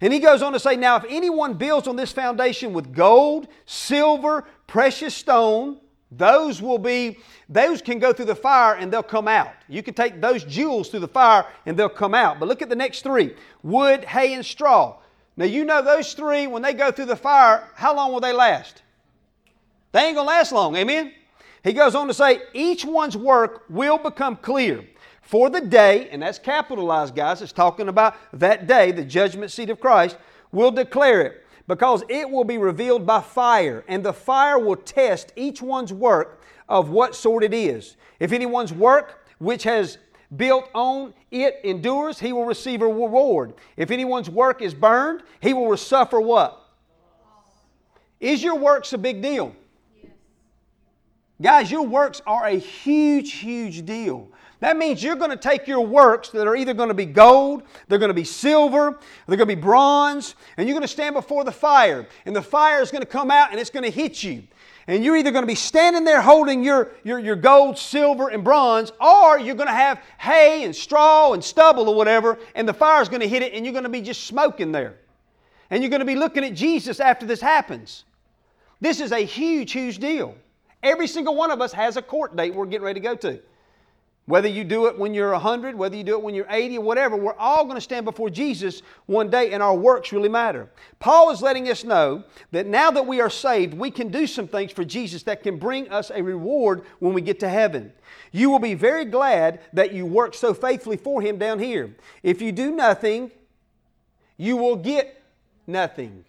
And 0.00 0.12
he 0.12 0.18
goes 0.18 0.42
on 0.42 0.52
to 0.54 0.58
say, 0.58 0.74
Now, 0.74 0.96
if 0.96 1.04
anyone 1.08 1.54
builds 1.54 1.86
on 1.86 1.94
this 1.94 2.10
foundation 2.10 2.72
with 2.72 2.92
gold, 2.92 3.46
silver, 3.64 4.44
precious 4.66 5.14
stone, 5.14 5.78
those 6.10 6.60
will 6.60 6.78
be, 6.78 7.18
those 7.48 7.80
can 7.80 8.00
go 8.00 8.12
through 8.12 8.24
the 8.24 8.34
fire 8.34 8.74
and 8.74 8.92
they'll 8.92 9.04
come 9.04 9.28
out. 9.28 9.52
You 9.68 9.84
can 9.84 9.94
take 9.94 10.20
those 10.20 10.42
jewels 10.42 10.88
through 10.88 11.00
the 11.00 11.06
fire 11.06 11.46
and 11.64 11.78
they'll 11.78 11.88
come 11.88 12.12
out. 12.12 12.40
But 12.40 12.48
look 12.48 12.60
at 12.60 12.68
the 12.68 12.74
next 12.74 13.02
three 13.02 13.36
wood, 13.62 14.04
hay, 14.04 14.34
and 14.34 14.44
straw. 14.44 14.96
Now, 15.36 15.46
you 15.46 15.64
know 15.64 15.82
those 15.82 16.12
three, 16.12 16.46
when 16.46 16.62
they 16.62 16.74
go 16.74 16.90
through 16.90 17.06
the 17.06 17.16
fire, 17.16 17.68
how 17.74 17.96
long 17.96 18.12
will 18.12 18.20
they 18.20 18.32
last? 18.32 18.82
They 19.92 20.00
ain't 20.00 20.16
going 20.16 20.26
to 20.26 20.32
last 20.32 20.52
long. 20.52 20.76
Amen? 20.76 21.12
He 21.64 21.72
goes 21.72 21.94
on 21.94 22.08
to 22.08 22.14
say, 22.14 22.42
each 22.52 22.84
one's 22.84 23.16
work 23.16 23.64
will 23.68 23.98
become 23.98 24.36
clear. 24.36 24.84
For 25.22 25.48
the 25.48 25.60
day, 25.60 26.08
and 26.10 26.22
that's 26.22 26.38
capitalized, 26.38 27.14
guys, 27.14 27.40
it's 27.40 27.52
talking 27.52 27.88
about 27.88 28.16
that 28.38 28.66
day, 28.66 28.92
the 28.92 29.04
judgment 29.04 29.50
seat 29.50 29.70
of 29.70 29.80
Christ, 29.80 30.16
will 30.50 30.70
declare 30.70 31.22
it. 31.22 31.42
because 31.68 32.02
it 32.08 32.28
will 32.28 32.44
be 32.44 32.58
revealed 32.58 33.06
by 33.06 33.20
fire, 33.20 33.84
and 33.88 34.04
the 34.04 34.12
fire 34.12 34.58
will 34.58 34.76
test 34.76 35.32
each 35.36 35.62
one's 35.62 35.92
work 35.92 36.42
of 36.68 36.90
what 36.90 37.14
sort 37.14 37.44
it 37.44 37.54
is. 37.54 37.96
If 38.20 38.32
anyone's 38.32 38.72
work 38.72 39.26
which 39.38 39.64
has 39.64 39.98
built 40.36 40.68
on 40.74 41.14
it 41.30 41.60
endures, 41.64 42.18
he 42.18 42.32
will 42.32 42.44
receive 42.44 42.82
a 42.82 42.86
reward. 42.86 43.54
If 43.76 43.90
anyone's 43.90 44.30
work 44.30 44.62
is 44.62 44.74
burned, 44.74 45.22
he 45.40 45.52
will 45.52 45.76
suffer 45.76 46.20
what? 46.20 46.58
Is 48.20 48.42
your 48.42 48.56
works 48.56 48.92
a 48.92 48.98
big 48.98 49.20
deal? 49.20 49.54
Guys, 51.40 51.70
your 51.70 51.82
works 51.82 52.22
are 52.24 52.46
a 52.46 52.52
huge, 52.52 53.32
huge 53.32 53.84
deal. 53.84 54.28
That 54.60 54.76
means 54.76 55.02
you're 55.02 55.16
going 55.16 55.32
to 55.32 55.36
take 55.36 55.66
your 55.66 55.84
works 55.84 56.28
that 56.28 56.46
are 56.46 56.54
either 56.54 56.72
going 56.72 56.90
to 56.90 56.94
be 56.94 57.04
gold, 57.04 57.64
they're 57.88 57.98
going 57.98 58.10
to 58.10 58.14
be 58.14 58.22
silver, 58.22 59.00
they're 59.26 59.36
going 59.36 59.48
to 59.48 59.56
be 59.56 59.60
bronze, 59.60 60.36
and 60.56 60.68
you're 60.68 60.74
going 60.74 60.82
to 60.82 60.88
stand 60.88 61.16
before 61.16 61.42
the 61.42 61.50
fire. 61.50 62.06
And 62.26 62.36
the 62.36 62.42
fire 62.42 62.80
is 62.80 62.92
going 62.92 63.02
to 63.02 63.08
come 63.08 63.32
out 63.32 63.50
and 63.50 63.58
it's 63.58 63.70
going 63.70 63.82
to 63.82 63.90
hit 63.90 64.22
you. 64.22 64.44
And 64.86 65.04
you're 65.04 65.16
either 65.16 65.30
going 65.30 65.44
to 65.44 65.48
be 65.48 65.54
standing 65.54 66.04
there 66.04 66.20
holding 66.20 66.64
your, 66.64 66.92
your, 67.04 67.18
your 67.18 67.36
gold, 67.36 67.78
silver, 67.78 68.28
and 68.28 68.42
bronze, 68.42 68.90
or 69.00 69.38
you're 69.38 69.54
going 69.54 69.68
to 69.68 69.72
have 69.72 70.00
hay 70.18 70.64
and 70.64 70.74
straw 70.74 71.32
and 71.32 71.42
stubble 71.42 71.88
or 71.88 71.94
whatever, 71.94 72.38
and 72.54 72.68
the 72.68 72.74
fire's 72.74 73.08
going 73.08 73.20
to 73.20 73.28
hit 73.28 73.42
it 73.42 73.52
and 73.52 73.64
you're 73.64 73.72
going 73.72 73.84
to 73.84 73.90
be 73.90 74.00
just 74.00 74.24
smoking 74.24 74.72
there. 74.72 74.96
And 75.70 75.82
you're 75.82 75.90
going 75.90 76.00
to 76.00 76.06
be 76.06 76.16
looking 76.16 76.44
at 76.44 76.54
Jesus 76.54 77.00
after 77.00 77.24
this 77.24 77.40
happens. 77.40 78.04
This 78.80 79.00
is 79.00 79.12
a 79.12 79.20
huge, 79.20 79.72
huge 79.72 79.98
deal. 79.98 80.34
Every 80.82 81.06
single 81.06 81.36
one 81.36 81.52
of 81.52 81.60
us 81.60 81.72
has 81.72 81.96
a 81.96 82.02
court 82.02 82.34
date 82.36 82.54
we're 82.54 82.66
getting 82.66 82.84
ready 82.84 83.00
to 83.00 83.06
go 83.06 83.14
to. 83.14 83.40
Whether 84.26 84.46
you 84.46 84.62
do 84.62 84.86
it 84.86 84.96
when 84.96 85.14
you're 85.14 85.32
100, 85.32 85.74
whether 85.76 85.96
you 85.96 86.04
do 86.04 86.14
it 86.14 86.22
when 86.22 86.34
you're 86.34 86.46
80, 86.48 86.78
or 86.78 86.84
whatever, 86.84 87.16
we're 87.16 87.34
all 87.34 87.64
going 87.64 87.74
to 87.74 87.80
stand 87.80 88.04
before 88.04 88.30
Jesus 88.30 88.82
one 89.06 89.28
day, 89.30 89.52
and 89.52 89.60
our 89.60 89.74
works 89.74 90.12
really 90.12 90.28
matter. 90.28 90.70
Paul 91.00 91.30
is 91.30 91.42
letting 91.42 91.68
us 91.68 91.82
know 91.82 92.22
that 92.52 92.66
now 92.66 92.92
that 92.92 93.04
we 93.04 93.20
are 93.20 93.28
saved, 93.28 93.74
we 93.74 93.90
can 93.90 94.08
do 94.08 94.28
some 94.28 94.46
things 94.46 94.70
for 94.70 94.84
Jesus 94.84 95.24
that 95.24 95.42
can 95.42 95.58
bring 95.58 95.90
us 95.90 96.12
a 96.14 96.22
reward 96.22 96.84
when 97.00 97.14
we 97.14 97.20
get 97.20 97.40
to 97.40 97.48
heaven. 97.48 97.92
You 98.30 98.48
will 98.48 98.60
be 98.60 98.74
very 98.74 99.04
glad 99.04 99.60
that 99.72 99.92
you 99.92 100.06
worked 100.06 100.36
so 100.36 100.54
faithfully 100.54 100.98
for 100.98 101.20
Him 101.20 101.36
down 101.36 101.58
here. 101.58 101.96
If 102.22 102.40
you 102.40 102.52
do 102.52 102.70
nothing, 102.70 103.32
you 104.36 104.56
will 104.56 104.76
get 104.76 105.20
nothing. 105.66 106.24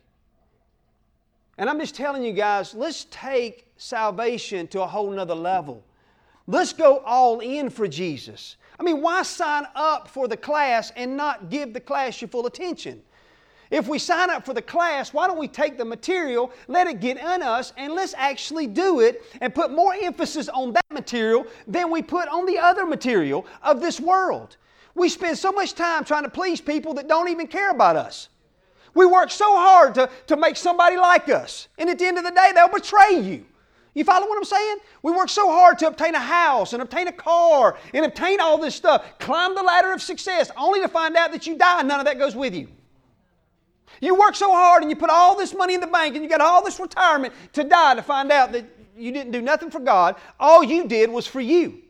And 1.60 1.70
I'm 1.70 1.80
just 1.80 1.94
telling 1.94 2.24
you 2.24 2.34
guys, 2.34 2.74
let's 2.74 3.06
take 3.12 3.68
salvation 3.78 4.68
to 4.70 4.82
a 4.82 4.88
whole 4.88 5.12
nother 5.12 5.36
level. 5.36 5.84
Let's 6.48 6.74
go 6.74 6.98
all 7.06 7.40
in 7.40 7.70
for 7.70 7.88
Jesus. 7.88 8.58
I 8.80 8.84
mean, 8.84 9.02
why 9.02 9.22
sign 9.24 9.66
up 9.76 10.08
for 10.08 10.28
the 10.28 10.36
class 10.36 10.92
and 10.96 11.16
not 11.16 11.50
give 11.50 11.74
the 11.74 11.80
class 11.80 12.20
your 12.22 12.28
full 12.28 12.48
attention? 12.48 13.02
If 13.72 13.88
we 13.88 13.98
sign 13.98 14.30
up 14.30 14.46
for 14.46 14.54
the 14.54 14.62
class, 14.62 15.14
why 15.14 15.26
don't 15.26 15.40
we 15.40 15.48
take 15.48 15.78
the 15.78 15.86
material, 15.86 16.52
let 16.68 16.86
it 16.86 17.00
get 17.00 17.18
in 17.18 17.42
us, 17.42 17.74
and 17.78 17.94
let's 17.94 18.14
actually 18.16 18.68
do 18.68 19.00
it 19.00 19.24
and 19.42 19.56
put 19.56 19.72
more 19.72 19.96
emphasis 19.96 20.50
on 20.50 20.74
that 20.74 20.86
material 20.92 21.48
than 21.66 21.90
we 21.90 22.02
put 22.02 22.28
on 22.28 22.46
the 22.46 22.60
other 22.60 22.86
material 22.86 23.48
of 23.64 23.80
this 23.82 24.00
world? 24.00 24.58
We 24.96 25.10
spend 25.10 25.38
so 25.38 25.52
much 25.52 25.74
time 25.74 26.04
trying 26.04 26.24
to 26.24 26.30
please 26.30 26.62
people 26.62 26.94
that 26.96 27.08
don't 27.08 27.30
even 27.30 27.48
care 27.48 27.72
about 27.72 27.96
us. 27.96 28.30
We 28.94 29.08
work 29.08 29.32
so 29.32 29.58
hard 29.58 29.96
to, 29.96 30.10
to 30.28 30.36
make 30.36 30.56
somebody 30.56 30.98
like 30.98 31.30
us, 31.30 31.68
and 31.80 31.90
at 31.90 31.98
the 31.98 32.06
end 32.06 32.20
of 32.20 32.26
the 32.26 32.32
day, 32.32 32.52
they'll 32.54 32.68
betray 32.68 33.20
you. 33.20 33.46
You 33.94 34.04
follow 34.04 34.28
what 34.28 34.38
I'm 34.38 34.44
saying? 34.44 34.78
We 35.04 35.12
work 35.12 35.30
so 35.30 35.50
hard 35.52 35.78
to 35.80 35.88
obtain 35.88 36.16
a 36.16 36.20
house 36.20 36.74
and 36.74 36.82
obtain 36.82 37.08
a 37.08 37.12
car 37.12 37.78
and 37.94 38.06
obtain 38.06 38.40
all 38.40 38.58
this 38.58 38.74
stuff, 38.74 39.06
climb 39.20 39.54
the 39.54 39.62
ladder 39.62 39.94
of 39.94 40.02
success, 40.02 40.50
only 40.58 40.82
to 40.82 40.88
find 40.88 41.16
out 41.16 41.32
that 41.32 41.46
you 41.46 41.58
die 41.58 41.80
and 41.80 41.88
none 41.88 42.00
of 42.00 42.06
that 42.06 42.18
goes 42.18 42.36
with 42.36 42.56
you. 42.56 42.68
You 44.02 44.16
work 44.16 44.36
so 44.36 44.52
hard 44.52 44.82
and 44.82 44.90
you 44.90 44.96
put 44.96 45.12
all 45.12 45.38
this 45.38 45.54
money 45.54 45.76
in 45.76 45.80
the 45.80 45.88
bank 45.88 46.16
and 46.16 46.24
you 46.24 46.30
got 46.30 46.42
all 46.42 46.64
this 46.64 46.80
retirement 46.80 47.34
to 47.54 47.64
die 47.64 47.96
to 47.96 48.02
find 48.02 48.32
out 48.32 48.52
that 48.54 48.66
you 48.98 49.12
didn't 49.12 49.32
do 49.32 49.42
nothing 49.42 49.70
for 49.70 49.80
God. 49.80 50.16
All 50.40 50.64
you 50.64 50.88
did 50.88 51.10
was 51.10 51.28
for 51.28 51.42
you. 51.42 51.82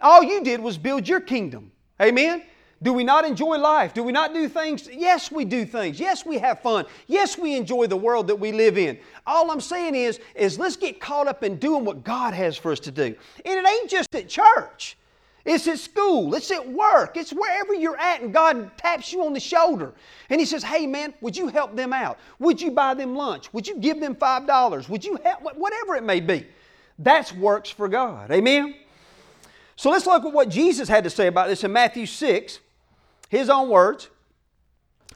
All 0.00 0.22
you 0.22 0.42
did 0.44 0.60
was 0.60 0.78
build 0.78 1.08
your 1.08 1.20
kingdom. 1.20 1.72
Amen? 2.00 2.44
Do 2.84 2.92
we 2.92 3.02
not 3.02 3.24
enjoy 3.24 3.56
life? 3.56 3.94
Do 3.94 4.02
we 4.02 4.12
not 4.12 4.34
do 4.34 4.46
things? 4.46 4.86
Yes, 4.92 5.32
we 5.32 5.46
do 5.46 5.64
things. 5.64 5.98
Yes, 5.98 6.26
we 6.26 6.36
have 6.36 6.60
fun. 6.60 6.84
Yes, 7.06 7.38
we 7.38 7.56
enjoy 7.56 7.86
the 7.86 7.96
world 7.96 8.26
that 8.26 8.36
we 8.36 8.52
live 8.52 8.76
in. 8.76 8.98
All 9.26 9.50
I'm 9.50 9.62
saying 9.62 9.94
is, 9.94 10.20
is 10.34 10.58
let's 10.58 10.76
get 10.76 11.00
caught 11.00 11.26
up 11.26 11.42
in 11.42 11.56
doing 11.56 11.86
what 11.86 12.04
God 12.04 12.34
has 12.34 12.58
for 12.58 12.70
us 12.70 12.80
to 12.80 12.90
do. 12.90 13.16
And 13.46 13.58
it 13.58 13.66
ain't 13.66 13.88
just 13.88 14.14
at 14.14 14.28
church. 14.28 14.98
It's 15.46 15.66
at 15.66 15.78
school. 15.78 16.34
It's 16.34 16.50
at 16.50 16.68
work. 16.70 17.16
It's 17.16 17.32
wherever 17.32 17.72
you're 17.72 17.98
at, 17.98 18.20
and 18.20 18.34
God 18.34 18.76
taps 18.76 19.14
you 19.14 19.24
on 19.24 19.32
the 19.32 19.40
shoulder. 19.40 19.94
And 20.28 20.38
He 20.38 20.44
says, 20.44 20.62
Hey, 20.62 20.86
man, 20.86 21.14
would 21.22 21.38
you 21.38 21.48
help 21.48 21.74
them 21.74 21.94
out? 21.94 22.18
Would 22.38 22.60
you 22.60 22.70
buy 22.70 22.92
them 22.92 23.16
lunch? 23.16 23.50
Would 23.54 23.66
you 23.66 23.78
give 23.78 23.98
them 23.98 24.14
$5? 24.14 24.88
Would 24.90 25.04
you 25.06 25.18
help? 25.24 25.40
Whatever 25.56 25.96
it 25.96 26.04
may 26.04 26.20
be. 26.20 26.46
That's 26.98 27.32
works 27.32 27.70
for 27.70 27.88
God. 27.88 28.30
Amen? 28.30 28.74
So 29.76 29.88
let's 29.90 30.06
look 30.06 30.24
at 30.26 30.32
what 30.32 30.50
Jesus 30.50 30.86
had 30.86 31.04
to 31.04 31.10
say 31.10 31.28
about 31.28 31.48
this 31.48 31.64
in 31.64 31.72
Matthew 31.72 32.06
6, 32.06 32.60
his 33.34 33.50
own 33.50 33.68
words. 33.68 34.08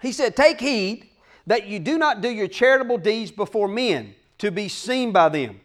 He 0.01 0.13
said, 0.13 0.37
Take 0.37 0.61
heed 0.61 1.09
that 1.47 1.67
you 1.67 1.79
do 1.79 1.99
not 1.99 2.21
do 2.21 2.29
your 2.29 2.49
charitable 2.49 2.99
deeds 2.99 3.31
before 3.31 3.69
men 3.69 4.15
to 4.39 4.51
be 4.51 4.69
seen 4.69 5.13
by 5.13 5.29
them. 5.29 5.61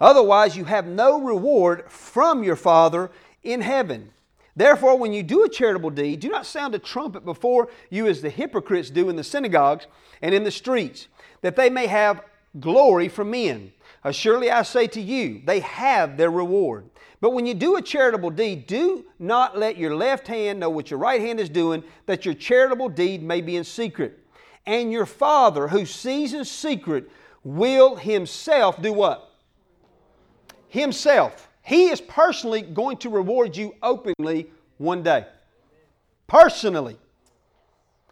Otherwise, 0.00 0.56
you 0.56 0.64
have 0.64 0.86
no 0.86 1.20
reward 1.20 1.90
from 1.90 2.42
your 2.42 2.56
Father 2.56 3.10
in 3.42 3.60
heaven. 3.60 4.10
Therefore, 4.56 4.98
when 4.98 5.12
you 5.12 5.22
do 5.22 5.44
a 5.44 5.48
charitable 5.48 5.90
deed, 5.90 6.20
do 6.20 6.28
not 6.28 6.46
sound 6.46 6.74
a 6.74 6.78
trumpet 6.78 7.24
before 7.24 7.68
you 7.90 8.06
as 8.08 8.22
the 8.22 8.30
hypocrites 8.30 8.90
do 8.90 9.08
in 9.08 9.16
the 9.16 9.24
synagogues 9.24 9.86
and 10.20 10.34
in 10.34 10.44
the 10.44 10.50
streets, 10.50 11.06
that 11.42 11.56
they 11.56 11.70
may 11.70 11.86
have 11.86 12.22
glory 12.58 13.08
from 13.08 13.30
men. 13.30 13.72
Assuredly, 14.02 14.50
I 14.50 14.62
say 14.62 14.86
to 14.88 15.00
you, 15.00 15.42
they 15.44 15.60
have 15.60 16.16
their 16.16 16.30
reward. 16.30 16.90
But 17.20 17.30
when 17.30 17.46
you 17.46 17.54
do 17.54 17.76
a 17.76 17.82
charitable 17.82 18.30
deed, 18.30 18.66
do 18.66 19.04
not 19.18 19.58
let 19.58 19.76
your 19.76 19.96
left 19.96 20.28
hand 20.28 20.60
know 20.60 20.70
what 20.70 20.90
your 20.90 21.00
right 21.00 21.20
hand 21.20 21.40
is 21.40 21.48
doing, 21.48 21.82
that 22.06 22.24
your 22.24 22.34
charitable 22.34 22.90
deed 22.90 23.22
may 23.22 23.40
be 23.40 23.56
in 23.56 23.64
secret. 23.64 24.18
And 24.66 24.92
your 24.92 25.06
Father, 25.06 25.68
who 25.68 25.84
sees 25.84 26.32
in 26.32 26.44
secret, 26.44 27.10
will 27.42 27.96
Himself 27.96 28.80
do 28.80 28.92
what? 28.92 29.32
Himself. 30.68 31.48
He 31.62 31.88
is 31.88 32.00
personally 32.00 32.62
going 32.62 32.98
to 32.98 33.10
reward 33.10 33.56
you 33.56 33.74
openly 33.82 34.50
one 34.76 35.02
day. 35.02 35.26
Personally. 36.26 36.98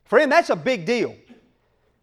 Friend, 0.04 0.30
that's 0.30 0.50
a 0.50 0.56
big 0.56 0.84
deal. 0.84 1.14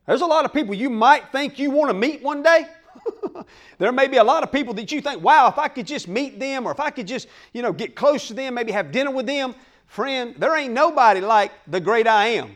There's 0.07 0.21
a 0.21 0.25
lot 0.25 0.45
of 0.45 0.53
people 0.53 0.73
you 0.73 0.89
might 0.89 1.31
think 1.31 1.59
you 1.59 1.71
want 1.71 1.89
to 1.89 1.93
meet 1.93 2.21
one 2.21 2.43
day. 2.43 2.67
there 3.77 3.91
may 3.91 4.08
be 4.08 4.17
a 4.17 4.23
lot 4.23 4.43
of 4.43 4.51
people 4.51 4.73
that 4.75 4.91
you 4.91 5.01
think, 5.01 5.21
wow, 5.21 5.47
if 5.47 5.58
I 5.58 5.67
could 5.67 5.88
just 5.88 6.08
meet 6.08 6.39
them 6.39 6.65
or 6.65 6.71
if 6.71 6.79
I 6.79 6.89
could 6.89 7.08
just, 7.08 7.27
you 7.53 7.62
know, 7.62 7.73
get 7.73 7.95
close 7.95 8.27
to 8.27 8.34
them, 8.34 8.53
maybe 8.53 8.71
have 8.71 8.91
dinner 8.91 9.12
with 9.12 9.25
them. 9.25 9.56
Friend, 9.88 10.36
there 10.38 10.56
ain't 10.58 10.73
nobody 10.73 11.21
like 11.21 11.51
the 11.67 11.79
great 11.79 12.08
I 12.08 12.27
am 12.27 12.56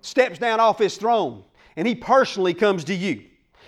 steps 0.00 0.38
down 0.38 0.60
off 0.60 0.78
his 0.78 0.96
throne 0.96 1.42
and 1.76 1.88
he 1.88 1.94
personally 1.94 2.52
comes 2.54 2.84
to 2.84 2.94
you 2.94 3.24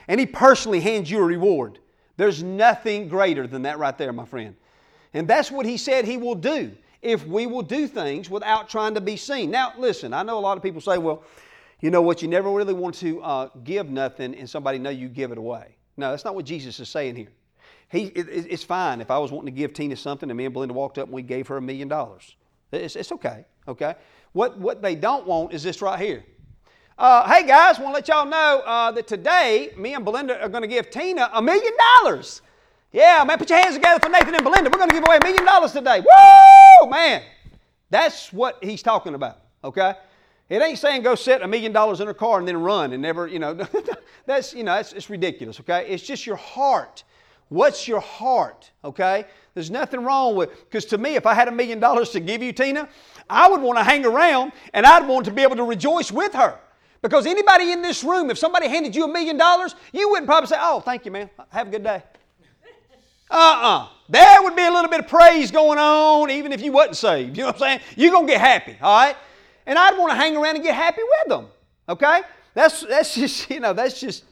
and 0.09 0.21
he 0.21 0.27
personally 0.27 0.81
hands 0.81 1.11
you 1.11 1.19
a 1.19 1.25
reward. 1.25 1.79
There's 2.17 2.43
nothing 2.43 3.09
greater 3.09 3.47
than 3.47 3.63
that 3.63 3.79
right 3.79 3.97
there, 3.97 4.13
my 4.13 4.25
friend. 4.25 4.55
And 5.15 5.27
that's 5.27 5.51
what 5.51 5.67
he 5.67 5.77
said 5.77 6.05
he 6.05 6.17
will 6.17 6.35
do 6.35 6.73
if 7.03 7.27
we 7.27 7.47
will 7.47 7.63
do 7.63 7.87
things 7.87 8.29
without 8.29 8.69
trying 8.69 8.95
to 8.95 9.01
be 9.01 9.17
seen. 9.17 9.51
Now, 9.51 9.73
listen, 9.79 10.13
I 10.13 10.23
know 10.23 10.39
a 10.39 10.41
lot 10.41 10.57
of 10.57 10.63
people 10.63 10.81
say, 10.81 10.99
well, 10.99 11.25
you 11.81 11.91
know 11.91 12.03
what, 12.03 12.23
you 12.23 12.29
never 12.29 12.51
really 12.51 12.75
want 12.75 12.95
to 12.97 13.23
uh, 13.23 13.49
give 13.65 13.91
nothing 13.91 14.35
and 14.35 14.49
somebody 14.49 14.79
know 14.79 14.91
you 14.91 15.09
give 15.09 15.31
it 15.31 15.39
away. 15.39 15.77
No, 15.97 16.11
that's 16.11 16.25
not 16.25 16.35
what 16.35 16.45
Jesus 16.45 16.79
is 16.81 16.89
saying 16.89 17.17
here. 17.17 17.29
He, 17.89 18.05
it, 18.07 18.29
it's 18.29 18.65
fine 18.65 19.01
if 19.01 19.11
I 19.11 19.19
was 19.19 19.31
wanting 19.31 19.55
to 19.55 19.59
give 19.59 19.73
Tina 19.73 19.97
something 19.97 20.29
and 20.29 20.37
me 20.37 20.45
and 20.45 20.53
Belinda 20.53 20.75
walked 20.75 20.99
up 20.99 21.07
and 21.07 21.15
we 21.15 21.23
gave 21.23 21.47
her 21.49 21.57
a 21.57 21.63
million 21.63 21.89
dollars. 21.89 22.35
It's, 22.73 22.97
it's 22.97 23.13
okay, 23.13 23.45
okay? 23.69 23.95
What, 24.33 24.59
what 24.59 24.83
they 24.83 24.95
don't 24.97 25.27
want 25.27 25.53
is 25.55 25.63
this 25.63 25.81
right 25.81 25.99
here. 25.99 26.25
Uh, 26.99 27.29
hey 27.29 27.47
guys, 27.47 27.79
want 27.79 27.91
to 27.91 27.95
let 27.95 28.09
y'all 28.09 28.27
know 28.27 28.63
uh, 28.65 28.91
that 28.91 29.07
today 29.07 29.71
me 29.77 29.95
and 29.95 30.05
Belinda 30.05 30.41
are 30.43 30.49
going 30.49 30.63
to 30.63 30.69
give 30.69 30.91
Tina 30.91 31.31
a 31.33 31.43
million 31.43 31.73
dollars. 32.03 32.43
Yeah, 32.93 33.23
man, 33.27 33.39
put 33.39 33.51
your 33.51 33.61
hands 33.61 33.75
together 33.75 34.01
for 34.01 34.09
Nathan 34.09 34.35
and 34.35 34.43
Belinda. 34.43 34.71
We're 34.71 34.79
going 34.79 34.89
to 34.89 34.95
give 34.95 35.05
away 35.07 35.19
a 35.19 35.25
million 35.25 35.45
dollars 35.45 35.73
today. 35.73 36.01
Woo, 36.01 36.91
man. 36.91 37.23
That's 37.91 38.33
what 38.33 38.63
he's 38.65 38.83
talking 38.83 39.15
about, 39.15 39.39
okay? 39.63 39.95
It 40.49 40.63
ain't 40.63 40.79
saying 40.79 41.03
go 41.03 41.15
set 41.15 41.43
a 41.43 41.49
million 41.49 41.73
dollars 41.73 42.01
in 42.01 42.09
a 42.09 42.15
car 42.15 42.39
and 42.39 42.47
then 42.47 42.57
run 42.59 42.93
and 42.93 43.03
never, 43.03 43.27
you 43.27 43.39
know, 43.39 43.55
that's, 44.27 44.55
you 44.55 44.63
know, 44.63 44.75
that's, 44.75 44.93
it's 44.93 45.11
ridiculous, 45.11 45.59
okay? 45.61 45.87
It's 45.89 46.05
just 46.05 46.25
your 46.25 46.37
heart. 46.37 47.03
What's 47.49 47.89
your 47.89 48.01
heart, 48.01 48.71
okay? 48.85 49.25
There's 49.55 49.71
nothing 49.71 50.05
wrong 50.05 50.37
with, 50.37 50.51
because 50.65 50.85
to 50.87 50.99
me, 50.99 51.17
if 51.17 51.27
I 51.27 51.35
had 51.35 51.49
a 51.49 51.53
million 51.53 51.81
dollars 51.81 52.11
to 52.11 52.21
give 52.21 52.43
you, 52.43 52.53
Tina, 52.53 52.89
I 53.29 53.49
would 53.49 53.61
want 53.61 53.79
to 53.79 53.85
hang 53.85 54.05
around 54.05 54.53
and 54.73 54.87
I'd 54.87 55.07
want 55.07 55.25
to 55.27 55.33
be 55.33 55.43
able 55.43 55.57
to 55.57 55.65
rejoice 55.65 56.13
with 56.13 56.33
her. 56.35 56.59
Because 57.03 57.27
anybody 57.27 57.73
in 57.73 57.83
this 57.83 58.03
room, 58.03 58.31
if 58.31 58.39
somebody 58.39 58.69
handed 58.69 58.95
you 58.95 59.05
a 59.05 59.09
million 59.09 59.37
dollars, 59.37 59.75
you 59.93 60.09
wouldn't 60.11 60.27
probably 60.27 60.49
say, 60.49 60.57
oh, 60.59 60.81
thank 60.81 61.05
you, 61.05 61.13
man. 61.13 61.31
Have 61.51 61.69
a 61.69 61.71
good 61.71 61.85
day. 61.85 62.03
Uh-uh. 63.31 63.89
There 64.09 64.43
would 64.43 64.55
be 64.55 64.63
a 64.63 64.71
little 64.71 64.91
bit 64.91 65.01
of 65.01 65.09
praise 65.09 65.51
going 65.51 65.79
on, 65.79 66.31
even 66.31 66.53
if 66.53 66.63
you 66.63 66.73
wasn't 66.73 66.97
saved. 66.97 67.37
You 67.37 67.43
know 67.43 67.49
what 67.49 67.57
I'm 67.57 67.61
saying? 67.61 67.81
You're 67.97 68.13
going 68.13 68.27
to 68.27 68.33
get 68.33 68.41
happy, 68.41 68.77
all 68.81 68.97
right? 68.97 69.17
And 69.67 69.79
I'd 69.79 69.99
want 69.99 70.13
to 70.13 70.17
hang 70.17 70.37
around 70.37 70.57
and 70.57 70.65
get 70.65 70.75
happy 70.75 71.03
with 71.03 71.29
them. 71.29 71.47
Okay? 71.89 72.23
That's, 72.55 72.83
that's 72.83 73.15
just, 73.17 73.51
you 73.51 73.61
know, 73.61 73.73
that's 73.73 74.01
just 74.01 74.25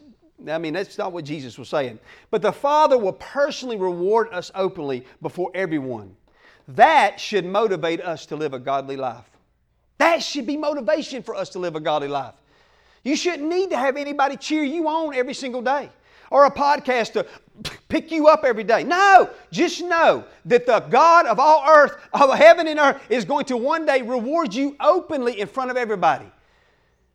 I 0.49 0.59
mean, 0.59 0.75
that's 0.75 0.99
not 0.99 1.13
what 1.13 1.25
Jesus 1.25 1.59
was 1.59 1.69
saying. 1.69 1.99
But 2.31 2.43
the 2.43 2.53
Father 2.53 2.99
will 2.99 3.15
personally 3.15 3.77
reward 3.77 4.29
us 4.33 4.51
openly 4.55 5.07
before 5.23 5.51
everyone. 5.55 6.17
That 6.69 7.21
should 7.21 7.45
motivate 7.45 8.01
us 8.01 8.27
to 8.27 8.37
live 8.37 8.55
a 8.55 8.59
godly 8.59 8.97
life. 8.97 9.25
That 9.99 10.23
should 10.23 10.47
be 10.47 10.57
motivation 10.57 11.23
for 11.23 11.35
us 11.35 11.51
to 11.51 11.59
live 11.59 11.77
a 11.77 11.81
godly 11.81 12.09
life. 12.09 12.35
You 13.05 13.17
shouldn't 13.17 13.49
need 13.49 13.71
to 13.71 13.77
have 13.77 13.97
anybody 13.97 14.37
cheer 14.37 14.65
you 14.65 14.89
on 14.89 15.15
every 15.15 15.35
single 15.35 15.63
day 15.63 15.91
or 16.31 16.47
a 16.47 16.51
podcast 16.51 17.13
to 17.13 17.27
pick 17.89 18.11
you 18.11 18.27
up 18.29 18.45
every 18.45 18.65
day. 18.65 18.85
No, 18.85 19.31
just 19.51 19.83
know 19.83 20.25
that 20.45 20.67
the 20.67 20.81
God 20.81 21.27
of 21.27 21.39
all 21.39 21.65
earth, 21.69 21.97
of 22.13 22.35
heaven 22.35 22.67
and 22.67 22.79
earth, 22.79 23.01
is 23.09 23.25
going 23.25 23.45
to 23.47 23.57
one 23.57 23.87
day 23.87 24.03
reward 24.03 24.53
you 24.55 24.77
openly 24.81 25.41
in 25.41 25.47
front 25.47 25.71
of 25.71 25.77
everybody. 25.77 26.27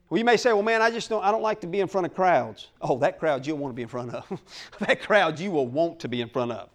Well, 0.09 0.17
you 0.17 0.25
may 0.25 0.37
say, 0.37 0.53
well, 0.53 0.63
man, 0.63 0.81
I 0.81 0.89
just 0.89 1.09
don't, 1.09 1.23
I 1.23 1.31
don't 1.31 1.43
like 1.43 1.61
to 1.61 1.67
be 1.67 1.81
in 1.81 1.87
front 1.87 2.07
of 2.07 2.15
crowds. 2.15 2.69
Oh, 2.81 2.97
that 2.99 3.19
crowd 3.19 3.45
you'll 3.45 3.57
want 3.57 3.73
to 3.73 3.75
be 3.75 3.83
in 3.83 3.87
front 3.87 4.13
of. 4.13 4.41
that 4.79 5.01
crowd 5.01 5.39
you 5.39 5.51
will 5.51 5.67
want 5.67 5.99
to 5.99 6.07
be 6.07 6.21
in 6.21 6.29
front 6.29 6.51
of. 6.51 6.69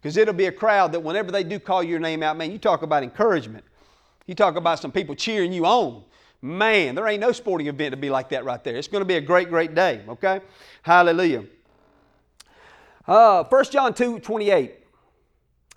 Because 0.00 0.16
it'll 0.16 0.34
be 0.34 0.46
a 0.46 0.52
crowd 0.52 0.90
that 0.92 1.00
whenever 1.00 1.30
they 1.30 1.44
do 1.44 1.60
call 1.60 1.82
your 1.82 2.00
name 2.00 2.24
out, 2.24 2.36
man, 2.36 2.50
you 2.50 2.58
talk 2.58 2.82
about 2.82 3.04
encouragement. 3.04 3.64
You 4.26 4.34
talk 4.34 4.56
about 4.56 4.80
some 4.80 4.90
people 4.90 5.14
cheering 5.14 5.52
you 5.52 5.64
on. 5.64 6.02
Man, 6.40 6.96
there 6.96 7.06
ain't 7.06 7.20
no 7.20 7.30
sporting 7.30 7.68
event 7.68 7.92
to 7.92 7.96
be 7.96 8.10
like 8.10 8.28
that 8.30 8.44
right 8.44 8.62
there. 8.64 8.74
It's 8.74 8.88
going 8.88 9.00
to 9.02 9.06
be 9.06 9.14
a 9.14 9.20
great, 9.20 9.48
great 9.48 9.76
day, 9.76 10.02
okay? 10.08 10.40
Hallelujah. 10.82 11.44
Uh, 13.06 13.44
1 13.44 13.64
John 13.70 13.94
2 13.94 14.20
28. 14.20 14.74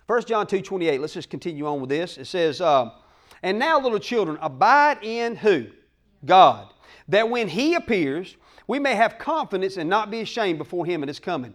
1 0.06 0.24
John 0.24 0.46
2 0.46 0.62
28. 0.62 1.00
Let's 1.00 1.14
just 1.14 1.30
continue 1.30 1.66
on 1.66 1.80
with 1.80 1.90
this. 1.90 2.18
It 2.18 2.26
says, 2.26 2.60
uh, 2.60 2.90
And 3.42 3.58
now, 3.58 3.80
little 3.80 3.98
children, 3.98 4.38
abide 4.40 5.02
in 5.02 5.36
who? 5.36 5.66
God 6.24 6.68
that 7.08 7.28
when 7.28 7.48
He 7.48 7.74
appears, 7.74 8.36
we 8.66 8.78
may 8.78 8.94
have 8.94 9.18
confidence 9.18 9.76
and 9.76 9.88
not 9.88 10.10
be 10.10 10.20
ashamed 10.20 10.58
before 10.58 10.84
Him 10.86 11.02
at 11.02 11.08
His 11.08 11.20
coming. 11.20 11.54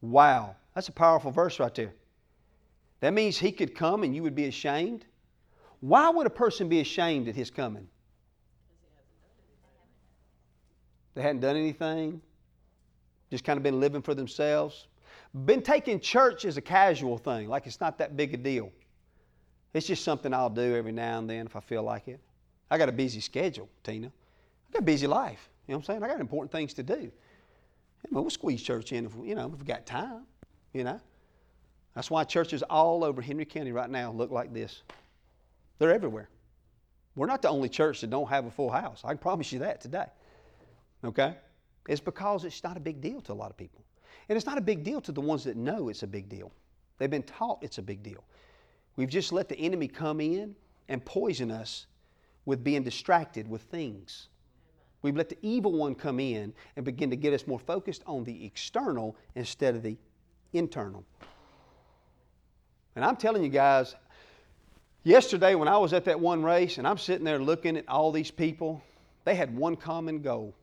Wow, 0.00 0.56
that's 0.74 0.88
a 0.88 0.92
powerful 0.92 1.30
verse 1.30 1.58
right 1.60 1.74
there. 1.74 1.92
That 3.00 3.14
means 3.14 3.38
He 3.38 3.52
could 3.52 3.74
come 3.74 4.02
and 4.02 4.14
you 4.14 4.22
would 4.22 4.34
be 4.34 4.46
ashamed. 4.46 5.04
Why 5.80 6.08
would 6.08 6.26
a 6.26 6.30
person 6.30 6.68
be 6.68 6.80
ashamed 6.80 7.28
at 7.28 7.34
His 7.34 7.50
coming? 7.50 7.88
They 11.14 11.22
hadn't 11.22 11.40
done 11.40 11.56
anything, 11.56 12.20
just 13.34 13.44
kind 13.44 13.56
of 13.56 13.62
been 13.62 13.80
living 13.80 14.00
for 14.00 14.14
themselves, 14.14 14.86
been 15.44 15.62
taking 15.62 15.98
church 15.98 16.44
as 16.44 16.56
a 16.56 16.60
casual 16.60 17.18
thing, 17.18 17.48
like 17.48 17.66
it's 17.66 17.80
not 17.80 17.98
that 17.98 18.16
big 18.16 18.32
a 18.34 18.36
deal. 18.36 18.70
It's 19.72 19.86
just 19.86 20.04
something 20.04 20.32
I'll 20.32 20.48
do 20.48 20.76
every 20.76 20.92
now 20.92 21.18
and 21.18 21.28
then 21.28 21.46
if 21.46 21.56
I 21.56 21.60
feel 21.60 21.82
like 21.82 22.06
it. 22.06 22.20
I 22.70 22.78
got 22.78 22.88
a 22.88 22.92
busy 22.92 23.20
schedule, 23.20 23.68
Tina 23.82 24.06
I 24.06 24.72
got 24.72 24.78
a 24.80 24.82
busy 24.82 25.06
life. 25.06 25.50
You 25.66 25.72
know 25.72 25.78
what 25.78 25.88
I'm 25.88 25.94
saying? 25.94 26.02
I 26.04 26.08
got 26.08 26.20
important 26.20 26.52
things 26.52 26.74
to 26.74 26.82
do. 26.82 27.10
we'll 28.10 28.30
squeeze 28.30 28.62
church 28.62 28.92
in 28.92 29.06
if, 29.06 29.12
you 29.24 29.34
know, 29.34 29.46
if 29.46 29.52
we've 29.52 29.64
got 29.64 29.86
time, 29.86 30.26
you 30.72 30.84
know. 30.84 31.00
That's 31.94 32.10
why 32.10 32.24
churches 32.24 32.62
all 32.62 33.04
over 33.04 33.20
Henry 33.22 33.44
County 33.44 33.72
right 33.72 33.90
now 33.90 34.12
look 34.12 34.30
like 34.30 34.52
this. 34.52 34.82
They're 35.78 35.92
everywhere. 35.92 36.28
We're 37.16 37.26
not 37.26 37.42
the 37.42 37.48
only 37.48 37.68
church 37.68 38.00
that 38.00 38.10
don't 38.10 38.28
have 38.28 38.46
a 38.46 38.50
full 38.50 38.70
house. 38.70 39.02
I 39.04 39.08
can 39.08 39.18
promise 39.18 39.52
you 39.52 39.60
that 39.60 39.80
today. 39.80 40.06
Okay? 41.04 41.36
It's 41.88 42.00
because 42.00 42.44
it's 42.44 42.62
not 42.64 42.76
a 42.76 42.80
big 42.80 43.00
deal 43.00 43.20
to 43.22 43.32
a 43.32 43.34
lot 43.34 43.50
of 43.50 43.56
people. 43.56 43.84
And 44.28 44.36
it's 44.36 44.46
not 44.46 44.58
a 44.58 44.62
big 44.62 44.84
deal 44.84 45.00
to 45.02 45.12
the 45.12 45.20
ones 45.20 45.44
that 45.44 45.56
know 45.56 45.88
it's 45.88 46.02
a 46.02 46.06
big 46.06 46.28
deal. 46.28 46.50
They've 46.98 47.10
been 47.10 47.24
taught 47.24 47.58
it's 47.62 47.78
a 47.78 47.82
big 47.82 48.02
deal. 48.02 48.24
We've 48.96 49.08
just 49.08 49.32
let 49.32 49.48
the 49.48 49.58
enemy 49.58 49.88
come 49.88 50.20
in 50.20 50.54
and 50.88 51.04
poison 51.04 51.50
us 51.50 51.86
with 52.46 52.62
being 52.62 52.82
distracted 52.82 53.48
with 53.48 53.62
things. 53.62 54.28
We've 55.02 55.16
let 55.16 55.28
the 55.28 55.38
evil 55.42 55.72
one 55.72 55.94
come 55.94 56.20
in 56.20 56.54
and 56.76 56.84
begin 56.84 57.10
to 57.10 57.16
get 57.16 57.34
us 57.34 57.46
more 57.46 57.58
focused 57.58 58.02
on 58.06 58.24
the 58.24 58.46
external 58.46 59.16
instead 59.34 59.74
of 59.74 59.82
the 59.82 59.98
internal. 60.52 61.04
And 62.96 63.04
I'm 63.04 63.16
telling 63.16 63.42
you 63.42 63.50
guys, 63.50 63.94
yesterday 65.02 65.54
when 65.56 65.68
I 65.68 65.76
was 65.76 65.92
at 65.92 66.04
that 66.06 66.18
one 66.18 66.42
race 66.42 66.78
and 66.78 66.86
I'm 66.86 66.98
sitting 66.98 67.24
there 67.24 67.38
looking 67.38 67.76
at 67.76 67.88
all 67.88 68.12
these 68.12 68.30
people, 68.30 68.82
they 69.24 69.34
had 69.34 69.54
one 69.54 69.76
common 69.76 70.22
goal. 70.22 70.54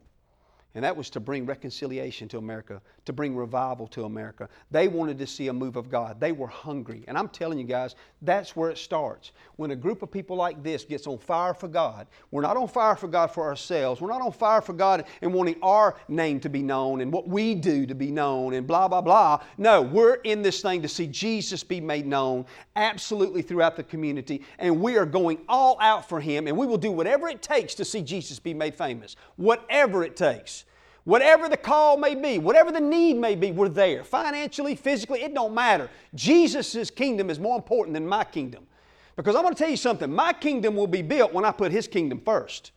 And 0.73 0.85
that 0.85 0.95
was 0.95 1.09
to 1.09 1.19
bring 1.19 1.45
reconciliation 1.45 2.29
to 2.29 2.37
America, 2.37 2.81
to 3.03 3.11
bring 3.11 3.35
revival 3.35 3.87
to 3.87 4.05
America. 4.05 4.47
They 4.69 4.87
wanted 4.87 5.17
to 5.17 5.27
see 5.27 5.49
a 5.49 5.53
move 5.53 5.75
of 5.75 5.89
God. 5.89 6.17
They 6.19 6.31
were 6.31 6.47
hungry. 6.47 7.03
And 7.09 7.17
I'm 7.17 7.27
telling 7.27 7.57
you 7.57 7.65
guys, 7.65 7.95
that's 8.21 8.55
where 8.55 8.69
it 8.69 8.77
starts. 8.77 9.33
When 9.57 9.71
a 9.71 9.75
group 9.75 10.01
of 10.01 10.09
people 10.09 10.37
like 10.37 10.63
this 10.63 10.85
gets 10.85 11.07
on 11.07 11.17
fire 11.17 11.53
for 11.53 11.67
God, 11.67 12.07
we're 12.31 12.41
not 12.41 12.55
on 12.55 12.69
fire 12.69 12.95
for 12.95 13.09
God 13.09 13.31
for 13.31 13.43
ourselves. 13.43 13.99
We're 13.99 14.11
not 14.11 14.21
on 14.21 14.31
fire 14.31 14.61
for 14.61 14.71
God 14.71 15.03
and 15.21 15.33
wanting 15.33 15.57
our 15.61 15.97
name 16.07 16.39
to 16.39 16.49
be 16.49 16.61
known 16.61 17.01
and 17.01 17.11
what 17.11 17.27
we 17.27 17.53
do 17.53 17.85
to 17.85 17.95
be 17.95 18.09
known 18.09 18.53
and 18.53 18.65
blah, 18.65 18.87
blah, 18.87 19.01
blah. 19.01 19.43
No, 19.57 19.81
we're 19.81 20.15
in 20.23 20.41
this 20.41 20.61
thing 20.61 20.81
to 20.83 20.87
see 20.87 21.07
Jesus 21.07 21.65
be 21.65 21.81
made 21.81 22.05
known 22.05 22.45
absolutely 22.77 23.41
throughout 23.41 23.75
the 23.75 23.83
community. 23.83 24.43
And 24.57 24.79
we 24.79 24.97
are 24.97 25.05
going 25.05 25.39
all 25.49 25.77
out 25.81 26.07
for 26.07 26.21
Him 26.21 26.47
and 26.47 26.57
we 26.57 26.65
will 26.65 26.77
do 26.77 26.91
whatever 26.91 27.27
it 27.27 27.41
takes 27.41 27.75
to 27.75 27.83
see 27.83 28.01
Jesus 28.01 28.39
be 28.39 28.53
made 28.53 28.73
famous. 28.73 29.17
Whatever 29.35 30.05
it 30.05 30.15
takes. 30.15 30.60
Whatever 31.03 31.49
the 31.49 31.57
call 31.57 31.97
may 31.97 32.13
be, 32.13 32.37
whatever 32.37 32.71
the 32.71 32.79
need 32.79 33.15
may 33.15 33.35
be, 33.35 33.51
we're 33.51 33.69
there. 33.69 34.03
Financially, 34.03 34.75
physically, 34.75 35.23
it 35.23 35.33
don't 35.33 35.53
matter. 35.53 35.89
Jesus' 36.13 36.91
kingdom 36.91 37.29
is 37.29 37.39
more 37.39 37.55
important 37.55 37.95
than 37.95 38.07
my 38.07 38.23
kingdom. 38.23 38.67
Because 39.15 39.35
I'm 39.35 39.41
going 39.41 39.53
to 39.53 39.57
tell 39.57 39.69
you 39.69 39.77
something, 39.77 40.11
my 40.11 40.31
kingdom 40.33 40.75
will 40.75 40.87
be 40.87 41.01
built 41.01 41.33
when 41.33 41.43
I 41.43 41.51
put 41.51 41.71
His 41.71 41.87
kingdom 41.87 42.21
first. 42.23 42.71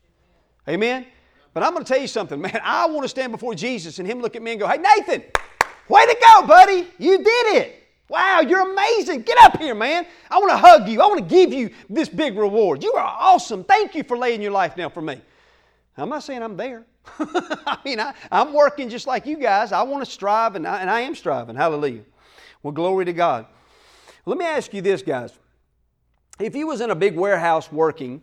Amen? 0.68 1.06
But 1.52 1.62
I'm 1.62 1.72
going 1.72 1.84
to 1.84 1.92
tell 1.92 2.00
you 2.00 2.08
something, 2.08 2.40
man. 2.40 2.60
I 2.64 2.86
want 2.86 3.02
to 3.02 3.08
stand 3.08 3.30
before 3.32 3.54
Jesus 3.54 3.98
and 3.98 4.08
Him 4.08 4.20
look 4.20 4.36
at 4.36 4.42
me 4.42 4.52
and 4.52 4.60
go, 4.60 4.68
Hey, 4.68 4.78
Nathan, 4.78 5.22
way 5.88 6.06
to 6.06 6.16
go, 6.20 6.46
buddy. 6.46 6.88
You 6.98 7.18
did 7.18 7.56
it. 7.56 7.80
Wow, 8.08 8.40
you're 8.46 8.70
amazing. 8.72 9.22
Get 9.22 9.38
up 9.42 9.58
here, 9.58 9.74
man. 9.74 10.06
I 10.30 10.38
want 10.38 10.50
to 10.50 10.56
hug 10.56 10.88
you. 10.88 11.00
I 11.00 11.06
want 11.06 11.20
to 11.20 11.34
give 11.34 11.52
you 11.52 11.70
this 11.88 12.08
big 12.08 12.36
reward. 12.36 12.82
You 12.82 12.92
are 12.94 13.16
awesome. 13.18 13.64
Thank 13.64 13.94
you 13.94 14.02
for 14.02 14.18
laying 14.18 14.42
your 14.42 14.52
life 14.52 14.76
down 14.76 14.90
for 14.90 15.00
me. 15.00 15.20
I'm 15.96 16.08
not 16.08 16.22
saying 16.22 16.42
I'm 16.42 16.56
there. 16.56 16.84
I 17.18 17.78
mean, 17.84 18.00
I, 18.00 18.14
am 18.32 18.52
working 18.52 18.88
just 18.88 19.06
like 19.06 19.26
you 19.26 19.36
guys. 19.36 19.72
I 19.72 19.82
want 19.82 20.04
to 20.04 20.10
strive, 20.10 20.56
and 20.56 20.66
I, 20.66 20.80
and 20.80 20.90
I 20.90 21.00
am 21.00 21.14
striving. 21.14 21.54
Hallelujah. 21.54 22.02
Well, 22.62 22.72
glory 22.72 23.04
to 23.04 23.12
God. 23.12 23.46
Let 24.26 24.38
me 24.38 24.44
ask 24.44 24.72
you 24.72 24.80
this, 24.80 25.02
guys. 25.02 25.38
If 26.40 26.56
you 26.56 26.66
was 26.66 26.80
in 26.80 26.90
a 26.90 26.94
big 26.94 27.14
warehouse 27.14 27.70
working, 27.70 28.22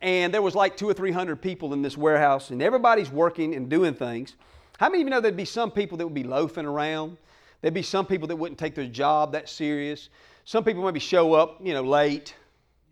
and 0.00 0.32
there 0.32 0.42
was 0.42 0.54
like 0.54 0.76
two 0.76 0.88
or 0.88 0.94
three 0.94 1.10
hundred 1.10 1.42
people 1.42 1.72
in 1.72 1.82
this 1.82 1.96
warehouse, 1.96 2.50
and 2.50 2.62
everybody's 2.62 3.10
working 3.10 3.54
and 3.54 3.68
doing 3.68 3.94
things, 3.94 4.36
how 4.78 4.88
many 4.88 5.02
of 5.02 5.06
you 5.06 5.10
know 5.10 5.20
there'd 5.20 5.36
be 5.36 5.44
some 5.44 5.70
people 5.70 5.98
that 5.98 6.06
would 6.06 6.14
be 6.14 6.24
loafing 6.24 6.66
around? 6.66 7.16
There'd 7.60 7.74
be 7.74 7.82
some 7.82 8.06
people 8.06 8.28
that 8.28 8.36
wouldn't 8.36 8.58
take 8.58 8.74
their 8.74 8.86
job 8.86 9.32
that 9.32 9.48
serious. 9.48 10.08
Some 10.44 10.64
people 10.64 10.84
maybe 10.84 11.00
show 11.00 11.32
up, 11.32 11.58
you 11.62 11.72
know, 11.72 11.82
late, 11.82 12.34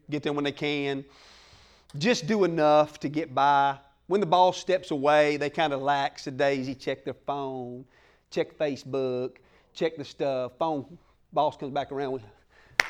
get 0.09 0.23
there 0.23 0.33
when 0.33 0.45
they 0.45 0.53
can, 0.53 1.05
just 1.99 2.27
do 2.27 2.45
enough 2.45 2.99
to 3.01 3.09
get 3.09 3.35
by. 3.35 3.79
When 4.13 4.21
the 4.21 4.27
boss 4.27 4.59
steps 4.59 4.91
away, 4.91 5.39
they 5.39 5.49
kind 5.49 5.73
of 5.73 5.81
lax 5.81 6.27
a 6.27 6.31
daisy, 6.31 6.75
check 6.75 7.03
their 7.03 7.15
phone, 7.15 7.87
check 8.31 8.59
Facebook, 8.59 9.37
check 9.73 9.97
the 9.97 10.05
stuff. 10.05 10.53
Phone 10.59 10.99
boss 11.33 11.57
comes 11.57 11.73
back 11.73 11.91
around 11.91 12.13
with, 12.13 12.23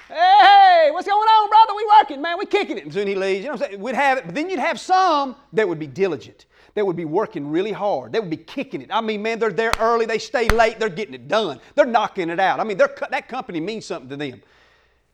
hey, 0.09 0.89
what's 0.91 1.07
going 1.07 1.21
on, 1.21 1.49
brother? 1.49 1.75
We 1.77 1.87
working, 2.01 2.21
man. 2.21 2.39
We 2.39 2.47
kicking 2.47 2.77
it. 2.77 2.83
And 2.83 2.93
soon 2.93 3.07
he 3.07 3.15
leaves. 3.15 3.45
You 3.45 3.51
know 3.51 3.53
what 3.53 3.63
I'm 3.63 3.69
saying? 3.69 3.81
We'd 3.81 3.95
have 3.95 4.19
it, 4.19 4.27
but 4.27 4.35
then 4.35 4.51
you'd 4.51 4.59
have 4.59 4.81
some 4.81 5.37
that 5.53 5.69
would 5.69 5.79
be 5.79 5.87
diligent. 5.87 6.47
That 6.75 6.85
would 6.85 6.97
be 6.97 7.05
working 7.05 7.49
really 7.49 7.71
hard. 7.71 8.13
They 8.13 8.19
would 8.19 8.29
be 8.29 8.37
kicking 8.37 8.83
it. 8.83 8.89
I 8.91 9.01
mean, 9.01 9.23
man, 9.23 9.39
they're 9.39 9.53
there 9.53 9.75
early. 9.79 10.07
They 10.07 10.19
stay 10.19 10.49
late. 10.49 10.81
They're 10.81 10.89
getting 10.89 11.15
it 11.15 11.29
done. 11.29 11.61
They're 11.77 11.87
knocking 11.87 12.31
it 12.31 12.41
out. 12.41 12.59
I 12.59 12.65
mean, 12.65 12.79
that 12.79 13.29
company 13.29 13.61
means 13.61 13.87
something 13.87 14.09
to 14.09 14.17
them. 14.17 14.43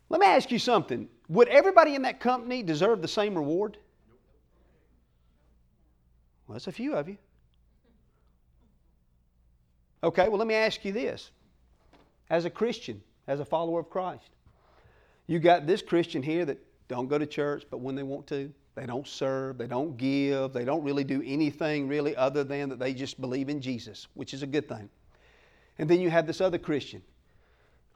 Let 0.09 0.23
me 0.23 0.27
ask 0.27 0.51
you 0.51 0.59
something. 0.59 1.07
Would 1.29 1.49
everybody 1.49 1.97
in 1.97 2.01
that 2.01 2.19
company 2.19 2.63
deserve 2.63 3.03
the 3.03 3.09
same 3.09 3.35
reward? 3.35 3.77
Well, 6.49 6.55
that's 6.55 6.67
a 6.67 6.73
few 6.73 6.95
of 6.95 7.09
you. 7.09 7.19
Okay, 10.03 10.29
well, 10.29 10.39
let 10.39 10.49
me 10.49 10.55
ask 10.55 10.85
you 10.85 10.93
this. 10.93 11.31
As 12.31 12.47
a 12.47 12.51
Christian, 12.51 13.03
as 13.27 13.41
a 13.41 13.45
follower 13.45 13.81
of 13.81 13.91
Christ, 13.91 14.31
you 15.27 15.39
got 15.39 15.67
this 15.67 15.83
Christian 15.83 16.23
here 16.23 16.47
that 16.47 16.59
don't 16.89 17.07
go 17.07 17.19
to 17.19 17.27
church, 17.27 17.65
but 17.71 17.81
when 17.81 17.95
they 17.95 18.03
want 18.03 18.27
to, 18.29 18.51
they 18.75 18.87
don't 18.87 19.07
serve, 19.07 19.59
they 19.59 19.67
don't 19.67 19.97
give, 19.97 20.53
they 20.53 20.65
don't 20.65 20.83
really 20.83 21.05
do 21.05 21.23
anything 21.27 21.87
really 21.87 22.17
other 22.17 22.45
than 22.45 22.71
that 22.71 22.79
they 22.79 22.95
just 22.95 23.21
believe 23.21 23.49
in 23.49 23.61
Jesus, 23.61 24.07
which 24.15 24.33
is 24.33 24.43
a 24.43 24.47
good 24.47 24.69
thing. 24.69 24.89
And 25.79 25.89
then 25.89 26.01
you 26.01 26.09
have 26.09 26.27
this 26.27 26.41
other 26.41 26.59
Christian 26.59 27.03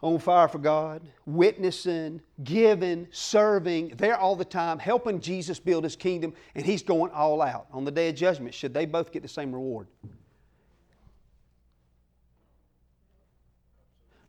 on 0.03 0.18
fire 0.18 0.48
for 0.48 0.59
God, 0.59 1.00
witnessing, 1.26 2.20
giving, 2.42 3.07
serving, 3.12 3.94
there 3.96 4.16
all 4.16 4.34
the 4.34 4.44
time, 4.44 4.80
helping 4.80 5.20
Jesus 5.20 5.61
build 5.61 5.84
his 5.84 5.94
kingdom, 5.94 6.34
and 6.57 6.66
he's 6.66 6.82
going 6.82 7.12
all 7.12 7.40
out. 7.40 7.66
On 7.72 7.84
the 7.84 7.90
day 7.90 8.09
of 8.09 8.16
judgment, 8.16 8.53
should 8.53 8.74
they 8.74 8.84
both 8.84 9.12
get 9.12 9.22
the 9.22 9.28
same 9.28 9.53
reward? 9.53 9.86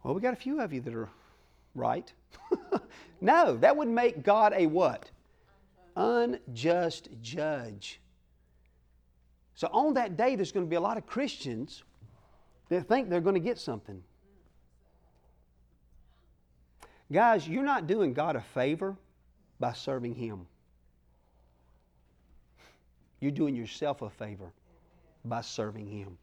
Well, 0.04 0.14
we 0.14 0.22
got 0.22 0.34
a 0.34 0.38
few 0.38 0.62
of 0.62 0.72
you 0.72 0.82
that 0.82 0.94
are 0.94 1.10
right. 1.74 2.12
no, 3.22 3.58
that 3.58 3.76
would 3.76 3.88
make 3.88 4.22
God 4.22 4.54
a 4.56 4.68
what? 4.68 5.10
Unjust 5.96 7.10
judge. 7.22 8.00
So 9.56 9.70
on 9.72 9.96
that 9.96 10.18
day, 10.18 10.36
there's 10.36 10.52
going 10.52 10.66
to 10.66 10.70
be 10.70 10.76
a 10.76 10.82
lot 10.82 10.98
of 10.98 11.08
Christians 11.08 11.84
that 12.70 12.88
think 12.88 13.10
they're 13.10 13.22
going 13.22 13.36
to 13.36 13.40
get 13.40 13.58
something. 13.58 14.04
Guys, 17.12 17.48
you're 17.48 17.64
not 17.64 17.88
doing 17.88 18.14
God 18.14 18.36
a 18.36 18.42
favor 18.42 18.96
by 19.60 19.74
serving 19.74 20.16
Him. 20.16 20.46
You're 23.20 23.32
doing 23.32 23.56
yourself 23.56 24.02
a 24.02 24.10
favor 24.10 24.52
by 25.26 25.42
serving 25.42 25.88
Him. 25.88 26.18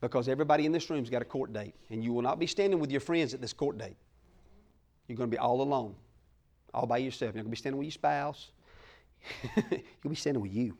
Because 0.00 0.28
everybody 0.28 0.66
in 0.66 0.72
this 0.72 0.88
room's 0.90 1.10
got 1.10 1.22
a 1.22 1.24
court 1.24 1.52
date, 1.52 1.74
and 1.90 2.04
you 2.04 2.12
will 2.12 2.22
not 2.22 2.38
be 2.38 2.46
standing 2.46 2.78
with 2.78 2.90
your 2.90 3.00
friends 3.00 3.34
at 3.34 3.40
this 3.40 3.52
court 3.52 3.78
date. 3.78 3.96
You're 5.08 5.16
going 5.16 5.30
to 5.30 5.34
be 5.34 5.38
all 5.38 5.60
alone, 5.62 5.94
all 6.72 6.86
by 6.86 6.98
yourself. 6.98 7.34
You're 7.34 7.42
going 7.42 7.46
to 7.46 7.50
be 7.50 7.56
standing 7.56 7.78
with 7.78 7.86
your 7.86 7.92
spouse. 7.92 8.50
You'll 9.56 10.10
be 10.10 10.14
standing 10.14 10.42
with 10.42 10.52
you. 10.52 10.76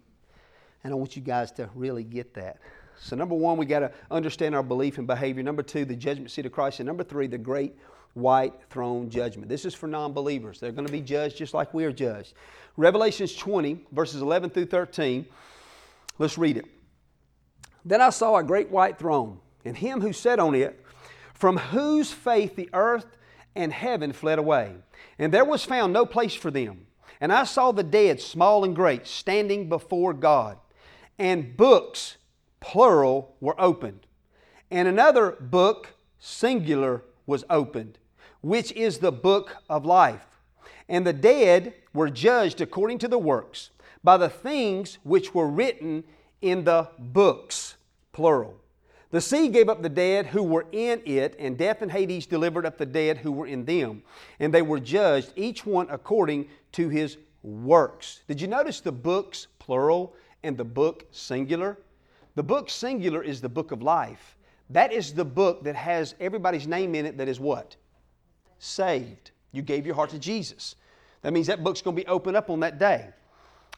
And 0.84 0.92
I 0.92 0.96
want 0.96 1.16
you 1.16 1.22
guys 1.22 1.50
to 1.52 1.68
really 1.74 2.04
get 2.04 2.34
that. 2.34 2.58
So, 3.00 3.16
number 3.16 3.34
one, 3.34 3.56
we 3.56 3.66
got 3.66 3.80
to 3.80 3.92
understand 4.10 4.54
our 4.54 4.62
belief 4.62 4.98
and 4.98 5.06
behavior. 5.06 5.42
Number 5.42 5.62
two, 5.62 5.84
the 5.84 5.96
judgment 5.96 6.30
seat 6.30 6.46
of 6.46 6.52
Christ. 6.52 6.80
And 6.80 6.86
number 6.86 7.04
three, 7.04 7.26
the 7.26 7.38
great 7.38 7.74
white 8.14 8.54
throne 8.70 9.10
judgment. 9.10 9.48
This 9.48 9.64
is 9.64 9.74
for 9.74 9.86
non 9.86 10.12
believers. 10.12 10.60
They're 10.60 10.72
going 10.72 10.86
to 10.86 10.92
be 10.92 11.00
judged 11.00 11.36
just 11.36 11.54
like 11.54 11.72
we 11.74 11.84
are 11.84 11.92
judged. 11.92 12.34
Revelations 12.76 13.34
20, 13.34 13.86
verses 13.92 14.22
11 14.22 14.50
through 14.50 14.66
13. 14.66 15.26
Let's 16.18 16.38
read 16.38 16.56
it. 16.56 16.66
Then 17.84 18.00
I 18.00 18.10
saw 18.10 18.36
a 18.36 18.44
great 18.44 18.70
white 18.70 18.98
throne, 18.98 19.38
and 19.64 19.76
him 19.76 20.00
who 20.00 20.12
sat 20.12 20.38
on 20.38 20.54
it, 20.54 20.84
from 21.34 21.56
whose 21.56 22.12
faith 22.12 22.56
the 22.56 22.68
earth 22.72 23.06
and 23.54 23.72
heaven 23.72 24.12
fled 24.12 24.38
away. 24.38 24.74
And 25.18 25.32
there 25.32 25.44
was 25.44 25.64
found 25.64 25.92
no 25.92 26.04
place 26.06 26.34
for 26.34 26.50
them. 26.50 26.86
And 27.20 27.32
I 27.32 27.44
saw 27.44 27.72
the 27.72 27.82
dead, 27.82 28.20
small 28.20 28.64
and 28.64 28.74
great, 28.74 29.06
standing 29.06 29.68
before 29.68 30.12
God. 30.12 30.58
And 31.18 31.56
books, 31.56 32.16
plural, 32.60 33.36
were 33.40 33.60
opened. 33.60 34.06
And 34.70 34.86
another 34.86 35.32
book, 35.32 35.94
singular, 36.18 37.02
was 37.28 37.44
opened, 37.48 37.98
which 38.40 38.72
is 38.72 38.98
the 38.98 39.12
book 39.12 39.56
of 39.68 39.84
life. 39.84 40.26
And 40.88 41.06
the 41.06 41.12
dead 41.12 41.74
were 41.92 42.10
judged 42.10 42.60
according 42.60 42.98
to 42.98 43.08
the 43.08 43.18
works 43.18 43.70
by 44.02 44.16
the 44.16 44.28
things 44.28 44.98
which 45.04 45.34
were 45.34 45.46
written 45.46 46.02
in 46.40 46.64
the 46.64 46.88
books, 46.98 47.76
plural. 48.12 48.56
The 49.10 49.20
sea 49.20 49.48
gave 49.48 49.68
up 49.68 49.82
the 49.82 49.88
dead 49.88 50.26
who 50.26 50.42
were 50.42 50.66
in 50.72 51.02
it, 51.04 51.34
and 51.38 51.56
death 51.56 51.82
and 51.82 51.90
Hades 51.90 52.26
delivered 52.26 52.66
up 52.66 52.78
the 52.78 52.86
dead 52.86 53.18
who 53.18 53.32
were 53.32 53.46
in 53.46 53.64
them. 53.64 54.02
And 54.38 54.52
they 54.52 54.62
were 54.62 54.80
judged, 54.80 55.32
each 55.36 55.64
one 55.64 55.88
according 55.90 56.48
to 56.72 56.88
his 56.88 57.16
works. 57.42 58.20
Did 58.28 58.40
you 58.40 58.48
notice 58.48 58.80
the 58.80 58.92
books, 58.92 59.46
plural, 59.58 60.14
and 60.42 60.56
the 60.56 60.64
book, 60.64 61.06
singular? 61.10 61.78
The 62.34 62.42
book, 62.42 62.70
singular, 62.70 63.22
is 63.22 63.40
the 63.40 63.48
book 63.48 63.72
of 63.72 63.82
life. 63.82 64.36
That 64.70 64.92
is 64.92 65.14
the 65.14 65.24
book 65.24 65.64
that 65.64 65.76
has 65.76 66.14
everybody's 66.20 66.66
name 66.66 66.94
in 66.94 67.06
it 67.06 67.16
that 67.18 67.28
is 67.28 67.40
what? 67.40 67.76
Saved. 68.58 69.30
You 69.52 69.62
gave 69.62 69.86
your 69.86 69.94
heart 69.94 70.10
to 70.10 70.18
Jesus. 70.18 70.76
That 71.22 71.32
means 71.32 71.46
that 71.46 71.64
book's 71.64 71.82
going 71.82 71.96
to 71.96 72.02
be 72.02 72.06
opened 72.06 72.36
up 72.36 72.50
on 72.50 72.60
that 72.60 72.78
day. 72.78 73.08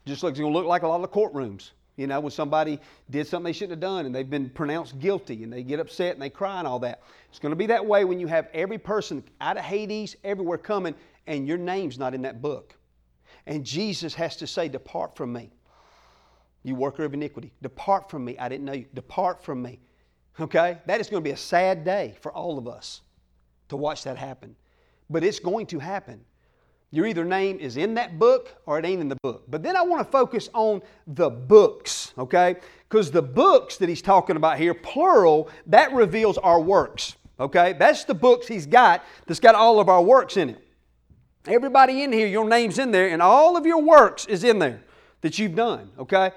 Just 0.04 0.22
like 0.22 0.32
it's 0.32 0.40
going 0.40 0.52
to 0.52 0.58
look 0.58 0.66
like 0.66 0.82
a 0.82 0.88
lot 0.88 0.96
of 0.96 1.02
the 1.02 1.08
courtrooms. 1.08 1.70
You 1.96 2.06
know, 2.06 2.18
when 2.20 2.30
somebody 2.30 2.80
did 3.10 3.26
something 3.26 3.44
they 3.44 3.52
shouldn't 3.52 3.72
have 3.72 3.80
done 3.80 4.06
and 4.06 4.14
they've 4.14 4.28
been 4.28 4.48
pronounced 4.48 4.98
guilty 4.98 5.44
and 5.44 5.52
they 5.52 5.62
get 5.62 5.80
upset 5.80 6.14
and 6.14 6.22
they 6.22 6.30
cry 6.30 6.58
and 6.58 6.66
all 6.66 6.78
that. 6.78 7.02
It's 7.28 7.38
going 7.38 7.50
to 7.50 7.56
be 7.56 7.66
that 7.66 7.84
way 7.84 8.04
when 8.04 8.18
you 8.18 8.26
have 8.26 8.48
every 8.54 8.78
person 8.78 9.22
out 9.40 9.58
of 9.58 9.64
Hades, 9.64 10.16
everywhere 10.24 10.56
coming, 10.56 10.94
and 11.26 11.46
your 11.46 11.58
name's 11.58 11.98
not 11.98 12.14
in 12.14 12.22
that 12.22 12.40
book. 12.40 12.74
And 13.46 13.64
Jesus 13.64 14.14
has 14.14 14.36
to 14.36 14.46
say, 14.46 14.68
Depart 14.68 15.14
from 15.14 15.32
me, 15.32 15.50
you 16.62 16.74
worker 16.74 17.04
of 17.04 17.12
iniquity. 17.12 17.52
Depart 17.60 18.10
from 18.10 18.24
me. 18.24 18.38
I 18.38 18.48
didn't 18.48 18.64
know 18.64 18.72
you. 18.72 18.86
Depart 18.94 19.44
from 19.44 19.60
me. 19.62 19.80
Okay? 20.40 20.78
That 20.86 21.00
is 21.00 21.08
going 21.08 21.22
to 21.22 21.28
be 21.28 21.32
a 21.32 21.36
sad 21.36 21.84
day 21.84 22.16
for 22.20 22.32
all 22.32 22.58
of 22.58 22.66
us 22.66 23.02
to 23.68 23.76
watch 23.76 24.04
that 24.04 24.16
happen. 24.16 24.56
But 25.08 25.24
it's 25.24 25.38
going 25.38 25.66
to 25.66 25.78
happen. 25.78 26.24
Your 26.92 27.06
either 27.06 27.24
name 27.24 27.58
is 27.60 27.76
in 27.76 27.94
that 27.94 28.18
book 28.18 28.56
or 28.66 28.78
it 28.78 28.84
ain't 28.84 29.00
in 29.00 29.08
the 29.08 29.16
book. 29.22 29.44
But 29.48 29.62
then 29.62 29.76
I 29.76 29.82
want 29.82 30.04
to 30.04 30.10
focus 30.10 30.48
on 30.52 30.82
the 31.06 31.30
books, 31.30 32.12
okay? 32.18 32.56
Because 32.88 33.12
the 33.12 33.22
books 33.22 33.76
that 33.76 33.88
he's 33.88 34.02
talking 34.02 34.36
about 34.36 34.58
here, 34.58 34.74
plural, 34.74 35.48
that 35.66 35.92
reveals 35.92 36.36
our 36.38 36.60
works, 36.60 37.16
okay? 37.38 37.74
That's 37.74 38.04
the 38.04 38.14
books 38.14 38.48
he's 38.48 38.66
got 38.66 39.04
that's 39.26 39.38
got 39.38 39.54
all 39.54 39.78
of 39.78 39.88
our 39.88 40.02
works 40.02 40.36
in 40.36 40.50
it. 40.50 40.66
Everybody 41.46 42.02
in 42.02 42.12
here, 42.12 42.26
your 42.26 42.48
name's 42.48 42.78
in 42.78 42.90
there, 42.90 43.08
and 43.08 43.22
all 43.22 43.56
of 43.56 43.64
your 43.64 43.80
works 43.80 44.26
is 44.26 44.42
in 44.42 44.58
there 44.58 44.82
that 45.20 45.38
you've 45.38 45.54
done, 45.54 45.90
okay? 45.98 46.32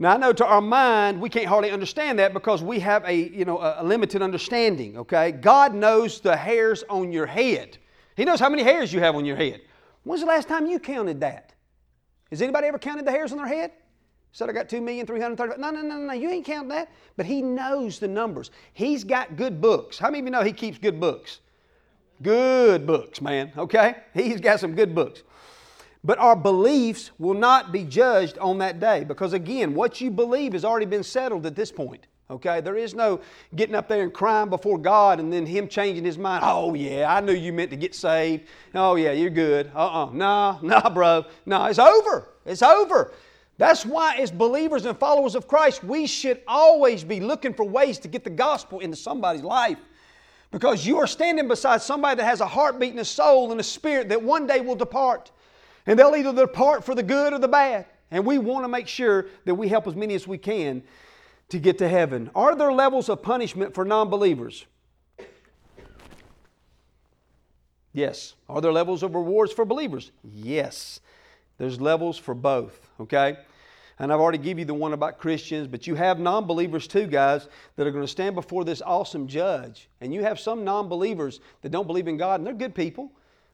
Now 0.00 0.14
I 0.14 0.16
know 0.16 0.32
to 0.32 0.46
our 0.46 0.60
mind 0.60 1.20
we 1.20 1.28
can't 1.28 1.46
hardly 1.46 1.72
understand 1.72 2.20
that 2.20 2.32
because 2.32 2.62
we 2.62 2.78
have 2.80 3.04
a 3.04 3.14
you 3.14 3.44
know 3.44 3.58
a 3.58 3.82
limited 3.82 4.22
understanding. 4.22 4.96
Okay, 4.96 5.32
God 5.32 5.74
knows 5.74 6.20
the 6.20 6.36
hairs 6.36 6.84
on 6.88 7.10
your 7.10 7.26
head. 7.26 7.78
He 8.16 8.24
knows 8.24 8.38
how 8.38 8.48
many 8.48 8.62
hairs 8.62 8.92
you 8.92 9.00
have 9.00 9.16
on 9.16 9.24
your 9.24 9.36
head. 9.36 9.60
When's 10.04 10.22
the 10.22 10.26
last 10.26 10.48
time 10.48 10.66
you 10.66 10.78
counted 10.78 11.20
that? 11.20 11.52
Has 12.30 12.40
anybody 12.42 12.68
ever 12.68 12.78
counted 12.78 13.06
the 13.06 13.10
hairs 13.10 13.32
on 13.32 13.38
their 13.38 13.46
head? 13.46 13.72
Said 14.30 14.48
I 14.48 14.52
got 14.52 14.68
two 14.68 14.80
million 14.80 15.04
three 15.04 15.20
hundred 15.20 15.36
thirty. 15.36 15.60
No, 15.60 15.70
no, 15.70 15.82
no, 15.82 15.96
no. 15.96 16.12
You 16.12 16.30
ain't 16.30 16.44
counting 16.44 16.68
that. 16.68 16.92
But 17.16 17.26
He 17.26 17.42
knows 17.42 17.98
the 17.98 18.08
numbers. 18.08 18.52
He's 18.74 19.02
got 19.02 19.36
good 19.36 19.60
books. 19.60 19.98
How 19.98 20.08
many 20.10 20.20
of 20.20 20.24
you 20.26 20.30
know 20.30 20.42
He 20.42 20.52
keeps 20.52 20.78
good 20.78 21.00
books? 21.00 21.40
Good 22.22 22.86
books, 22.86 23.20
man. 23.20 23.52
Okay, 23.56 23.96
He's 24.14 24.40
got 24.40 24.60
some 24.60 24.74
good 24.74 24.94
books. 24.94 25.22
But 26.08 26.18
our 26.20 26.34
beliefs 26.34 27.10
will 27.18 27.34
not 27.34 27.70
be 27.70 27.84
judged 27.84 28.38
on 28.38 28.56
that 28.60 28.80
day 28.80 29.04
because, 29.04 29.34
again, 29.34 29.74
what 29.74 30.00
you 30.00 30.10
believe 30.10 30.54
has 30.54 30.64
already 30.64 30.86
been 30.86 31.02
settled 31.02 31.44
at 31.44 31.54
this 31.54 31.70
point. 31.70 32.06
Okay? 32.30 32.62
There 32.62 32.78
is 32.78 32.94
no 32.94 33.20
getting 33.56 33.74
up 33.74 33.88
there 33.88 34.02
and 34.04 34.10
crying 34.10 34.48
before 34.48 34.78
God 34.78 35.20
and 35.20 35.30
then 35.30 35.44
Him 35.44 35.68
changing 35.68 36.06
His 36.06 36.16
mind. 36.16 36.44
Oh, 36.46 36.72
yeah, 36.72 37.14
I 37.14 37.20
knew 37.20 37.34
you 37.34 37.52
meant 37.52 37.68
to 37.72 37.76
get 37.76 37.94
saved. 37.94 38.46
Oh, 38.74 38.94
yeah, 38.96 39.12
you're 39.12 39.28
good. 39.28 39.70
Uh 39.74 39.80
uh-uh. 39.80 40.06
uh. 40.06 40.10
Nah, 40.14 40.58
nah, 40.62 40.88
bro. 40.88 41.26
Nah, 41.44 41.66
it's 41.66 41.78
over. 41.78 42.30
It's 42.46 42.62
over. 42.62 43.12
That's 43.58 43.84
why, 43.84 44.16
as 44.16 44.30
believers 44.30 44.86
and 44.86 44.98
followers 44.98 45.34
of 45.34 45.46
Christ, 45.46 45.84
we 45.84 46.06
should 46.06 46.40
always 46.48 47.04
be 47.04 47.20
looking 47.20 47.52
for 47.52 47.64
ways 47.64 47.98
to 47.98 48.08
get 48.08 48.24
the 48.24 48.30
gospel 48.30 48.80
into 48.80 48.96
somebody's 48.96 49.42
life. 49.42 49.78
Because 50.52 50.86
you 50.86 50.96
are 50.96 51.06
standing 51.06 51.48
beside 51.48 51.82
somebody 51.82 52.16
that 52.16 52.24
has 52.24 52.40
a 52.40 52.46
heartbeat 52.46 52.92
and 52.92 53.00
a 53.00 53.04
soul 53.04 53.50
and 53.50 53.60
a 53.60 53.62
spirit 53.62 54.08
that 54.08 54.22
one 54.22 54.46
day 54.46 54.62
will 54.62 54.74
depart. 54.74 55.32
And 55.86 55.98
they'll 55.98 56.14
either 56.14 56.32
depart 56.32 56.84
for 56.84 56.94
the 56.94 57.02
good 57.02 57.32
or 57.32 57.38
the 57.38 57.48
bad. 57.48 57.86
And 58.10 58.24
we 58.24 58.38
want 58.38 58.64
to 58.64 58.68
make 58.68 58.88
sure 58.88 59.26
that 59.44 59.54
we 59.54 59.68
help 59.68 59.86
as 59.86 59.94
many 59.94 60.14
as 60.14 60.26
we 60.26 60.38
can 60.38 60.82
to 61.50 61.58
get 61.58 61.78
to 61.78 61.88
heaven. 61.88 62.30
Are 62.34 62.54
there 62.54 62.72
levels 62.72 63.08
of 63.08 63.22
punishment 63.22 63.74
for 63.74 63.84
non 63.84 64.10
believers? 64.10 64.66
Yes. 67.92 68.34
Are 68.48 68.60
there 68.60 68.72
levels 68.72 69.02
of 69.02 69.14
rewards 69.14 69.52
for 69.52 69.64
believers? 69.64 70.12
Yes. 70.22 71.00
There's 71.58 71.80
levels 71.80 72.16
for 72.16 72.34
both, 72.34 72.88
okay? 73.00 73.38
And 73.98 74.12
I've 74.12 74.20
already 74.20 74.38
given 74.38 74.60
you 74.60 74.64
the 74.64 74.74
one 74.74 74.92
about 74.92 75.18
Christians, 75.18 75.66
but 75.66 75.86
you 75.86 75.96
have 75.96 76.20
non 76.20 76.46
believers 76.46 76.86
too, 76.86 77.06
guys, 77.06 77.48
that 77.76 77.86
are 77.86 77.90
going 77.90 78.04
to 78.04 78.08
stand 78.10 78.36
before 78.36 78.64
this 78.64 78.80
awesome 78.80 79.26
judge. 79.26 79.88
And 80.00 80.14
you 80.14 80.22
have 80.22 80.38
some 80.38 80.64
non 80.64 80.88
believers 80.88 81.40
that 81.62 81.70
don't 81.70 81.86
believe 81.86 82.06
in 82.06 82.16
God, 82.16 82.38
and 82.38 82.46
they're 82.46 82.54
good 82.54 82.74
people. 82.74 83.10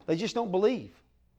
They 0.07 0.17
just 0.17 0.35
don't 0.35 0.51
believe. 0.51 0.91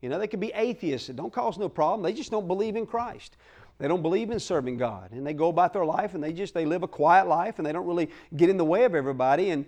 You 0.02 0.10
know, 0.10 0.20
they 0.20 0.28
could 0.28 0.40
be 0.40 0.52
atheists. 0.54 1.10
It 1.10 1.16
don't 1.16 1.34
cause 1.34 1.58
no 1.58 1.70
problem. 1.70 2.04
They 2.04 2.14
just 2.14 2.32
don't 2.32 2.48
believe 2.48 2.76
in 2.76 2.86
Christ. 2.86 3.38
They 3.78 3.88
don't 3.88 4.02
believe 4.02 4.32
in 4.32 4.40
serving 4.40 4.78
God. 4.78 5.12
And 5.12 5.26
they 5.26 5.34
go 5.34 5.50
about 5.50 5.74
their 5.74 5.86
life 5.86 6.14
and 6.14 6.24
they 6.24 6.32
just, 6.32 6.54
they 6.54 6.66
live 6.66 6.84
a 6.84 6.88
quiet 6.88 7.28
life 7.28 7.60
and 7.60 7.66
they 7.66 7.72
don't 7.72 7.86
really 7.86 8.10
get 8.36 8.50
in 8.50 8.58
the 8.58 8.66
way 8.66 8.84
of 8.84 8.96
everybody. 8.96 9.50
And, 9.50 9.66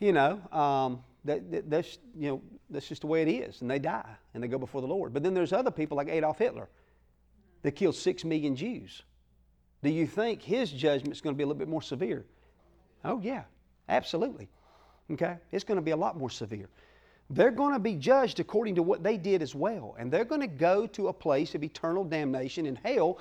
you 0.00 0.12
know, 0.12 0.40
um, 0.50 1.04
that, 1.24 1.50
that, 1.52 1.70
that's, 1.70 1.98
you 2.18 2.28
know, 2.30 2.42
that's 2.70 2.88
just 2.88 3.02
the 3.02 3.06
way 3.06 3.22
it 3.22 3.28
is. 3.28 3.60
And 3.60 3.70
they 3.70 3.78
die 3.78 4.16
and 4.32 4.42
they 4.42 4.48
go 4.48 4.58
before 4.58 4.80
the 4.80 4.86
Lord. 4.86 5.12
But 5.12 5.22
then 5.22 5.34
there's 5.34 5.52
other 5.52 5.70
people 5.70 5.96
like 5.96 6.08
Adolf 6.08 6.38
Hitler 6.38 6.68
that 7.62 7.72
killed 7.72 7.94
six 7.94 8.24
million 8.24 8.56
Jews. 8.56 9.02
Do 9.82 9.90
you 9.90 10.06
think 10.06 10.42
his 10.42 10.70
judgment 10.70 11.12
is 11.12 11.20
going 11.20 11.34
to 11.34 11.36
be 11.36 11.44
a 11.44 11.46
little 11.46 11.58
bit 11.58 11.68
more 11.68 11.82
severe? 11.82 12.24
Oh, 13.04 13.20
yeah, 13.20 13.42
absolutely. 13.88 14.48
Okay? 15.10 15.36
It's 15.52 15.64
going 15.64 15.76
to 15.76 15.82
be 15.82 15.92
a 15.92 15.96
lot 15.96 16.16
more 16.16 16.30
severe 16.30 16.68
they're 17.30 17.50
going 17.50 17.72
to 17.72 17.78
be 17.78 17.94
judged 17.94 18.40
according 18.40 18.74
to 18.74 18.82
what 18.82 19.02
they 19.02 19.16
did 19.16 19.42
as 19.42 19.54
well. 19.54 19.96
And 19.98 20.12
they're 20.12 20.24
going 20.24 20.40
to 20.40 20.46
go 20.46 20.86
to 20.88 21.08
a 21.08 21.12
place 21.12 21.54
of 21.54 21.62
eternal 21.62 22.04
damnation 22.04 22.66
in 22.66 22.76
hell, 22.76 23.18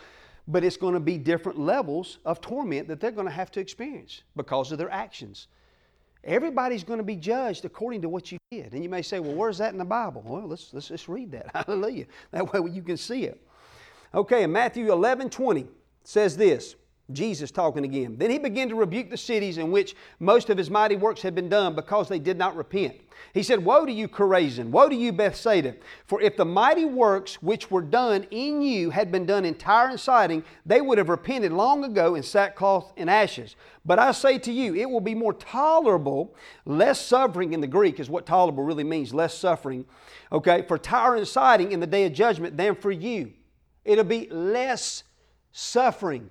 but 0.47 0.63
it's 0.63 0.77
going 0.77 0.93
to 0.93 0.99
be 0.99 1.17
different 1.17 1.59
levels 1.59 2.19
of 2.25 2.41
torment 2.41 2.87
that 2.89 2.99
they're 2.99 3.11
going 3.11 3.27
to 3.27 3.33
have 3.33 3.51
to 3.51 3.59
experience 3.59 4.23
because 4.35 4.71
of 4.71 4.77
their 4.77 4.91
actions. 4.91 5.47
Everybody's 6.23 6.83
going 6.83 6.99
to 6.99 7.03
be 7.03 7.15
judged 7.15 7.65
according 7.65 8.01
to 8.01 8.09
what 8.09 8.31
you 8.31 8.37
did. 8.51 8.73
And 8.73 8.83
you 8.83 8.89
may 8.89 9.01
say, 9.01 9.19
well, 9.19 9.35
where's 9.35 9.57
that 9.57 9.73
in 9.73 9.77
the 9.77 9.85
Bible? 9.85 10.23
Well, 10.25 10.47
let's, 10.47 10.73
let's 10.73 10.87
just 10.87 11.07
read 11.07 11.31
that. 11.31 11.49
Hallelujah. 11.67 12.05
That 12.31 12.51
way 12.51 12.71
you 12.71 12.81
can 12.81 12.97
see 12.97 13.23
it. 13.23 13.41
Okay, 14.13 14.43
in 14.43 14.51
Matthew 14.51 14.91
11 14.91 15.29
20 15.29 15.67
says 16.03 16.37
this 16.37 16.75
Jesus 17.11 17.51
talking 17.51 17.83
again. 17.83 18.15
Then 18.17 18.29
he 18.29 18.39
began 18.39 18.69
to 18.69 18.75
rebuke 18.75 19.09
the 19.09 19.17
cities 19.17 19.57
in 19.57 19.71
which 19.71 19.95
most 20.19 20.49
of 20.49 20.57
his 20.57 20.69
mighty 20.69 20.95
works 20.95 21.21
had 21.21 21.35
been 21.35 21.49
done 21.49 21.75
because 21.75 22.07
they 22.07 22.19
did 22.19 22.37
not 22.37 22.55
repent. 22.55 22.95
He 23.33 23.43
said, 23.43 23.63
Woe 23.63 23.85
to 23.85 23.91
you, 23.91 24.07
Chorazin! 24.07 24.69
Woe 24.69 24.87
to 24.87 24.95
you, 24.95 25.11
Bethsaida! 25.11 25.75
For 26.05 26.21
if 26.21 26.37
the 26.37 26.45
mighty 26.45 26.85
works 26.85 27.41
which 27.41 27.69
were 27.69 27.81
done 27.81 28.25
in 28.31 28.61
you 28.61 28.89
had 28.89 29.11
been 29.11 29.25
done 29.25 29.43
in 29.43 29.55
Tyre 29.55 29.89
and 29.89 29.99
Sidon, 29.99 30.45
they 30.65 30.79
would 30.79 30.97
have 30.97 31.09
repented 31.09 31.51
long 31.51 31.83
ago 31.83 32.15
in 32.15 32.23
sackcloth 32.23 32.93
and 32.95 33.09
ashes. 33.09 33.55
But 33.85 33.99
I 33.99 34.13
say 34.13 34.37
to 34.39 34.51
you, 34.51 34.73
it 34.75 34.89
will 34.89 35.01
be 35.01 35.15
more 35.15 35.33
tolerable, 35.33 36.35
less 36.65 37.01
suffering 37.01 37.53
in 37.53 37.59
the 37.59 37.67
Greek 37.67 37.99
is 37.99 38.09
what 38.09 38.25
tolerable 38.25 38.63
really 38.63 38.85
means, 38.85 39.13
less 39.13 39.37
suffering, 39.37 39.85
okay, 40.31 40.63
for 40.67 40.77
Tyre 40.77 41.15
and 41.15 41.27
Sidon 41.27 41.71
in 41.71 41.81
the 41.81 41.87
day 41.87 42.05
of 42.05 42.13
judgment 42.13 42.55
than 42.55 42.75
for 42.75 42.91
you. 42.91 43.33
It'll 43.83 44.05
be 44.05 44.29
less 44.29 45.03
suffering. 45.51 46.29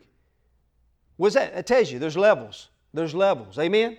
What's 1.22 1.36
that? 1.36 1.54
It 1.54 1.66
tells 1.66 1.92
you 1.92 2.00
there's 2.00 2.16
levels. 2.16 2.68
There's 2.92 3.14
levels. 3.14 3.56
Amen? 3.56 3.96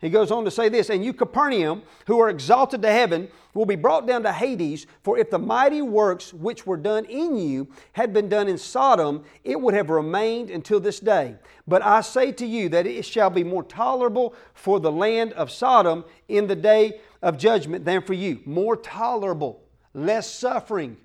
He 0.00 0.08
goes 0.08 0.30
on 0.30 0.44
to 0.44 0.52
say 0.52 0.68
this, 0.68 0.88
and 0.88 1.04
you, 1.04 1.12
Capernaum, 1.12 1.82
who 2.06 2.20
are 2.20 2.30
exalted 2.30 2.80
to 2.82 2.92
heaven, 2.92 3.28
will 3.54 3.66
be 3.66 3.74
brought 3.74 4.06
down 4.06 4.22
to 4.22 4.32
Hades. 4.32 4.86
For 5.02 5.18
if 5.18 5.30
the 5.30 5.38
mighty 5.40 5.82
works 5.82 6.32
which 6.32 6.68
were 6.68 6.76
done 6.76 7.06
in 7.06 7.36
you 7.36 7.66
had 7.94 8.12
been 8.12 8.28
done 8.28 8.46
in 8.46 8.56
Sodom, 8.56 9.24
it 9.42 9.60
would 9.60 9.74
have 9.74 9.90
remained 9.90 10.48
until 10.48 10.78
this 10.78 11.00
day. 11.00 11.34
But 11.66 11.82
I 11.82 12.02
say 12.02 12.30
to 12.30 12.46
you 12.46 12.68
that 12.68 12.86
it 12.86 13.04
shall 13.04 13.30
be 13.30 13.42
more 13.42 13.64
tolerable 13.64 14.36
for 14.54 14.78
the 14.78 14.92
land 14.92 15.32
of 15.32 15.50
Sodom 15.50 16.04
in 16.28 16.46
the 16.46 16.54
day 16.54 17.00
of 17.20 17.36
judgment 17.36 17.84
than 17.84 18.00
for 18.00 18.14
you. 18.14 18.42
More 18.44 18.76
tolerable, 18.76 19.60
less 19.92 20.32
suffering. 20.32 20.98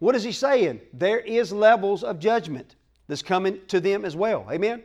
What 0.00 0.16
is 0.16 0.24
he 0.24 0.32
saying? 0.32 0.80
There 0.92 1.20
is 1.20 1.52
levels 1.52 2.02
of 2.02 2.18
judgment 2.18 2.74
that's 3.06 3.22
coming 3.22 3.60
to 3.68 3.78
them 3.78 4.04
as 4.04 4.16
well. 4.16 4.48
Amen? 4.50 4.82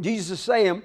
Jesus 0.00 0.38
is 0.38 0.40
saying 0.40 0.82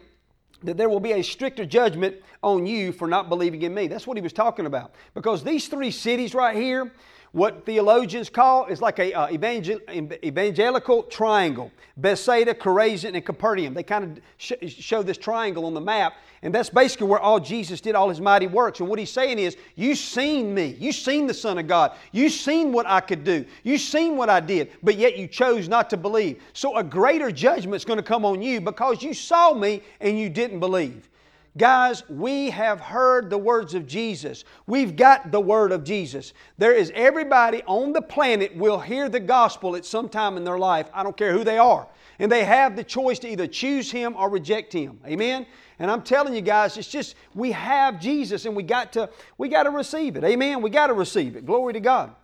that 0.64 0.78
there 0.78 0.90
will 0.90 1.00
be 1.00 1.14
a 1.14 1.22
stricter 1.22 1.66
judgment 1.66 2.16
on 2.42 2.66
you 2.66 2.92
for 2.92 3.08
not 3.08 3.30
believing 3.30 3.62
in 3.62 3.74
me. 3.74 3.88
That's 3.88 4.08
what 4.08 4.18
he 4.18 4.22
was 4.22 4.34
talking 4.34 4.66
about. 4.66 4.94
Because 5.14 5.44
these 5.44 5.68
three 5.68 5.92
cities 5.92 6.34
right 6.34 6.56
here, 6.56 6.92
what 7.34 7.66
theologians 7.66 8.30
call 8.30 8.68
is 8.68 8.80
like 8.80 9.00
a 9.00 9.12
uh, 9.12 9.28
evangel- 9.30 9.82
evangelical 10.24 11.04
triangle 11.04 11.72
Bethsaida, 11.98 12.56
Chorazin, 12.56 13.14
and 13.14 13.24
Capernaum. 13.24 13.74
They 13.74 13.84
kind 13.84 14.04
of 14.04 14.24
sh- 14.38 14.54
show 14.68 15.04
this 15.04 15.18
triangle 15.18 15.66
on 15.66 15.76
the 15.76 15.82
map, 15.82 16.14
and 16.42 16.54
that's 16.54 16.70
basically 16.70 17.08
where 17.08 17.20
all 17.20 17.40
Jesus 17.40 17.82
did 17.82 17.94
all 17.94 18.10
his 18.10 18.20
mighty 18.20 18.48
works. 18.48 18.80
And 18.80 18.90
what 18.90 18.98
he's 18.98 19.12
saying 19.12 19.38
is, 19.38 19.58
you've 19.76 20.00
seen 20.00 20.54
me. 20.54 20.76
you've 20.80 20.96
seen 20.96 21.28
the 21.28 21.34
Son 21.34 21.58
of 21.58 21.68
God. 21.68 21.92
you've 22.12 22.34
seen 22.34 22.72
what 22.72 22.88
I 22.88 23.00
could 23.00 23.24
do. 23.24 23.46
you've 23.64 23.82
seen 23.82 24.16
what 24.18 24.30
I 24.30 24.40
did, 24.40 24.72
but 24.82 24.96
yet 24.96 25.18
you 25.18 25.28
chose 25.28 25.68
not 25.68 25.90
to 25.92 25.98
believe. 25.98 26.42
So 26.54 26.78
a 26.78 26.84
greater 26.84 27.32
judgment's 27.32 27.86
going 27.86 27.98
to 27.98 28.04
come 28.04 28.26
on 28.26 28.42
you 28.42 28.62
because 28.62 29.04
you 29.04 29.14
saw 29.14 29.54
me 29.54 29.82
and 30.02 30.20
you 30.20 30.30
didn't 30.30 30.60
believe. 30.60 31.10
Guys, 31.56 32.08
we 32.10 32.50
have 32.50 32.80
heard 32.80 33.30
the 33.30 33.38
words 33.38 33.76
of 33.76 33.86
Jesus. 33.86 34.44
We've 34.66 34.96
got 34.96 35.32
the 35.32 35.40
word 35.40 35.72
of 35.72 35.84
Jesus. 35.84 36.34
There 36.58 36.74
is 36.74 36.92
everybody 36.96 37.62
on 37.68 37.94
the 37.94 38.02
planet 38.02 38.56
will 38.56 38.80
hear 38.80 39.08
the 39.08 39.20
gospel 39.20 39.76
at 39.76 39.86
some 39.86 40.10
time 40.10 40.36
in 40.36 40.44
their 40.44 40.58
life. 40.58 40.90
I 40.96 41.04
don't 41.04 41.16
care 41.16 41.32
who 41.32 41.44
they 41.44 41.60
are. 41.60 41.88
And 42.18 42.32
they 42.32 42.44
have 42.44 42.76
the 42.76 42.84
choice 42.84 43.20
to 43.20 43.30
either 43.30 43.46
choose 43.46 43.92
him 43.92 44.16
or 44.18 44.30
reject 44.30 44.74
him. 44.74 45.00
Amen? 45.06 45.46
And 45.78 45.92
I'm 45.92 46.02
telling 46.02 46.34
you 46.34 46.42
guys, 46.42 46.76
it's 46.78 46.88
just 46.88 47.16
we 47.36 47.52
have 47.52 48.00
Jesus 48.00 48.46
and 48.46 48.56
we 48.56 48.64
got 48.64 48.92
to 48.94 49.10
we 49.38 49.48
got 49.48 49.64
to 49.64 49.70
receive 49.70 50.16
it. 50.16 50.24
Amen. 50.24 50.62
We 50.62 50.72
got 50.72 50.88
to 50.88 50.94
receive 50.94 51.36
it. 51.36 51.46
Glory 51.46 51.74
to 51.74 51.80
God. 51.80 52.16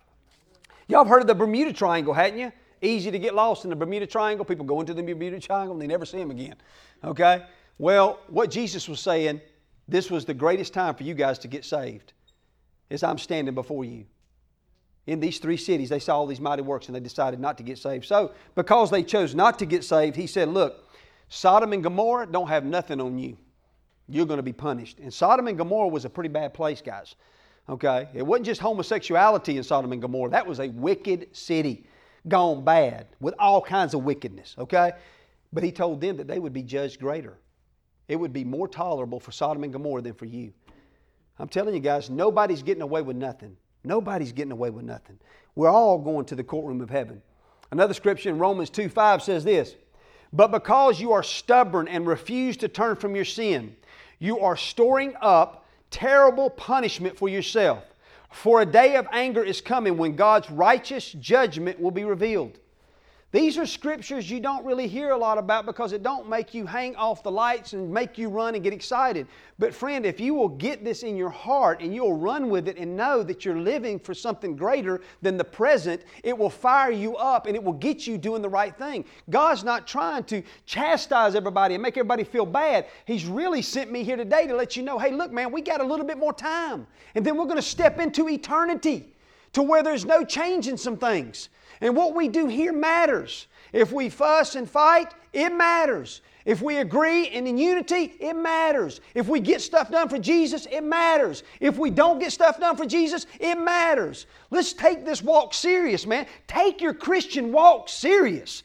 Y'all 0.87 1.03
have 1.03 1.07
heard 1.07 1.21
of 1.21 1.27
the 1.27 1.35
Bermuda 1.35 1.71
Triangle, 1.71 2.13
hadn't 2.13 2.39
you? 2.39 2.51
Easy 2.81 3.11
to 3.11 3.19
get 3.19 3.35
lost 3.35 3.63
in 3.63 3.69
the 3.69 3.75
Bermuda 3.75 4.07
Triangle. 4.07 4.43
People 4.43 4.65
go 4.65 4.79
into 4.79 4.95
the 4.95 5.03
Bermuda 5.03 5.39
Triangle 5.39 5.73
and 5.73 5.81
they 5.81 5.87
never 5.87 6.05
see 6.05 6.19
him 6.19 6.31
again. 6.31 6.55
Okay? 7.03 7.43
Well, 7.79 8.19
what 8.27 8.51
Jesus 8.51 8.89
was 8.89 8.99
saying, 8.99 9.39
this 9.87 10.11
was 10.11 10.25
the 10.25 10.33
greatest 10.33 10.73
time 10.73 10.93
for 10.95 11.03
you 11.03 11.13
guys 11.13 11.39
to 11.39 11.47
get 11.47 11.63
saved, 11.63 12.11
is 12.89 13.03
I'm 13.03 13.17
standing 13.17 13.55
before 13.55 13.85
you. 13.85 14.05
In 15.07 15.21
these 15.21 15.39
three 15.39 15.57
cities, 15.57 15.89
they 15.89 15.99
saw 15.99 16.17
all 16.17 16.27
these 16.27 16.41
mighty 16.41 16.61
works 16.61 16.87
and 16.87 16.95
they 16.95 16.99
decided 16.99 17.39
not 17.39 17.57
to 17.57 17.63
get 17.63 17.79
saved. 17.79 18.05
So, 18.05 18.33
because 18.53 18.91
they 18.91 19.01
chose 19.01 19.33
not 19.33 19.57
to 19.59 19.65
get 19.65 19.83
saved, 19.85 20.17
he 20.17 20.27
said, 20.27 20.49
Look, 20.49 20.89
Sodom 21.29 21.71
and 21.71 21.81
Gomorrah 21.81 22.27
don't 22.27 22.49
have 22.49 22.65
nothing 22.65 22.99
on 22.99 23.17
you. 23.17 23.37
You're 24.09 24.25
going 24.25 24.37
to 24.37 24.43
be 24.43 24.53
punished. 24.53 24.99
And 24.99 25.11
Sodom 25.11 25.47
and 25.47 25.57
Gomorrah 25.57 25.87
was 25.87 26.03
a 26.03 26.09
pretty 26.09 26.29
bad 26.29 26.53
place, 26.53 26.81
guys. 26.81 27.15
Okay? 27.69 28.09
It 28.13 28.23
wasn't 28.23 28.45
just 28.45 28.59
homosexuality 28.59 29.55
in 29.55 29.63
Sodom 29.63 29.93
and 29.93 30.01
Gomorrah, 30.01 30.31
that 30.31 30.45
was 30.45 30.59
a 30.59 30.67
wicked 30.67 31.35
city, 31.35 31.87
gone 32.27 32.63
bad, 32.65 33.07
with 33.21 33.35
all 33.39 33.61
kinds 33.61 33.93
of 33.93 34.03
wickedness. 34.03 34.55
Okay? 34.57 34.91
But 35.53 35.63
he 35.63 35.71
told 35.71 36.01
them 36.01 36.17
that 36.17 36.27
they 36.27 36.39
would 36.39 36.53
be 36.53 36.61
judged 36.61 36.99
greater 36.99 37.37
it 38.09 38.15
would 38.15 38.33
be 38.33 38.43
more 38.43 38.67
tolerable 38.67 39.19
for 39.19 39.31
Sodom 39.31 39.63
and 39.63 39.71
Gomorrah 39.71 40.01
than 40.01 40.15
for 40.15 40.25
you. 40.25 40.51
I'm 41.37 41.47
telling 41.47 41.73
you 41.73 41.79
guys, 41.79 42.09
nobody's 42.09 42.63
getting 42.63 42.81
away 42.81 43.01
with 43.01 43.15
nothing. 43.15 43.55
Nobody's 43.83 44.33
getting 44.33 44.51
away 44.51 44.71
with 44.71 44.83
nothing. 44.83 45.17
We're 45.55 45.69
all 45.69 45.99
going 45.99 46.25
to 46.25 46.35
the 46.35 46.43
courtroom 46.43 46.81
of 46.81 46.89
heaven. 46.89 47.21
Another 47.71 47.93
scripture 47.93 48.29
in 48.29 48.39
Romans 48.39 48.69
2 48.71 48.89
5 48.89 49.23
says 49.23 49.43
this 49.45 49.75
But 50.33 50.51
because 50.51 50.99
you 50.99 51.13
are 51.13 51.23
stubborn 51.23 51.87
and 51.87 52.05
refuse 52.05 52.57
to 52.57 52.67
turn 52.67 52.95
from 52.95 53.15
your 53.15 53.25
sin, 53.25 53.75
you 54.17 54.39
are 54.39 54.57
storing 54.57 55.13
up 55.21 55.67
terrible 55.91 56.49
punishment 56.49 57.17
for 57.17 57.29
yourself. 57.29 57.83
For 58.31 58.61
a 58.61 58.65
day 58.65 58.95
of 58.95 59.07
anger 59.11 59.43
is 59.43 59.61
coming 59.61 59.97
when 59.97 60.15
God's 60.15 60.49
righteous 60.49 61.11
judgment 61.13 61.79
will 61.79 61.91
be 61.91 62.03
revealed. 62.03 62.59
These 63.31 63.59
are 63.59 63.67
scriptures 63.67 64.31
you 64.31 64.39
don't 64.39 64.65
really 64.65 64.87
hear 64.87 65.11
a 65.11 65.17
lot 65.17 65.37
about 65.37 65.67
because 65.67 65.93
it 65.93 66.01
don't 66.01 66.27
make 66.27 66.55
you 66.55 66.65
hang 66.65 66.95
off 66.95 67.21
the 67.21 67.29
lights 67.29 67.73
and 67.73 67.93
make 67.93 68.17
you 68.17 68.27
run 68.27 68.55
and 68.55 68.63
get 68.63 68.73
excited. 68.73 69.27
But 69.59 69.71
friend, 69.71 70.03
if 70.03 70.19
you 70.19 70.33
will 70.33 70.49
get 70.49 70.83
this 70.83 71.03
in 71.03 71.15
your 71.15 71.29
heart 71.29 71.79
and 71.83 71.93
you'll 71.93 72.17
run 72.17 72.49
with 72.49 72.67
it 72.67 72.77
and 72.77 72.97
know 72.97 73.21
that 73.21 73.45
you're 73.45 73.59
living 73.59 73.99
for 73.99 74.15
something 74.15 74.55
greater 74.55 75.01
than 75.21 75.37
the 75.37 75.43
present, 75.43 76.01
it 76.23 76.35
will 76.35 76.49
fire 76.49 76.89
you 76.89 77.17
up 77.17 77.45
and 77.45 77.55
it 77.55 77.63
will 77.63 77.73
get 77.73 78.07
you 78.07 78.17
doing 78.17 78.41
the 78.41 78.49
right 78.49 78.75
thing. 78.75 79.05
God's 79.29 79.63
not 79.63 79.85
trying 79.85 80.23
to 80.23 80.41
chastise 80.65 81.35
everybody 81.35 81.75
and 81.75 81.83
make 81.83 81.97
everybody 81.97 82.23
feel 82.23 82.47
bad. 82.47 82.87
He's 83.05 83.27
really 83.27 83.61
sent 83.61 83.91
me 83.91 84.03
here 84.03 84.17
today 84.17 84.47
to 84.47 84.55
let 84.55 84.75
you 84.75 84.81
know, 84.81 84.97
hey, 84.97 85.11
look, 85.11 85.31
man, 85.31 85.51
we 85.51 85.61
got 85.61 85.81
a 85.81 85.85
little 85.85 86.05
bit 86.05 86.17
more 86.17 86.33
time. 86.33 86.87
And 87.13 87.23
then 87.23 87.37
we're 87.37 87.45
going 87.45 87.57
to 87.57 87.61
step 87.61 87.99
into 87.99 88.27
eternity 88.27 89.13
to 89.53 89.61
where 89.61 89.83
there's 89.83 90.05
no 90.05 90.25
change 90.25 90.67
in 90.67 90.77
some 90.77 90.97
things. 90.97 91.49
And 91.81 91.95
what 91.95 92.13
we 92.13 92.27
do 92.27 92.47
here 92.47 92.73
matters. 92.73 93.47
If 93.71 93.91
we 93.91 94.09
fuss 94.09 94.55
and 94.55 94.69
fight, 94.69 95.13
it 95.33 95.49
matters. 95.49 96.21
If 96.45 96.61
we 96.61 96.77
agree 96.77 97.27
and 97.29 97.47
in 97.47 97.57
unity, 97.57 98.15
it 98.19 98.33
matters. 98.33 99.01
If 99.13 99.27
we 99.27 99.39
get 99.39 99.61
stuff 99.61 99.91
done 99.91 100.09
for 100.09 100.17
Jesus, 100.17 100.65
it 100.71 100.81
matters. 100.81 101.43
If 101.59 101.77
we 101.77 101.89
don't 101.91 102.19
get 102.19 102.31
stuff 102.31 102.59
done 102.59 102.75
for 102.75 102.85
Jesus, 102.85 103.27
it 103.39 103.55
matters. 103.55 104.25
Let's 104.49 104.73
take 104.73 105.05
this 105.05 105.21
walk 105.21 105.53
serious, 105.53 106.07
man. 106.07 106.25
Take 106.47 106.81
your 106.81 106.93
Christian 106.93 107.51
walk 107.51 107.87
serious. 107.89 108.63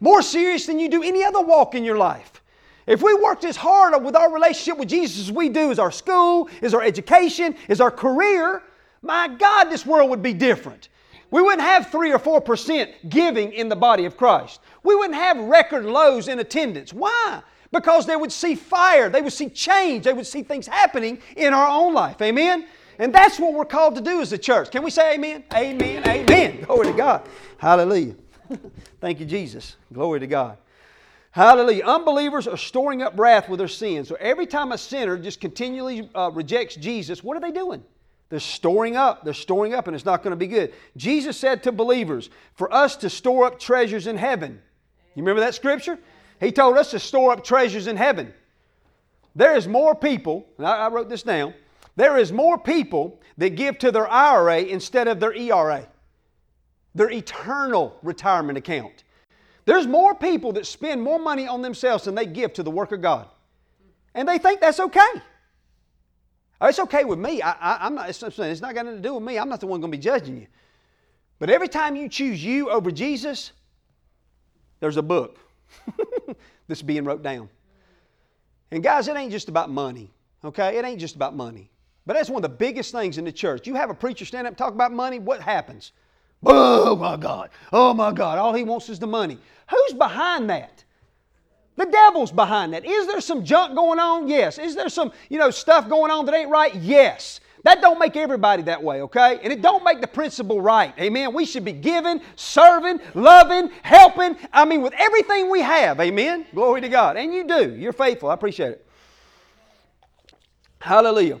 More 0.00 0.22
serious 0.22 0.66
than 0.66 0.78
you 0.78 0.88
do 0.88 1.02
any 1.02 1.24
other 1.24 1.40
walk 1.40 1.74
in 1.74 1.84
your 1.84 1.98
life. 1.98 2.42
If 2.86 3.02
we 3.02 3.12
worked 3.12 3.44
as 3.44 3.56
hard 3.56 4.02
with 4.02 4.16
our 4.16 4.32
relationship 4.32 4.78
with 4.78 4.88
Jesus 4.88 5.28
as 5.28 5.32
we 5.32 5.50
do 5.50 5.70
as 5.70 5.78
our 5.78 5.90
school, 5.90 6.48
as 6.62 6.72
our 6.72 6.82
education, 6.82 7.54
as 7.68 7.82
our 7.82 7.90
career, 7.90 8.62
my 9.02 9.28
God, 9.28 9.64
this 9.64 9.84
world 9.84 10.08
would 10.08 10.22
be 10.22 10.32
different. 10.32 10.88
We 11.30 11.42
wouldn't 11.42 11.62
have 11.62 11.90
3 11.90 12.12
or 12.12 12.18
4% 12.18 13.08
giving 13.08 13.52
in 13.52 13.68
the 13.68 13.76
body 13.76 14.04
of 14.04 14.16
Christ. 14.16 14.60
We 14.82 14.94
wouldn't 14.94 15.18
have 15.18 15.38
record 15.38 15.84
lows 15.84 16.28
in 16.28 16.38
attendance. 16.38 16.92
Why? 16.92 17.42
Because 17.70 18.06
they 18.06 18.16
would 18.16 18.32
see 18.32 18.54
fire, 18.54 19.10
they 19.10 19.20
would 19.20 19.32
see 19.32 19.50
change, 19.50 20.04
they 20.04 20.14
would 20.14 20.26
see 20.26 20.42
things 20.42 20.66
happening 20.66 21.18
in 21.36 21.52
our 21.52 21.68
own 21.68 21.92
life. 21.92 22.20
Amen? 22.22 22.66
And 22.98 23.14
that's 23.14 23.38
what 23.38 23.52
we're 23.52 23.64
called 23.64 23.94
to 23.96 24.00
do 24.00 24.20
as 24.20 24.32
a 24.32 24.38
church. 24.38 24.70
Can 24.70 24.82
we 24.82 24.90
say 24.90 25.14
amen? 25.14 25.44
Amen, 25.54 26.02
amen. 26.08 26.62
Glory 26.66 26.86
to 26.86 26.92
God. 26.92 27.28
Hallelujah. 27.58 28.16
Thank 29.00 29.20
you, 29.20 29.26
Jesus. 29.26 29.76
Glory 29.92 30.20
to 30.20 30.26
God. 30.26 30.56
Hallelujah. 31.30 31.84
Unbelievers 31.84 32.48
are 32.48 32.56
storing 32.56 33.02
up 33.02 33.16
wrath 33.18 33.48
with 33.48 33.58
their 33.58 33.68
sins. 33.68 34.08
So 34.08 34.16
every 34.18 34.46
time 34.46 34.72
a 34.72 34.78
sinner 34.78 35.16
just 35.18 35.40
continually 35.40 36.10
uh, 36.14 36.30
rejects 36.32 36.74
Jesus, 36.74 37.22
what 37.22 37.36
are 37.36 37.40
they 37.40 37.52
doing? 37.52 37.84
They're 38.30 38.40
storing 38.40 38.96
up. 38.96 39.24
They're 39.24 39.34
storing 39.34 39.74
up, 39.74 39.86
and 39.86 39.94
it's 39.94 40.04
not 40.04 40.22
going 40.22 40.32
to 40.32 40.36
be 40.36 40.46
good. 40.46 40.74
Jesus 40.96 41.36
said 41.36 41.62
to 41.62 41.72
believers, 41.72 42.28
for 42.54 42.72
us 42.72 42.96
to 42.96 43.10
store 43.10 43.46
up 43.46 43.58
treasures 43.58 44.06
in 44.06 44.16
heaven. 44.16 44.60
You 45.14 45.22
remember 45.22 45.40
that 45.40 45.54
scripture? 45.54 45.98
He 46.40 46.52
told 46.52 46.76
us 46.76 46.90
to 46.90 46.98
store 46.98 47.32
up 47.32 47.42
treasures 47.42 47.86
in 47.86 47.96
heaven. 47.96 48.32
There 49.34 49.56
is 49.56 49.66
more 49.66 49.94
people, 49.94 50.46
and 50.58 50.66
I, 50.66 50.88
wrote 50.88 51.08
this 51.08 51.22
down, 51.22 51.54
there 51.96 52.16
is 52.16 52.32
more 52.32 52.58
people 52.58 53.20
that 53.38 53.50
give 53.50 53.78
to 53.78 53.90
their 53.90 54.08
IRA 54.08 54.60
instead 54.60 55.08
of 55.08 55.20
their 55.20 55.32
ERA, 55.34 55.88
their 56.94 57.10
eternal 57.10 57.98
retirement 58.02 58.58
account. 58.58 59.04
There's 59.64 59.86
more 59.86 60.14
people 60.14 60.52
that 60.52 60.66
spend 60.66 61.02
more 61.02 61.18
money 61.18 61.46
on 61.46 61.62
themselves 61.62 62.04
than 62.04 62.14
they 62.14 62.26
give 62.26 62.52
to 62.54 62.62
the 62.62 62.70
work 62.70 62.92
of 62.92 63.02
God. 63.02 63.28
And 64.14 64.28
they 64.28 64.38
think 64.38 64.60
that's 64.60 64.80
okay. 64.80 65.22
Oh, 66.60 66.66
it's 66.66 66.78
okay 66.80 67.04
with 67.04 67.18
me. 67.18 67.40
I, 67.40 67.86
am 67.86 67.94
not, 67.94 68.08
it's, 68.08 68.22
it's 68.22 68.60
not 68.60 68.74
got 68.74 68.84
nothing 68.84 69.02
to 69.02 69.08
do 69.08 69.14
with 69.14 69.22
me. 69.22 69.38
I'm 69.38 69.48
not 69.48 69.60
the 69.60 69.66
one 69.66 69.80
going 69.80 69.92
to 69.92 69.96
be 69.96 70.02
judging 70.02 70.36
you. 70.36 70.46
But 71.38 71.50
every 71.50 71.68
time 71.68 71.94
you 71.94 72.08
choose 72.08 72.42
you 72.44 72.70
over 72.70 72.90
Jesus, 72.90 73.52
there's 74.80 74.96
a 74.96 75.02
book 75.02 75.38
that's 76.68 76.82
being 76.82 77.04
wrote 77.04 77.22
down. 77.22 77.48
And 78.70 78.82
guys, 78.82 79.08
it 79.08 79.16
ain't 79.16 79.30
just 79.30 79.48
about 79.48 79.70
money, 79.70 80.10
okay? 80.44 80.76
It 80.76 80.84
ain't 80.84 81.00
just 81.00 81.14
about 81.14 81.34
money. 81.34 81.70
But 82.06 82.14
that's 82.14 82.28
one 82.28 82.44
of 82.44 82.50
the 82.50 82.56
biggest 82.56 82.90
things 82.92 83.18
in 83.18 83.24
the 83.24 83.32
church. 83.32 83.66
You 83.66 83.74
have 83.76 83.90
a 83.90 83.94
preacher 83.94 84.24
stand 84.24 84.46
up 84.46 84.52
and 84.52 84.58
talk 84.58 84.74
about 84.74 84.92
money, 84.92 85.18
what 85.18 85.40
happens? 85.40 85.92
Oh 86.44 86.96
my 86.96 87.16
God. 87.16 87.50
Oh 87.72 87.94
my 87.94 88.12
God. 88.12 88.38
All 88.38 88.54
he 88.54 88.64
wants 88.64 88.88
is 88.88 88.98
the 88.98 89.06
money. 89.06 89.38
Who's 89.70 89.92
behind 89.96 90.50
that? 90.50 90.84
The 91.78 91.86
devil's 91.86 92.32
behind 92.32 92.74
that. 92.74 92.84
Is 92.84 93.06
there 93.06 93.20
some 93.20 93.44
junk 93.44 93.76
going 93.76 94.00
on? 94.00 94.26
Yes. 94.26 94.58
Is 94.58 94.74
there 94.74 94.88
some, 94.88 95.12
you 95.28 95.38
know, 95.38 95.52
stuff 95.52 95.88
going 95.88 96.10
on 96.10 96.26
that 96.26 96.34
ain't 96.34 96.50
right? 96.50 96.74
Yes. 96.74 97.38
That 97.62 97.80
don't 97.80 98.00
make 98.00 98.16
everybody 98.16 98.64
that 98.64 98.82
way, 98.82 99.02
okay? 99.02 99.38
And 99.44 99.52
it 99.52 99.62
don't 99.62 99.84
make 99.84 100.00
the 100.00 100.08
principle 100.08 100.60
right. 100.60 100.92
Amen. 100.98 101.32
We 101.32 101.46
should 101.46 101.64
be 101.64 101.72
giving, 101.72 102.20
serving, 102.34 102.98
loving, 103.14 103.70
helping. 103.82 104.36
I 104.52 104.64
mean, 104.64 104.82
with 104.82 104.92
everything 104.98 105.52
we 105.52 105.60
have. 105.60 106.00
Amen. 106.00 106.46
Glory 106.52 106.80
to 106.80 106.88
God. 106.88 107.16
And 107.16 107.32
you 107.32 107.46
do. 107.46 107.76
You're 107.76 107.92
faithful. 107.92 108.28
I 108.30 108.34
appreciate 108.34 108.72
it. 108.72 108.86
Hallelujah. 110.80 111.38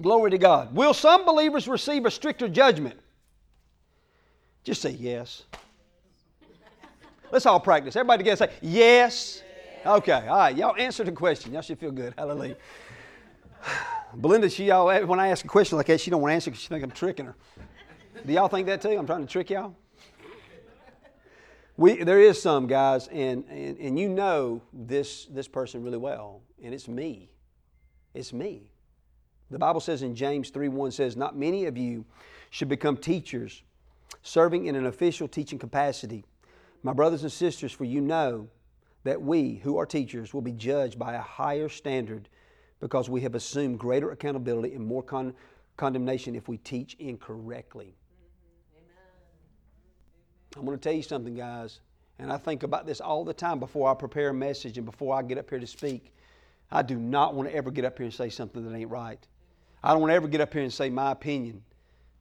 Glory 0.00 0.30
to 0.30 0.38
God. 0.38 0.74
Will 0.74 0.94
some 0.94 1.26
believers 1.26 1.68
receive 1.68 2.06
a 2.06 2.10
stricter 2.10 2.48
judgment? 2.48 2.98
Just 4.64 4.80
say 4.80 4.92
yes. 4.92 5.42
Let's 7.30 7.44
all 7.44 7.60
practice. 7.60 7.96
Everybody 7.96 8.24
together 8.24 8.46
say 8.46 8.52
yes. 8.62 9.42
Okay, 9.88 10.26
all 10.28 10.36
right. 10.36 10.54
Y'all 10.54 10.76
answer 10.76 11.02
the 11.02 11.12
question. 11.12 11.50
Y'all 11.54 11.62
should 11.62 11.78
feel 11.78 11.90
good. 11.90 12.12
Hallelujah. 12.18 12.56
Belinda, 14.14 14.50
she 14.50 14.66
y'all, 14.66 14.86
when 15.06 15.18
I 15.18 15.28
ask 15.28 15.42
a 15.46 15.48
question 15.48 15.78
like 15.78 15.86
that, 15.86 15.98
she 15.98 16.10
don't 16.10 16.20
want 16.20 16.30
to 16.30 16.34
answer 16.34 16.50
because 16.50 16.60
she 16.60 16.68
think 16.68 16.84
I'm 16.84 16.90
tricking 16.90 17.24
her. 17.24 17.34
Do 18.26 18.30
y'all 18.34 18.48
think 18.48 18.66
that 18.66 18.82
too? 18.82 18.90
I'm 18.90 19.06
trying 19.06 19.22
to 19.22 19.32
trick 19.32 19.48
y'all. 19.48 19.74
We, 21.78 22.02
there 22.02 22.20
is 22.20 22.42
some 22.42 22.66
guys, 22.66 23.08
and, 23.08 23.44
and, 23.48 23.78
and 23.78 23.98
you 23.98 24.10
know 24.10 24.60
this, 24.74 25.24
this 25.26 25.48
person 25.48 25.82
really 25.82 25.96
well, 25.96 26.42
and 26.62 26.74
it's 26.74 26.86
me. 26.86 27.30
It's 28.12 28.34
me. 28.34 28.64
The 29.50 29.58
Bible 29.58 29.80
says 29.80 30.02
in 30.02 30.14
James 30.14 30.50
3 30.50 30.68
1 30.68 30.90
says, 30.90 31.16
Not 31.16 31.34
many 31.34 31.64
of 31.64 31.78
you 31.78 32.04
should 32.50 32.68
become 32.68 32.98
teachers, 32.98 33.62
serving 34.22 34.66
in 34.66 34.74
an 34.76 34.84
official 34.84 35.28
teaching 35.28 35.58
capacity. 35.58 36.26
My 36.82 36.92
brothers 36.92 37.22
and 37.22 37.32
sisters, 37.32 37.72
for 37.72 37.84
you 37.84 38.02
know 38.02 38.50
that 39.04 39.20
we, 39.20 39.56
who 39.56 39.78
are 39.78 39.86
teachers, 39.86 40.34
will 40.34 40.42
be 40.42 40.52
judged 40.52 40.98
by 40.98 41.14
a 41.14 41.20
higher 41.20 41.68
standard 41.68 42.28
because 42.80 43.08
we 43.08 43.20
have 43.22 43.34
assumed 43.34 43.78
greater 43.78 44.10
accountability 44.10 44.74
and 44.74 44.84
more 44.84 45.02
con- 45.02 45.34
condemnation 45.76 46.34
if 46.34 46.48
we 46.48 46.58
teach 46.58 46.94
incorrectly. 46.98 47.94
Mm-hmm. 48.74 50.58
I'm 50.58 50.66
going 50.66 50.78
to 50.78 50.82
tell 50.82 50.96
you 50.96 51.02
something, 51.02 51.34
guys, 51.34 51.80
and 52.18 52.32
I 52.32 52.36
think 52.36 52.62
about 52.62 52.86
this 52.86 53.00
all 53.00 53.24
the 53.24 53.34
time 53.34 53.60
before 53.60 53.90
I 53.90 53.94
prepare 53.94 54.30
a 54.30 54.34
message 54.34 54.76
and 54.76 54.86
before 54.86 55.14
I 55.14 55.22
get 55.22 55.38
up 55.38 55.50
here 55.50 55.60
to 55.60 55.66
speak. 55.66 56.12
I 56.70 56.82
do 56.82 56.96
not 56.96 57.34
want 57.34 57.48
to 57.48 57.54
ever 57.54 57.70
get 57.70 57.84
up 57.84 57.96
here 57.96 58.04
and 58.04 58.14
say 58.14 58.28
something 58.28 58.68
that 58.68 58.76
ain't 58.76 58.90
right. 58.90 59.24
I 59.82 59.92
don't 59.92 60.00
want 60.00 60.10
to 60.10 60.16
ever 60.16 60.28
get 60.28 60.40
up 60.40 60.52
here 60.52 60.62
and 60.62 60.72
say 60.72 60.90
my 60.90 61.12
opinion 61.12 61.62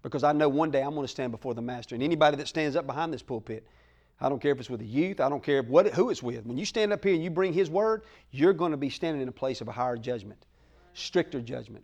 because 0.03 0.23
I 0.23 0.31
know 0.31 0.47
one 0.47 0.71
day 0.71 0.81
I'm 0.81 0.93
going 0.93 1.03
to 1.03 1.11
stand 1.11 1.31
before 1.31 1.53
the 1.53 1.61
Master. 1.61 1.95
And 1.95 2.03
anybody 2.03 2.37
that 2.37 2.47
stands 2.47 2.75
up 2.75 2.85
behind 2.85 3.11
this 3.11 3.21
pulpit, 3.21 3.67
I 4.19 4.29
don't 4.29 4.41
care 4.41 4.51
if 4.51 4.59
it's 4.59 4.69
with 4.69 4.79
the 4.79 4.85
youth, 4.85 5.19
I 5.19 5.29
don't 5.29 5.43
care 5.43 5.61
what, 5.61 5.93
who 5.93 6.09
it's 6.09 6.23
with. 6.23 6.45
When 6.45 6.57
you 6.57 6.65
stand 6.65 6.91
up 6.91 7.03
here 7.03 7.13
and 7.13 7.23
you 7.23 7.29
bring 7.29 7.53
His 7.53 7.69
Word, 7.69 8.03
you're 8.31 8.53
going 8.53 8.71
to 8.71 8.77
be 8.77 8.89
standing 8.89 9.21
in 9.21 9.27
a 9.27 9.31
place 9.33 9.61
of 9.61 9.67
a 9.67 9.71
higher 9.71 9.97
judgment, 9.97 10.45
stricter 10.93 11.39
judgment. 11.39 11.83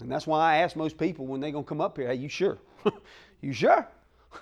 And 0.00 0.10
that's 0.10 0.26
why 0.26 0.54
I 0.54 0.56
ask 0.58 0.76
most 0.76 0.98
people 0.98 1.26
when 1.26 1.40
they're 1.40 1.52
going 1.52 1.64
to 1.64 1.68
come 1.68 1.80
up 1.80 1.96
here, 1.96 2.08
hey, 2.08 2.16
you 2.16 2.28
sure? 2.28 2.58
you 3.40 3.52
sure? 3.52 3.86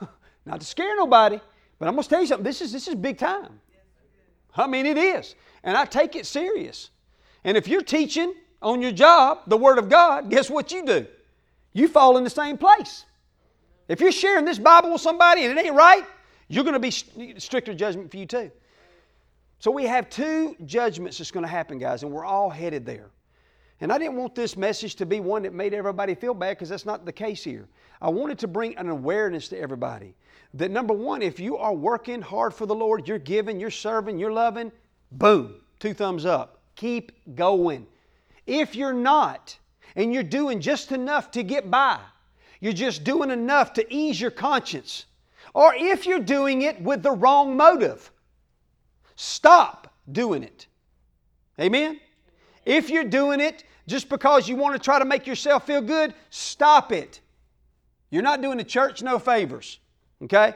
Not 0.47 0.61
to 0.61 0.67
scare 0.67 0.97
nobody, 0.97 1.39
but 1.79 1.87
I'm 1.87 1.95
going 1.95 2.03
to 2.03 2.09
tell 2.09 2.21
you 2.21 2.27
something. 2.27 2.45
This 2.45 2.61
is, 2.61 2.73
this 2.73 2.89
is 2.89 2.95
big 2.95 3.19
time. 3.19 3.61
I 4.57 4.67
mean, 4.67 4.87
it 4.87 4.97
is. 4.97 5.35
And 5.63 5.77
I 5.77 5.85
take 5.85 6.17
it 6.17 6.27
serious. 6.27 6.91
And 7.45 7.57
if 7.57 7.69
you're 7.69 7.83
teaching 7.83 8.35
on 8.63 8.81
your 8.81 8.93
job 8.93 9.41
the 9.47 9.57
Word 9.57 9.79
of 9.79 9.89
God, 9.89 10.31
guess 10.31 10.49
what 10.49 10.73
you 10.73 10.85
do? 10.85 11.07
You 11.73 11.89
fall 11.89 12.17
in 12.17 12.25
the 12.25 12.31
same 12.31 12.57
place. 12.57 13.05
If 13.89 14.01
you're 14.01 14.13
sharing 14.13 14.45
this 14.45 14.59
Bible 14.59 14.93
with 14.93 15.03
somebody 15.03 15.45
and 15.45 15.59
it 15.59 15.65
ain't 15.65 15.75
right, 15.75 16.05
you're 16.49 16.65
going 16.65 16.75
to 16.75 16.81
be 16.81 16.91
stricter 17.39 17.75
judgment 17.75 18.11
for 18.11 18.17
you 18.17 18.27
too. 18.27 18.51
So 19.59 19.71
we 19.71 19.85
have 19.87 20.11
two 20.11 20.57
judgments 20.67 21.19
that's 21.19 21.31
going 21.31 21.45
to 21.45 21.51
happen, 21.51 21.79
guys, 21.79 22.03
and 22.03 22.13
we're 22.13 22.25
all 22.25 22.51
headed 22.51 22.85
there. 22.85 23.11
And 23.81 23.93
I 23.93 23.99
didn't 23.99 24.17
want 24.17 24.35
this 24.35 24.57
message 24.57 24.95
to 24.97 25.07
be 25.07 25.21
one 25.21 25.43
that 25.43 25.53
made 25.53 25.75
everybody 25.75 26.15
feel 26.15 26.35
bad 26.35 26.57
because 26.57 26.69
that's 26.69 26.87
not 26.87 27.05
the 27.05 27.13
case 27.13 27.43
here. 27.43 27.67
I 28.01 28.09
wanted 28.09 28.39
to 28.41 28.49
bring 28.49 28.77
an 28.77 28.89
awareness 28.89 29.49
to 29.49 29.59
everybody 29.59 30.15
that 30.55 30.71
number 30.71 30.95
one, 30.95 31.21
if 31.21 31.41
you 31.41 31.57
are 31.57 31.75
working 31.75 32.23
hard 32.23 32.55
for 32.55 32.65
the 32.65 32.75
Lord, 32.75 33.09
you're 33.09 33.19
giving, 33.19 33.59
you're 33.59 33.71
serving, 33.71 34.19
you're 34.19 34.33
loving, 34.33 34.71
boom, 35.11 35.57
two 35.81 35.93
thumbs 35.93 36.25
up. 36.25 36.61
Keep 36.77 37.35
going. 37.35 37.87
If 38.47 38.77
you're 38.77 38.93
not, 38.93 39.59
and 39.97 40.15
you're 40.15 40.23
doing 40.23 40.61
just 40.61 40.93
enough 40.93 41.33
to 41.33 41.43
get 41.43 41.71
by, 41.71 41.99
you're 42.61 42.73
just 42.73 43.03
doing 43.03 43.31
enough 43.31 43.73
to 43.75 43.95
ease 43.95 44.21
your 44.21 44.31
conscience, 44.31 45.07
or 45.55 45.75
if 45.75 46.05
you're 46.05 46.19
doing 46.19 46.63
it 46.63 46.81
with 46.83 47.03
the 47.03 47.13
wrong 47.13 47.57
motive, 47.57 48.11
stop 49.15 49.95
doing 50.11 50.43
it. 50.43 50.67
Amen? 51.59 52.01
If 52.67 52.91
you're 52.91 53.05
doing 53.05 53.41
it 53.41 53.65
just 53.87 54.09
because 54.09 54.49
you 54.49 54.57
want 54.57 54.75
to 54.75 54.79
try 54.79 54.99
to 54.99 55.05
make 55.05 55.27
yourself 55.27 55.67
feel 55.67 55.81
good, 55.81 56.13
stop 56.31 56.91
it. 56.91 57.21
You're 58.11 58.23
not 58.23 58.43
doing 58.43 58.59
the 58.59 58.65
church 58.65 59.03
no 59.03 59.19
favors. 59.19 59.79
Okay? 60.23 60.55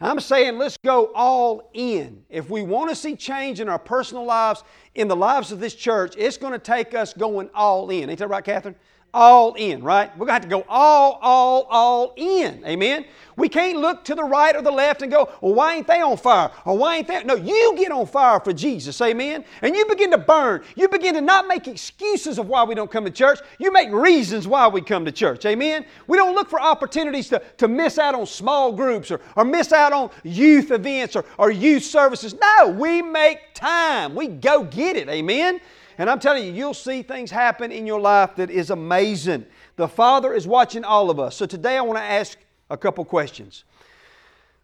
I'm 0.00 0.20
saying 0.20 0.58
let's 0.58 0.76
go 0.76 1.10
all 1.14 1.70
in. 1.72 2.24
If 2.28 2.50
we 2.50 2.62
want 2.62 2.90
to 2.90 2.96
see 2.96 3.16
change 3.16 3.60
in 3.60 3.68
our 3.68 3.78
personal 3.78 4.24
lives, 4.24 4.62
in 4.94 5.08
the 5.08 5.16
lives 5.16 5.52
of 5.52 5.60
this 5.60 5.74
church, 5.74 6.14
it's 6.18 6.36
going 6.36 6.52
to 6.52 6.58
take 6.58 6.94
us 6.94 7.14
going 7.14 7.48
all 7.54 7.88
in. 7.88 8.10
Ain't 8.10 8.18
that 8.18 8.28
right, 8.28 8.44
Catherine? 8.44 8.76
All 9.16 9.54
in, 9.54 9.82
right? 9.82 10.10
We're 10.18 10.26
going 10.26 10.28
to 10.28 10.32
have 10.34 10.42
to 10.42 10.48
go 10.48 10.66
all, 10.68 11.18
all, 11.22 11.62
all 11.70 12.12
in. 12.16 12.62
Amen? 12.66 13.06
We 13.36 13.48
can't 13.48 13.78
look 13.78 14.04
to 14.04 14.14
the 14.14 14.22
right 14.22 14.54
or 14.54 14.60
the 14.60 14.70
left 14.70 15.00
and 15.00 15.10
go, 15.10 15.30
well, 15.40 15.54
why 15.54 15.74
ain't 15.74 15.86
they 15.86 16.02
on 16.02 16.18
fire? 16.18 16.50
Or 16.66 16.76
why 16.76 16.96
ain't 16.96 17.08
they? 17.08 17.24
No, 17.24 17.34
you 17.34 17.74
get 17.78 17.92
on 17.92 18.06
fire 18.06 18.40
for 18.40 18.52
Jesus. 18.52 19.00
Amen? 19.00 19.42
And 19.62 19.74
you 19.74 19.86
begin 19.86 20.10
to 20.10 20.18
burn. 20.18 20.62
You 20.74 20.88
begin 20.88 21.14
to 21.14 21.22
not 21.22 21.48
make 21.48 21.66
excuses 21.66 22.38
of 22.38 22.48
why 22.48 22.64
we 22.64 22.74
don't 22.74 22.90
come 22.90 23.06
to 23.06 23.10
church. 23.10 23.40
You 23.58 23.72
make 23.72 23.90
reasons 23.90 24.46
why 24.46 24.68
we 24.68 24.82
come 24.82 25.06
to 25.06 25.12
church. 25.12 25.46
Amen? 25.46 25.86
We 26.06 26.18
don't 26.18 26.34
look 26.34 26.50
for 26.50 26.60
opportunities 26.60 27.30
to, 27.30 27.42
to 27.56 27.68
miss 27.68 27.98
out 27.98 28.14
on 28.14 28.26
small 28.26 28.70
groups 28.70 29.10
or, 29.10 29.22
or 29.34 29.46
miss 29.46 29.72
out 29.72 29.94
on 29.94 30.10
youth 30.24 30.72
events 30.72 31.16
or, 31.16 31.24
or 31.38 31.50
youth 31.50 31.84
services. 31.84 32.34
No, 32.34 32.68
we 32.68 33.00
make 33.00 33.54
time. 33.54 34.14
We 34.14 34.28
go 34.28 34.62
get 34.64 34.96
it. 34.96 35.08
Amen? 35.08 35.60
And 35.98 36.10
I'm 36.10 36.20
telling 36.20 36.44
you, 36.44 36.52
you'll 36.52 36.74
see 36.74 37.02
things 37.02 37.30
happen 37.30 37.72
in 37.72 37.86
your 37.86 38.00
life 38.00 38.36
that 38.36 38.50
is 38.50 38.70
amazing. 38.70 39.46
The 39.76 39.88
Father 39.88 40.34
is 40.34 40.46
watching 40.46 40.84
all 40.84 41.10
of 41.10 41.18
us. 41.18 41.36
So 41.36 41.46
today 41.46 41.76
I 41.76 41.80
want 41.80 41.98
to 41.98 42.04
ask 42.04 42.38
a 42.68 42.76
couple 42.76 43.04
questions. 43.04 43.64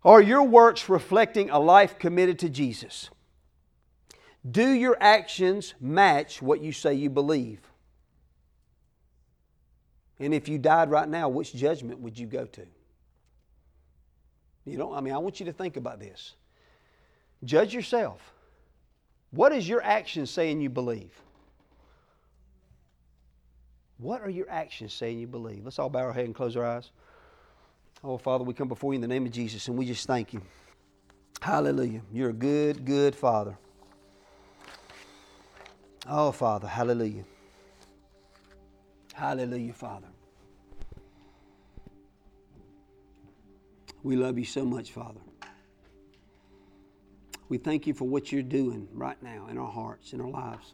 Are 0.04 0.20
your 0.20 0.42
works 0.42 0.88
reflecting 0.88 1.50
a 1.50 1.58
life 1.58 1.98
committed 1.98 2.38
to 2.40 2.48
Jesus? 2.48 3.08
Do 4.48 4.70
your 4.70 4.96
actions 5.00 5.74
match 5.80 6.42
what 6.42 6.60
you 6.60 6.72
say 6.72 6.94
you 6.94 7.08
believe? 7.08 7.60
And 10.18 10.34
if 10.34 10.48
you 10.48 10.58
died 10.58 10.90
right 10.90 11.08
now, 11.08 11.28
which 11.28 11.54
judgment 11.54 12.00
would 12.00 12.18
you 12.18 12.26
go 12.26 12.44
to? 12.46 12.66
You 14.64 14.78
know, 14.78 14.92
I 14.92 15.00
mean, 15.00 15.14
I 15.14 15.18
want 15.18 15.40
you 15.40 15.46
to 15.46 15.52
think 15.52 15.76
about 15.76 15.98
this. 15.98 16.34
Judge 17.44 17.74
yourself. 17.74 18.32
What 19.32 19.52
is 19.52 19.68
your 19.68 19.82
action 19.82 20.26
saying 20.26 20.60
you 20.60 20.70
believe? 20.70 21.10
What 23.98 24.20
are 24.20 24.30
your 24.30 24.48
actions 24.50 24.92
saying 24.92 25.18
you 25.18 25.26
believe? 25.26 25.64
Let's 25.64 25.78
all 25.78 25.88
bow 25.88 26.00
our 26.00 26.12
head 26.12 26.26
and 26.26 26.34
close 26.34 26.56
our 26.56 26.64
eyes. 26.64 26.90
Oh, 28.04 28.18
Father, 28.18 28.44
we 28.44 28.52
come 28.52 28.68
before 28.68 28.92
you 28.92 28.96
in 28.96 29.00
the 29.00 29.08
name 29.08 29.24
of 29.24 29.32
Jesus 29.32 29.68
and 29.68 29.78
we 29.78 29.86
just 29.86 30.06
thank 30.06 30.32
you. 30.32 30.42
Hallelujah. 31.40 32.02
You're 32.12 32.30
a 32.30 32.34
good, 32.34 32.84
good 32.84 33.14
Father. 33.14 33.56
Oh, 36.08 36.32
Father, 36.32 36.66
hallelujah. 36.66 37.24
Hallelujah, 39.14 39.72
Father. 39.72 40.08
We 44.02 44.16
love 44.16 44.36
you 44.36 44.44
so 44.44 44.64
much, 44.64 44.90
Father. 44.90 45.20
We 47.52 47.58
thank 47.58 47.86
you 47.86 47.92
for 47.92 48.06
what 48.06 48.32
you're 48.32 48.42
doing 48.42 48.88
right 48.94 49.22
now 49.22 49.48
in 49.50 49.58
our 49.58 49.70
hearts, 49.70 50.14
in 50.14 50.22
our 50.22 50.30
lives. 50.30 50.72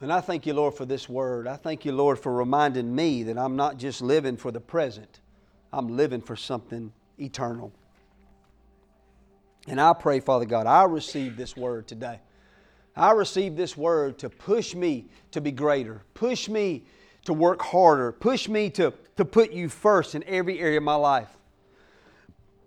And 0.00 0.12
I 0.12 0.20
thank 0.20 0.46
you, 0.46 0.52
Lord, 0.52 0.74
for 0.74 0.84
this 0.84 1.08
word. 1.08 1.46
I 1.46 1.54
thank 1.54 1.84
you, 1.84 1.92
Lord, 1.92 2.18
for 2.18 2.32
reminding 2.32 2.92
me 2.92 3.22
that 3.22 3.38
I'm 3.38 3.54
not 3.54 3.76
just 3.76 4.02
living 4.02 4.36
for 4.36 4.50
the 4.50 4.58
present, 4.58 5.20
I'm 5.72 5.96
living 5.96 6.20
for 6.20 6.34
something 6.34 6.92
eternal. 7.20 7.72
And 9.68 9.80
I 9.80 9.92
pray, 9.92 10.18
Father 10.18 10.44
God, 10.44 10.66
I 10.66 10.82
receive 10.82 11.36
this 11.36 11.56
word 11.56 11.86
today. 11.86 12.18
I 12.96 13.12
receive 13.12 13.54
this 13.54 13.76
word 13.76 14.18
to 14.18 14.28
push 14.28 14.74
me 14.74 15.06
to 15.30 15.40
be 15.40 15.52
greater, 15.52 16.02
push 16.14 16.48
me 16.48 16.84
to 17.26 17.32
work 17.32 17.62
harder, 17.62 18.10
push 18.10 18.48
me 18.48 18.70
to, 18.70 18.92
to 19.18 19.24
put 19.24 19.52
you 19.52 19.68
first 19.68 20.16
in 20.16 20.24
every 20.24 20.58
area 20.58 20.78
of 20.78 20.82
my 20.82 20.96
life. 20.96 21.30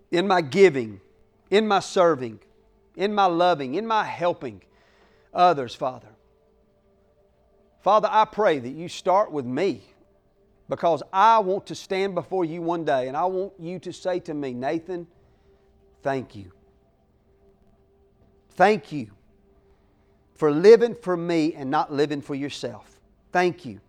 in 0.09 0.25
my 0.25 0.39
giving, 0.39 1.01
in 1.49 1.67
my 1.67 1.79
serving, 1.79 2.39
in 2.95 3.13
my 3.13 3.25
loving, 3.25 3.75
in 3.75 3.85
my 3.85 4.03
helping 4.03 4.61
others, 5.33 5.75
Father. 5.75 6.07
Father, 7.81 8.09
I 8.11 8.25
pray 8.25 8.59
that 8.59 8.69
you 8.69 8.89
start 8.89 9.31
with 9.31 9.45
me 9.45 9.83
because 10.67 11.01
I 11.11 11.39
want 11.39 11.65
to 11.67 11.75
stand 11.75 12.13
before 12.13 12.45
you 12.45 12.61
one 12.61 12.85
day 12.85 13.07
and 13.07 13.15
I 13.15 13.25
want 13.25 13.53
you 13.59 13.79
to 13.79 13.93
say 13.93 14.19
to 14.21 14.33
me, 14.33 14.53
Nathan, 14.53 15.07
thank 16.03 16.35
you. 16.35 16.51
Thank 18.51 18.91
you 18.91 19.11
for 20.35 20.51
living 20.51 20.95
for 20.95 21.15
me 21.15 21.53
and 21.55 21.71
not 21.71 21.91
living 21.91 22.21
for 22.21 22.35
yourself. 22.35 22.99
Thank 23.31 23.65
you. 23.65 23.79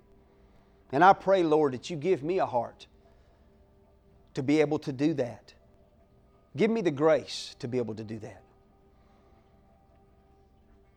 And 0.93 1.05
I 1.05 1.13
pray, 1.13 1.43
Lord, 1.43 1.75
that 1.75 1.91
you 1.91 1.97
give 1.97 2.23
me 2.23 2.39
a 2.39 2.47
heart 2.47 2.87
to 4.35 4.43
be 4.43 4.61
able 4.61 4.79
to 4.81 4.93
do 4.93 5.15
that. 5.15 5.53
Give 6.57 6.71
me 6.71 6.81
the 6.81 6.91
grace 6.91 7.55
to 7.61 7.69
be 7.69 7.79
able 7.79 7.95
to 7.95 8.05
do 8.05 8.19
that. 8.21 8.43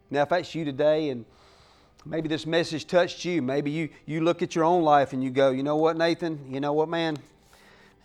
Now, 0.10 0.24
if 0.24 0.30
that's 0.30 0.54
you 0.54 0.66
today 0.66 1.10
and 1.10 1.26
maybe 2.06 2.28
this 2.28 2.46
message 2.46 2.86
touched 2.86 3.24
you, 3.26 3.42
maybe 3.42 3.72
you, 3.72 3.90
you 4.06 4.22
look 4.22 4.42
at 4.42 4.56
your 4.56 4.64
own 4.64 4.84
life 4.84 5.14
and 5.14 5.24
you 5.24 5.30
go, 5.30 5.52
you 5.52 5.64
know 5.64 5.76
what, 5.76 5.98
Nathan? 5.98 6.40
You 6.50 6.60
know 6.60 6.74
what, 6.74 6.90
man? 6.90 7.18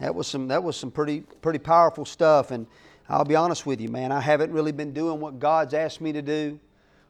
That 0.01 0.14
was 0.14 0.26
some, 0.26 0.49
that 0.49 0.62
was 0.62 0.76
some 0.76 0.90
pretty, 0.90 1.20
pretty 1.42 1.59
powerful 1.59 2.05
stuff. 2.05 2.51
And 2.51 2.66
I'll 3.09 3.24
be 3.24 3.36
honest 3.36 3.66
with 3.66 3.80
you, 3.80 3.88
man, 3.88 4.12
I 4.12 4.20
haven't 4.20 4.53
really 4.53 4.72
been 4.72 4.92
doing 4.92 5.20
what 5.20 5.38
God's 5.38 5.74
asked 5.74 6.01
me 6.01 6.12
to 6.12 6.22
do. 6.22 6.61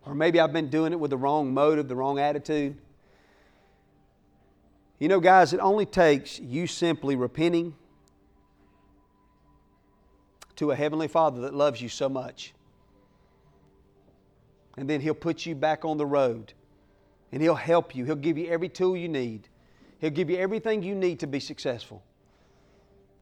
Or 0.07 0.15
maybe 0.15 0.41
I've 0.41 0.53
been 0.53 0.71
doing 0.71 0.93
it 0.93 1.01
with 1.01 1.11
the 1.11 1.19
wrong 1.19 1.53
motive, 1.53 1.89
the 1.89 1.97
wrong 1.97 2.19
attitude. 2.19 2.77
You 4.99 5.09
know, 5.09 5.21
guys, 5.21 5.53
it 5.53 5.61
only 5.61 5.87
takes 5.87 6.41
you 6.41 6.67
simply 6.67 7.15
repenting 7.15 7.75
to 10.59 10.73
a 10.73 10.77
Heavenly 10.77 11.07
Father 11.09 11.41
that 11.43 11.55
loves 11.55 11.81
you 11.81 11.89
so 11.89 12.09
much. 12.09 12.53
And 14.77 14.91
then 14.91 15.01
He'll 15.01 15.15
put 15.15 15.47
you 15.47 15.55
back 15.55 15.85
on 15.85 15.97
the 15.97 16.07
road 16.07 16.53
and 17.33 17.41
He'll 17.41 17.55
help 17.55 17.95
you. 17.95 18.05
He'll 18.05 18.17
give 18.17 18.37
you 18.37 18.49
every 18.49 18.69
tool 18.69 18.97
you 18.97 19.09
need, 19.09 19.49
He'll 20.01 20.11
give 20.11 20.29
you 20.29 20.37
everything 20.37 20.83
you 20.83 20.95
need 20.95 21.21
to 21.21 21.27
be 21.27 21.41
successful. 21.41 22.03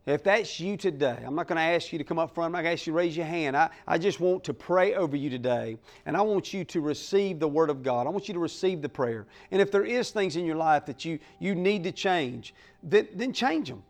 If 0.07 0.23
that's 0.23 0.61
you 0.61 0.77
today, 0.77 1.19
I'm 1.27 1.35
not 1.35 1.49
going 1.49 1.57
to 1.57 1.63
ask 1.63 1.93
you 1.93 1.99
to 1.99 2.05
come 2.05 2.21
up 2.21 2.33
front. 2.33 2.47
I'm 2.47 2.53
not 2.53 2.59
going 2.59 2.77
to 2.77 2.81
ask 2.81 2.87
you 2.87 2.93
to 2.93 2.97
raise 2.97 3.17
your 3.17 3.27
hand. 3.27 3.57
I, 3.57 3.71
I 3.89 3.99
just 3.99 4.21
want 4.21 4.45
to 4.45 4.55
pray 4.55 4.95
over 4.95 5.17
you 5.17 5.29
today. 5.29 5.77
And 6.07 6.17
I 6.17 6.23
want 6.23 6.55
you 6.55 6.65
to 6.65 6.81
receive 6.81 7.41
the 7.41 7.49
Word 7.49 7.71
of 7.71 7.83
God. 7.83 8.07
I 8.07 8.11
want 8.11 8.29
you 8.29 8.35
to 8.35 8.39
receive 8.39 8.83
the 8.83 8.89
prayer. 8.89 9.27
And 9.51 9.61
if 9.61 9.73
there 9.73 9.85
is 9.85 10.11
things 10.11 10.37
in 10.37 10.47
your 10.47 10.55
life 10.55 10.87
that 10.87 11.05
you, 11.05 11.19
you 11.41 11.57
need 11.57 11.83
to 11.83 11.91
change, 11.91 12.55
then, 12.85 13.09
then 13.15 13.33
change 13.33 13.69
them. 13.69 13.83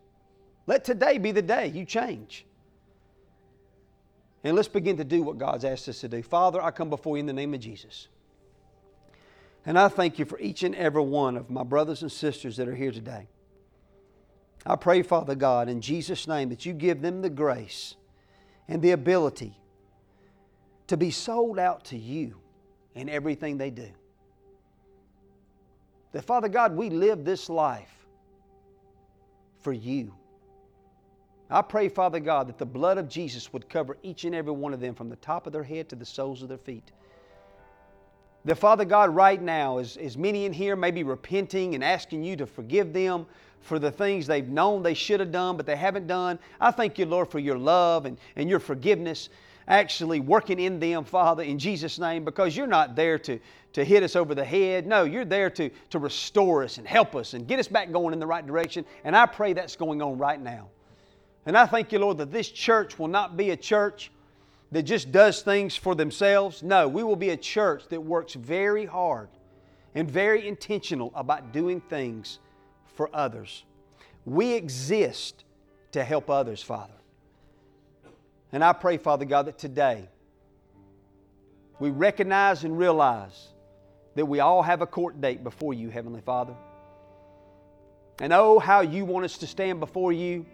Let 0.66 0.84
today 0.84 1.18
be 1.18 1.32
the 1.32 1.42
day 1.42 1.66
you 1.66 1.84
change. 1.84 2.45
And 4.46 4.54
let's 4.54 4.68
begin 4.68 4.96
to 4.98 5.04
do 5.04 5.24
what 5.24 5.38
God's 5.38 5.64
asked 5.64 5.88
us 5.88 6.02
to 6.02 6.08
do. 6.08 6.22
Father, 6.22 6.62
I 6.62 6.70
come 6.70 6.88
before 6.88 7.16
you 7.16 7.20
in 7.20 7.26
the 7.26 7.32
name 7.32 7.52
of 7.52 7.58
Jesus. 7.58 8.06
And 9.64 9.76
I 9.76 9.88
thank 9.88 10.20
you 10.20 10.24
for 10.24 10.38
each 10.38 10.62
and 10.62 10.72
every 10.76 11.02
one 11.02 11.36
of 11.36 11.50
my 11.50 11.64
brothers 11.64 12.02
and 12.02 12.12
sisters 12.12 12.56
that 12.58 12.68
are 12.68 12.74
here 12.76 12.92
today. 12.92 13.26
I 14.64 14.76
pray, 14.76 15.02
Father 15.02 15.34
God, 15.34 15.68
in 15.68 15.80
Jesus' 15.80 16.28
name, 16.28 16.50
that 16.50 16.64
you 16.64 16.74
give 16.74 17.02
them 17.02 17.22
the 17.22 17.28
grace 17.28 17.96
and 18.68 18.80
the 18.80 18.92
ability 18.92 19.58
to 20.86 20.96
be 20.96 21.10
sold 21.10 21.58
out 21.58 21.86
to 21.86 21.98
you 21.98 22.36
in 22.94 23.08
everything 23.08 23.58
they 23.58 23.70
do. 23.70 23.88
That, 26.12 26.24
Father 26.24 26.48
God, 26.48 26.76
we 26.76 26.88
live 26.88 27.24
this 27.24 27.48
life 27.48 28.06
for 29.58 29.72
you. 29.72 30.14
I 31.48 31.62
pray, 31.62 31.88
Father 31.88 32.18
God, 32.18 32.48
that 32.48 32.58
the 32.58 32.66
blood 32.66 32.98
of 32.98 33.08
Jesus 33.08 33.52
would 33.52 33.68
cover 33.68 33.96
each 34.02 34.24
and 34.24 34.34
every 34.34 34.52
one 34.52 34.74
of 34.74 34.80
them 34.80 34.94
from 34.94 35.08
the 35.08 35.16
top 35.16 35.46
of 35.46 35.52
their 35.52 35.62
head 35.62 35.88
to 35.90 35.96
the 35.96 36.04
soles 36.04 36.42
of 36.42 36.48
their 36.48 36.58
feet. 36.58 36.90
That, 38.44 38.56
Father 38.56 38.84
God, 38.84 39.14
right 39.14 39.40
now, 39.40 39.78
as, 39.78 39.96
as 39.96 40.16
many 40.16 40.44
in 40.44 40.52
here 40.52 40.76
may 40.76 40.90
be 40.90 41.02
repenting 41.02 41.74
and 41.74 41.82
asking 41.82 42.22
you 42.22 42.36
to 42.36 42.46
forgive 42.46 42.92
them 42.92 43.26
for 43.60 43.78
the 43.78 43.90
things 43.90 44.26
they've 44.26 44.48
known 44.48 44.82
they 44.82 44.94
should 44.94 45.20
have 45.20 45.32
done, 45.32 45.56
but 45.56 45.66
they 45.66 45.76
haven't 45.76 46.06
done. 46.06 46.38
I 46.60 46.70
thank 46.70 46.98
you, 46.98 47.06
Lord, 47.06 47.28
for 47.28 47.38
your 47.38 47.58
love 47.58 48.06
and, 48.06 48.18
and 48.36 48.48
your 48.48 48.60
forgiveness 48.60 49.28
actually 49.68 50.20
working 50.20 50.60
in 50.60 50.78
them, 50.78 51.04
Father, 51.04 51.42
in 51.42 51.58
Jesus' 51.58 51.98
name, 51.98 52.24
because 52.24 52.56
you're 52.56 52.68
not 52.68 52.94
there 52.94 53.18
to, 53.18 53.40
to 53.72 53.84
hit 53.84 54.02
us 54.04 54.14
over 54.14 54.34
the 54.34 54.44
head. 54.44 54.86
No, 54.86 55.02
you're 55.04 55.24
there 55.24 55.50
to, 55.50 55.70
to 55.90 55.98
restore 55.98 56.62
us 56.62 56.78
and 56.78 56.86
help 56.86 57.16
us 57.16 57.34
and 57.34 57.48
get 57.48 57.58
us 57.58 57.66
back 57.66 57.90
going 57.90 58.12
in 58.12 58.20
the 58.20 58.26
right 58.26 58.46
direction. 58.46 58.84
And 59.02 59.16
I 59.16 59.26
pray 59.26 59.52
that's 59.52 59.74
going 59.74 60.00
on 60.02 60.18
right 60.18 60.40
now. 60.40 60.68
And 61.46 61.56
I 61.56 61.64
thank 61.64 61.92
you, 61.92 62.00
Lord, 62.00 62.18
that 62.18 62.32
this 62.32 62.48
church 62.48 62.98
will 62.98 63.08
not 63.08 63.36
be 63.36 63.50
a 63.50 63.56
church 63.56 64.10
that 64.72 64.82
just 64.82 65.12
does 65.12 65.42
things 65.42 65.76
for 65.76 65.94
themselves. 65.94 66.62
No, 66.62 66.88
we 66.88 67.04
will 67.04 67.16
be 67.16 67.30
a 67.30 67.36
church 67.36 67.88
that 67.88 68.00
works 68.00 68.34
very 68.34 68.84
hard 68.84 69.28
and 69.94 70.10
very 70.10 70.46
intentional 70.46 71.12
about 71.14 71.52
doing 71.52 71.80
things 71.80 72.40
for 72.94 73.08
others. 73.14 73.64
We 74.24 74.54
exist 74.54 75.44
to 75.92 76.02
help 76.02 76.28
others, 76.28 76.62
Father. 76.62 76.92
And 78.52 78.64
I 78.64 78.72
pray, 78.72 78.96
Father 78.96 79.24
God, 79.24 79.46
that 79.46 79.56
today 79.56 80.08
we 81.78 81.90
recognize 81.90 82.64
and 82.64 82.76
realize 82.76 83.48
that 84.16 84.26
we 84.26 84.40
all 84.40 84.62
have 84.62 84.82
a 84.82 84.86
court 84.86 85.20
date 85.20 85.44
before 85.44 85.74
you, 85.74 85.90
Heavenly 85.90 86.22
Father. 86.22 86.54
And 88.18 88.32
oh, 88.32 88.58
how 88.58 88.80
you 88.80 89.04
want 89.04 89.24
us 89.26 89.38
to 89.38 89.46
stand 89.46 89.78
before 89.78 90.12
you 90.12 90.46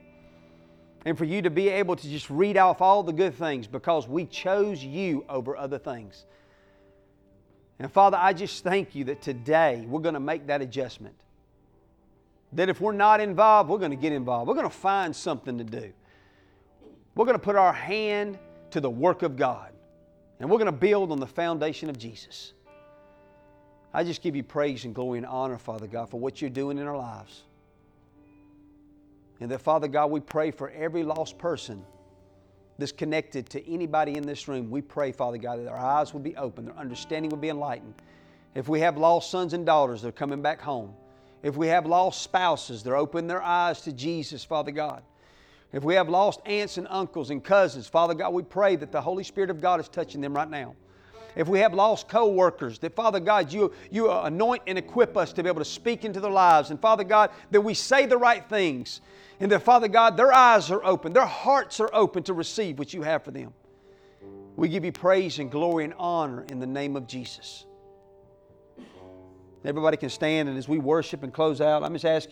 and 1.04 1.18
for 1.18 1.24
you 1.24 1.42
to 1.42 1.50
be 1.50 1.68
able 1.68 1.96
to 1.96 2.08
just 2.08 2.30
read 2.30 2.56
off 2.56 2.80
all 2.80 3.02
the 3.02 3.12
good 3.12 3.34
things 3.34 3.66
because 3.66 4.06
we 4.08 4.24
chose 4.26 4.82
you 4.82 5.24
over 5.28 5.56
other 5.56 5.78
things. 5.78 6.24
And 7.78 7.90
Father, 7.90 8.18
I 8.20 8.32
just 8.32 8.62
thank 8.62 8.94
you 8.94 9.04
that 9.04 9.22
today 9.22 9.84
we're 9.88 10.00
going 10.00 10.14
to 10.14 10.20
make 10.20 10.46
that 10.46 10.62
adjustment 10.62 11.16
that 12.52 12.68
if 12.68 12.80
we're 12.80 12.92
not 12.92 13.20
involved, 13.20 13.70
we're 13.70 13.78
going 13.78 13.90
to 13.90 13.96
get 13.96 14.12
involved. 14.12 14.46
We're 14.46 14.54
going 14.54 14.68
to 14.68 14.76
find 14.76 15.14
something 15.14 15.58
to 15.58 15.64
do. 15.64 15.92
We're 17.14 17.24
going 17.24 17.38
to 17.38 17.42
put 17.42 17.56
our 17.56 17.72
hand 17.72 18.38
to 18.70 18.80
the 18.80 18.90
work 18.90 19.22
of 19.22 19.36
God. 19.36 19.72
And 20.38 20.50
we're 20.50 20.58
going 20.58 20.66
to 20.66 20.72
build 20.72 21.12
on 21.12 21.20
the 21.20 21.26
foundation 21.26 21.88
of 21.88 21.98
Jesus. 21.98 22.52
I 23.94 24.04
just 24.04 24.22
give 24.22 24.34
you 24.34 24.42
praise 24.42 24.84
and 24.84 24.94
glory 24.94 25.18
and 25.18 25.26
honor, 25.26 25.58
Father 25.58 25.86
God, 25.86 26.10
for 26.10 26.18
what 26.18 26.40
you're 26.40 26.50
doing 26.50 26.78
in 26.78 26.86
our 26.86 26.96
lives. 26.96 27.42
And 29.42 29.50
that, 29.50 29.60
Father 29.60 29.88
God, 29.88 30.12
we 30.12 30.20
pray 30.20 30.52
for 30.52 30.70
every 30.70 31.02
lost 31.02 31.36
person 31.36 31.84
that's 32.78 32.92
connected 32.92 33.50
to 33.50 33.68
anybody 33.68 34.14
in 34.14 34.24
this 34.24 34.46
room. 34.46 34.70
We 34.70 34.82
pray, 34.82 35.10
Father 35.10 35.36
God, 35.36 35.58
that 35.58 35.66
our 35.66 35.76
eyes 35.76 36.12
will 36.12 36.20
be 36.20 36.36
open, 36.36 36.66
their 36.66 36.78
understanding 36.78 37.28
will 37.28 37.38
be 37.38 37.48
enlightened. 37.48 37.94
If 38.54 38.68
we 38.68 38.78
have 38.80 38.96
lost 38.96 39.32
sons 39.32 39.52
and 39.52 39.66
daughters 39.66 40.02
that 40.02 40.08
are 40.08 40.12
coming 40.12 40.42
back 40.42 40.60
home, 40.60 40.94
if 41.42 41.56
we 41.56 41.66
have 41.66 41.86
lost 41.86 42.22
spouses, 42.22 42.84
they're 42.84 42.96
opening 42.96 43.26
their 43.26 43.42
eyes 43.42 43.80
to 43.80 43.92
Jesus, 43.92 44.44
Father 44.44 44.70
God. 44.70 45.02
If 45.72 45.82
we 45.82 45.94
have 45.96 46.08
lost 46.08 46.40
aunts 46.46 46.78
and 46.78 46.86
uncles 46.88 47.30
and 47.30 47.42
cousins, 47.42 47.88
Father 47.88 48.14
God, 48.14 48.32
we 48.32 48.44
pray 48.44 48.76
that 48.76 48.92
the 48.92 49.00
Holy 49.00 49.24
Spirit 49.24 49.50
of 49.50 49.60
God 49.60 49.80
is 49.80 49.88
touching 49.88 50.20
them 50.20 50.34
right 50.34 50.48
now. 50.48 50.76
If 51.34 51.48
we 51.48 51.60
have 51.60 51.74
lost 51.74 52.08
co 52.08 52.28
workers, 52.28 52.78
that 52.80 52.94
Father 52.94 53.20
God, 53.20 53.52
you, 53.52 53.72
you 53.90 54.10
anoint 54.10 54.62
and 54.66 54.78
equip 54.78 55.16
us 55.16 55.32
to 55.34 55.42
be 55.42 55.48
able 55.48 55.60
to 55.60 55.64
speak 55.64 56.04
into 56.04 56.20
their 56.20 56.30
lives. 56.30 56.70
And 56.70 56.80
Father 56.80 57.04
God, 57.04 57.30
that 57.50 57.60
we 57.60 57.74
say 57.74 58.06
the 58.06 58.18
right 58.18 58.46
things. 58.48 59.00
And 59.40 59.50
that 59.50 59.62
Father 59.62 59.88
God, 59.88 60.16
their 60.16 60.32
eyes 60.32 60.70
are 60.70 60.84
open, 60.84 61.12
their 61.12 61.26
hearts 61.26 61.80
are 61.80 61.90
open 61.92 62.22
to 62.24 62.32
receive 62.32 62.78
what 62.78 62.94
you 62.94 63.02
have 63.02 63.24
for 63.24 63.32
them. 63.32 63.52
We 64.54 64.68
give 64.68 64.84
you 64.84 64.92
praise 64.92 65.38
and 65.38 65.50
glory 65.50 65.84
and 65.84 65.94
honor 65.98 66.44
in 66.50 66.60
the 66.60 66.66
name 66.66 66.94
of 66.94 67.08
Jesus. 67.08 67.66
Everybody 69.64 69.96
can 69.96 70.10
stand, 70.10 70.48
and 70.48 70.58
as 70.58 70.68
we 70.68 70.78
worship 70.78 71.22
and 71.22 71.32
close 71.32 71.60
out, 71.60 71.82
I'm 71.82 71.92
just 71.92 72.04
asking 72.04 72.30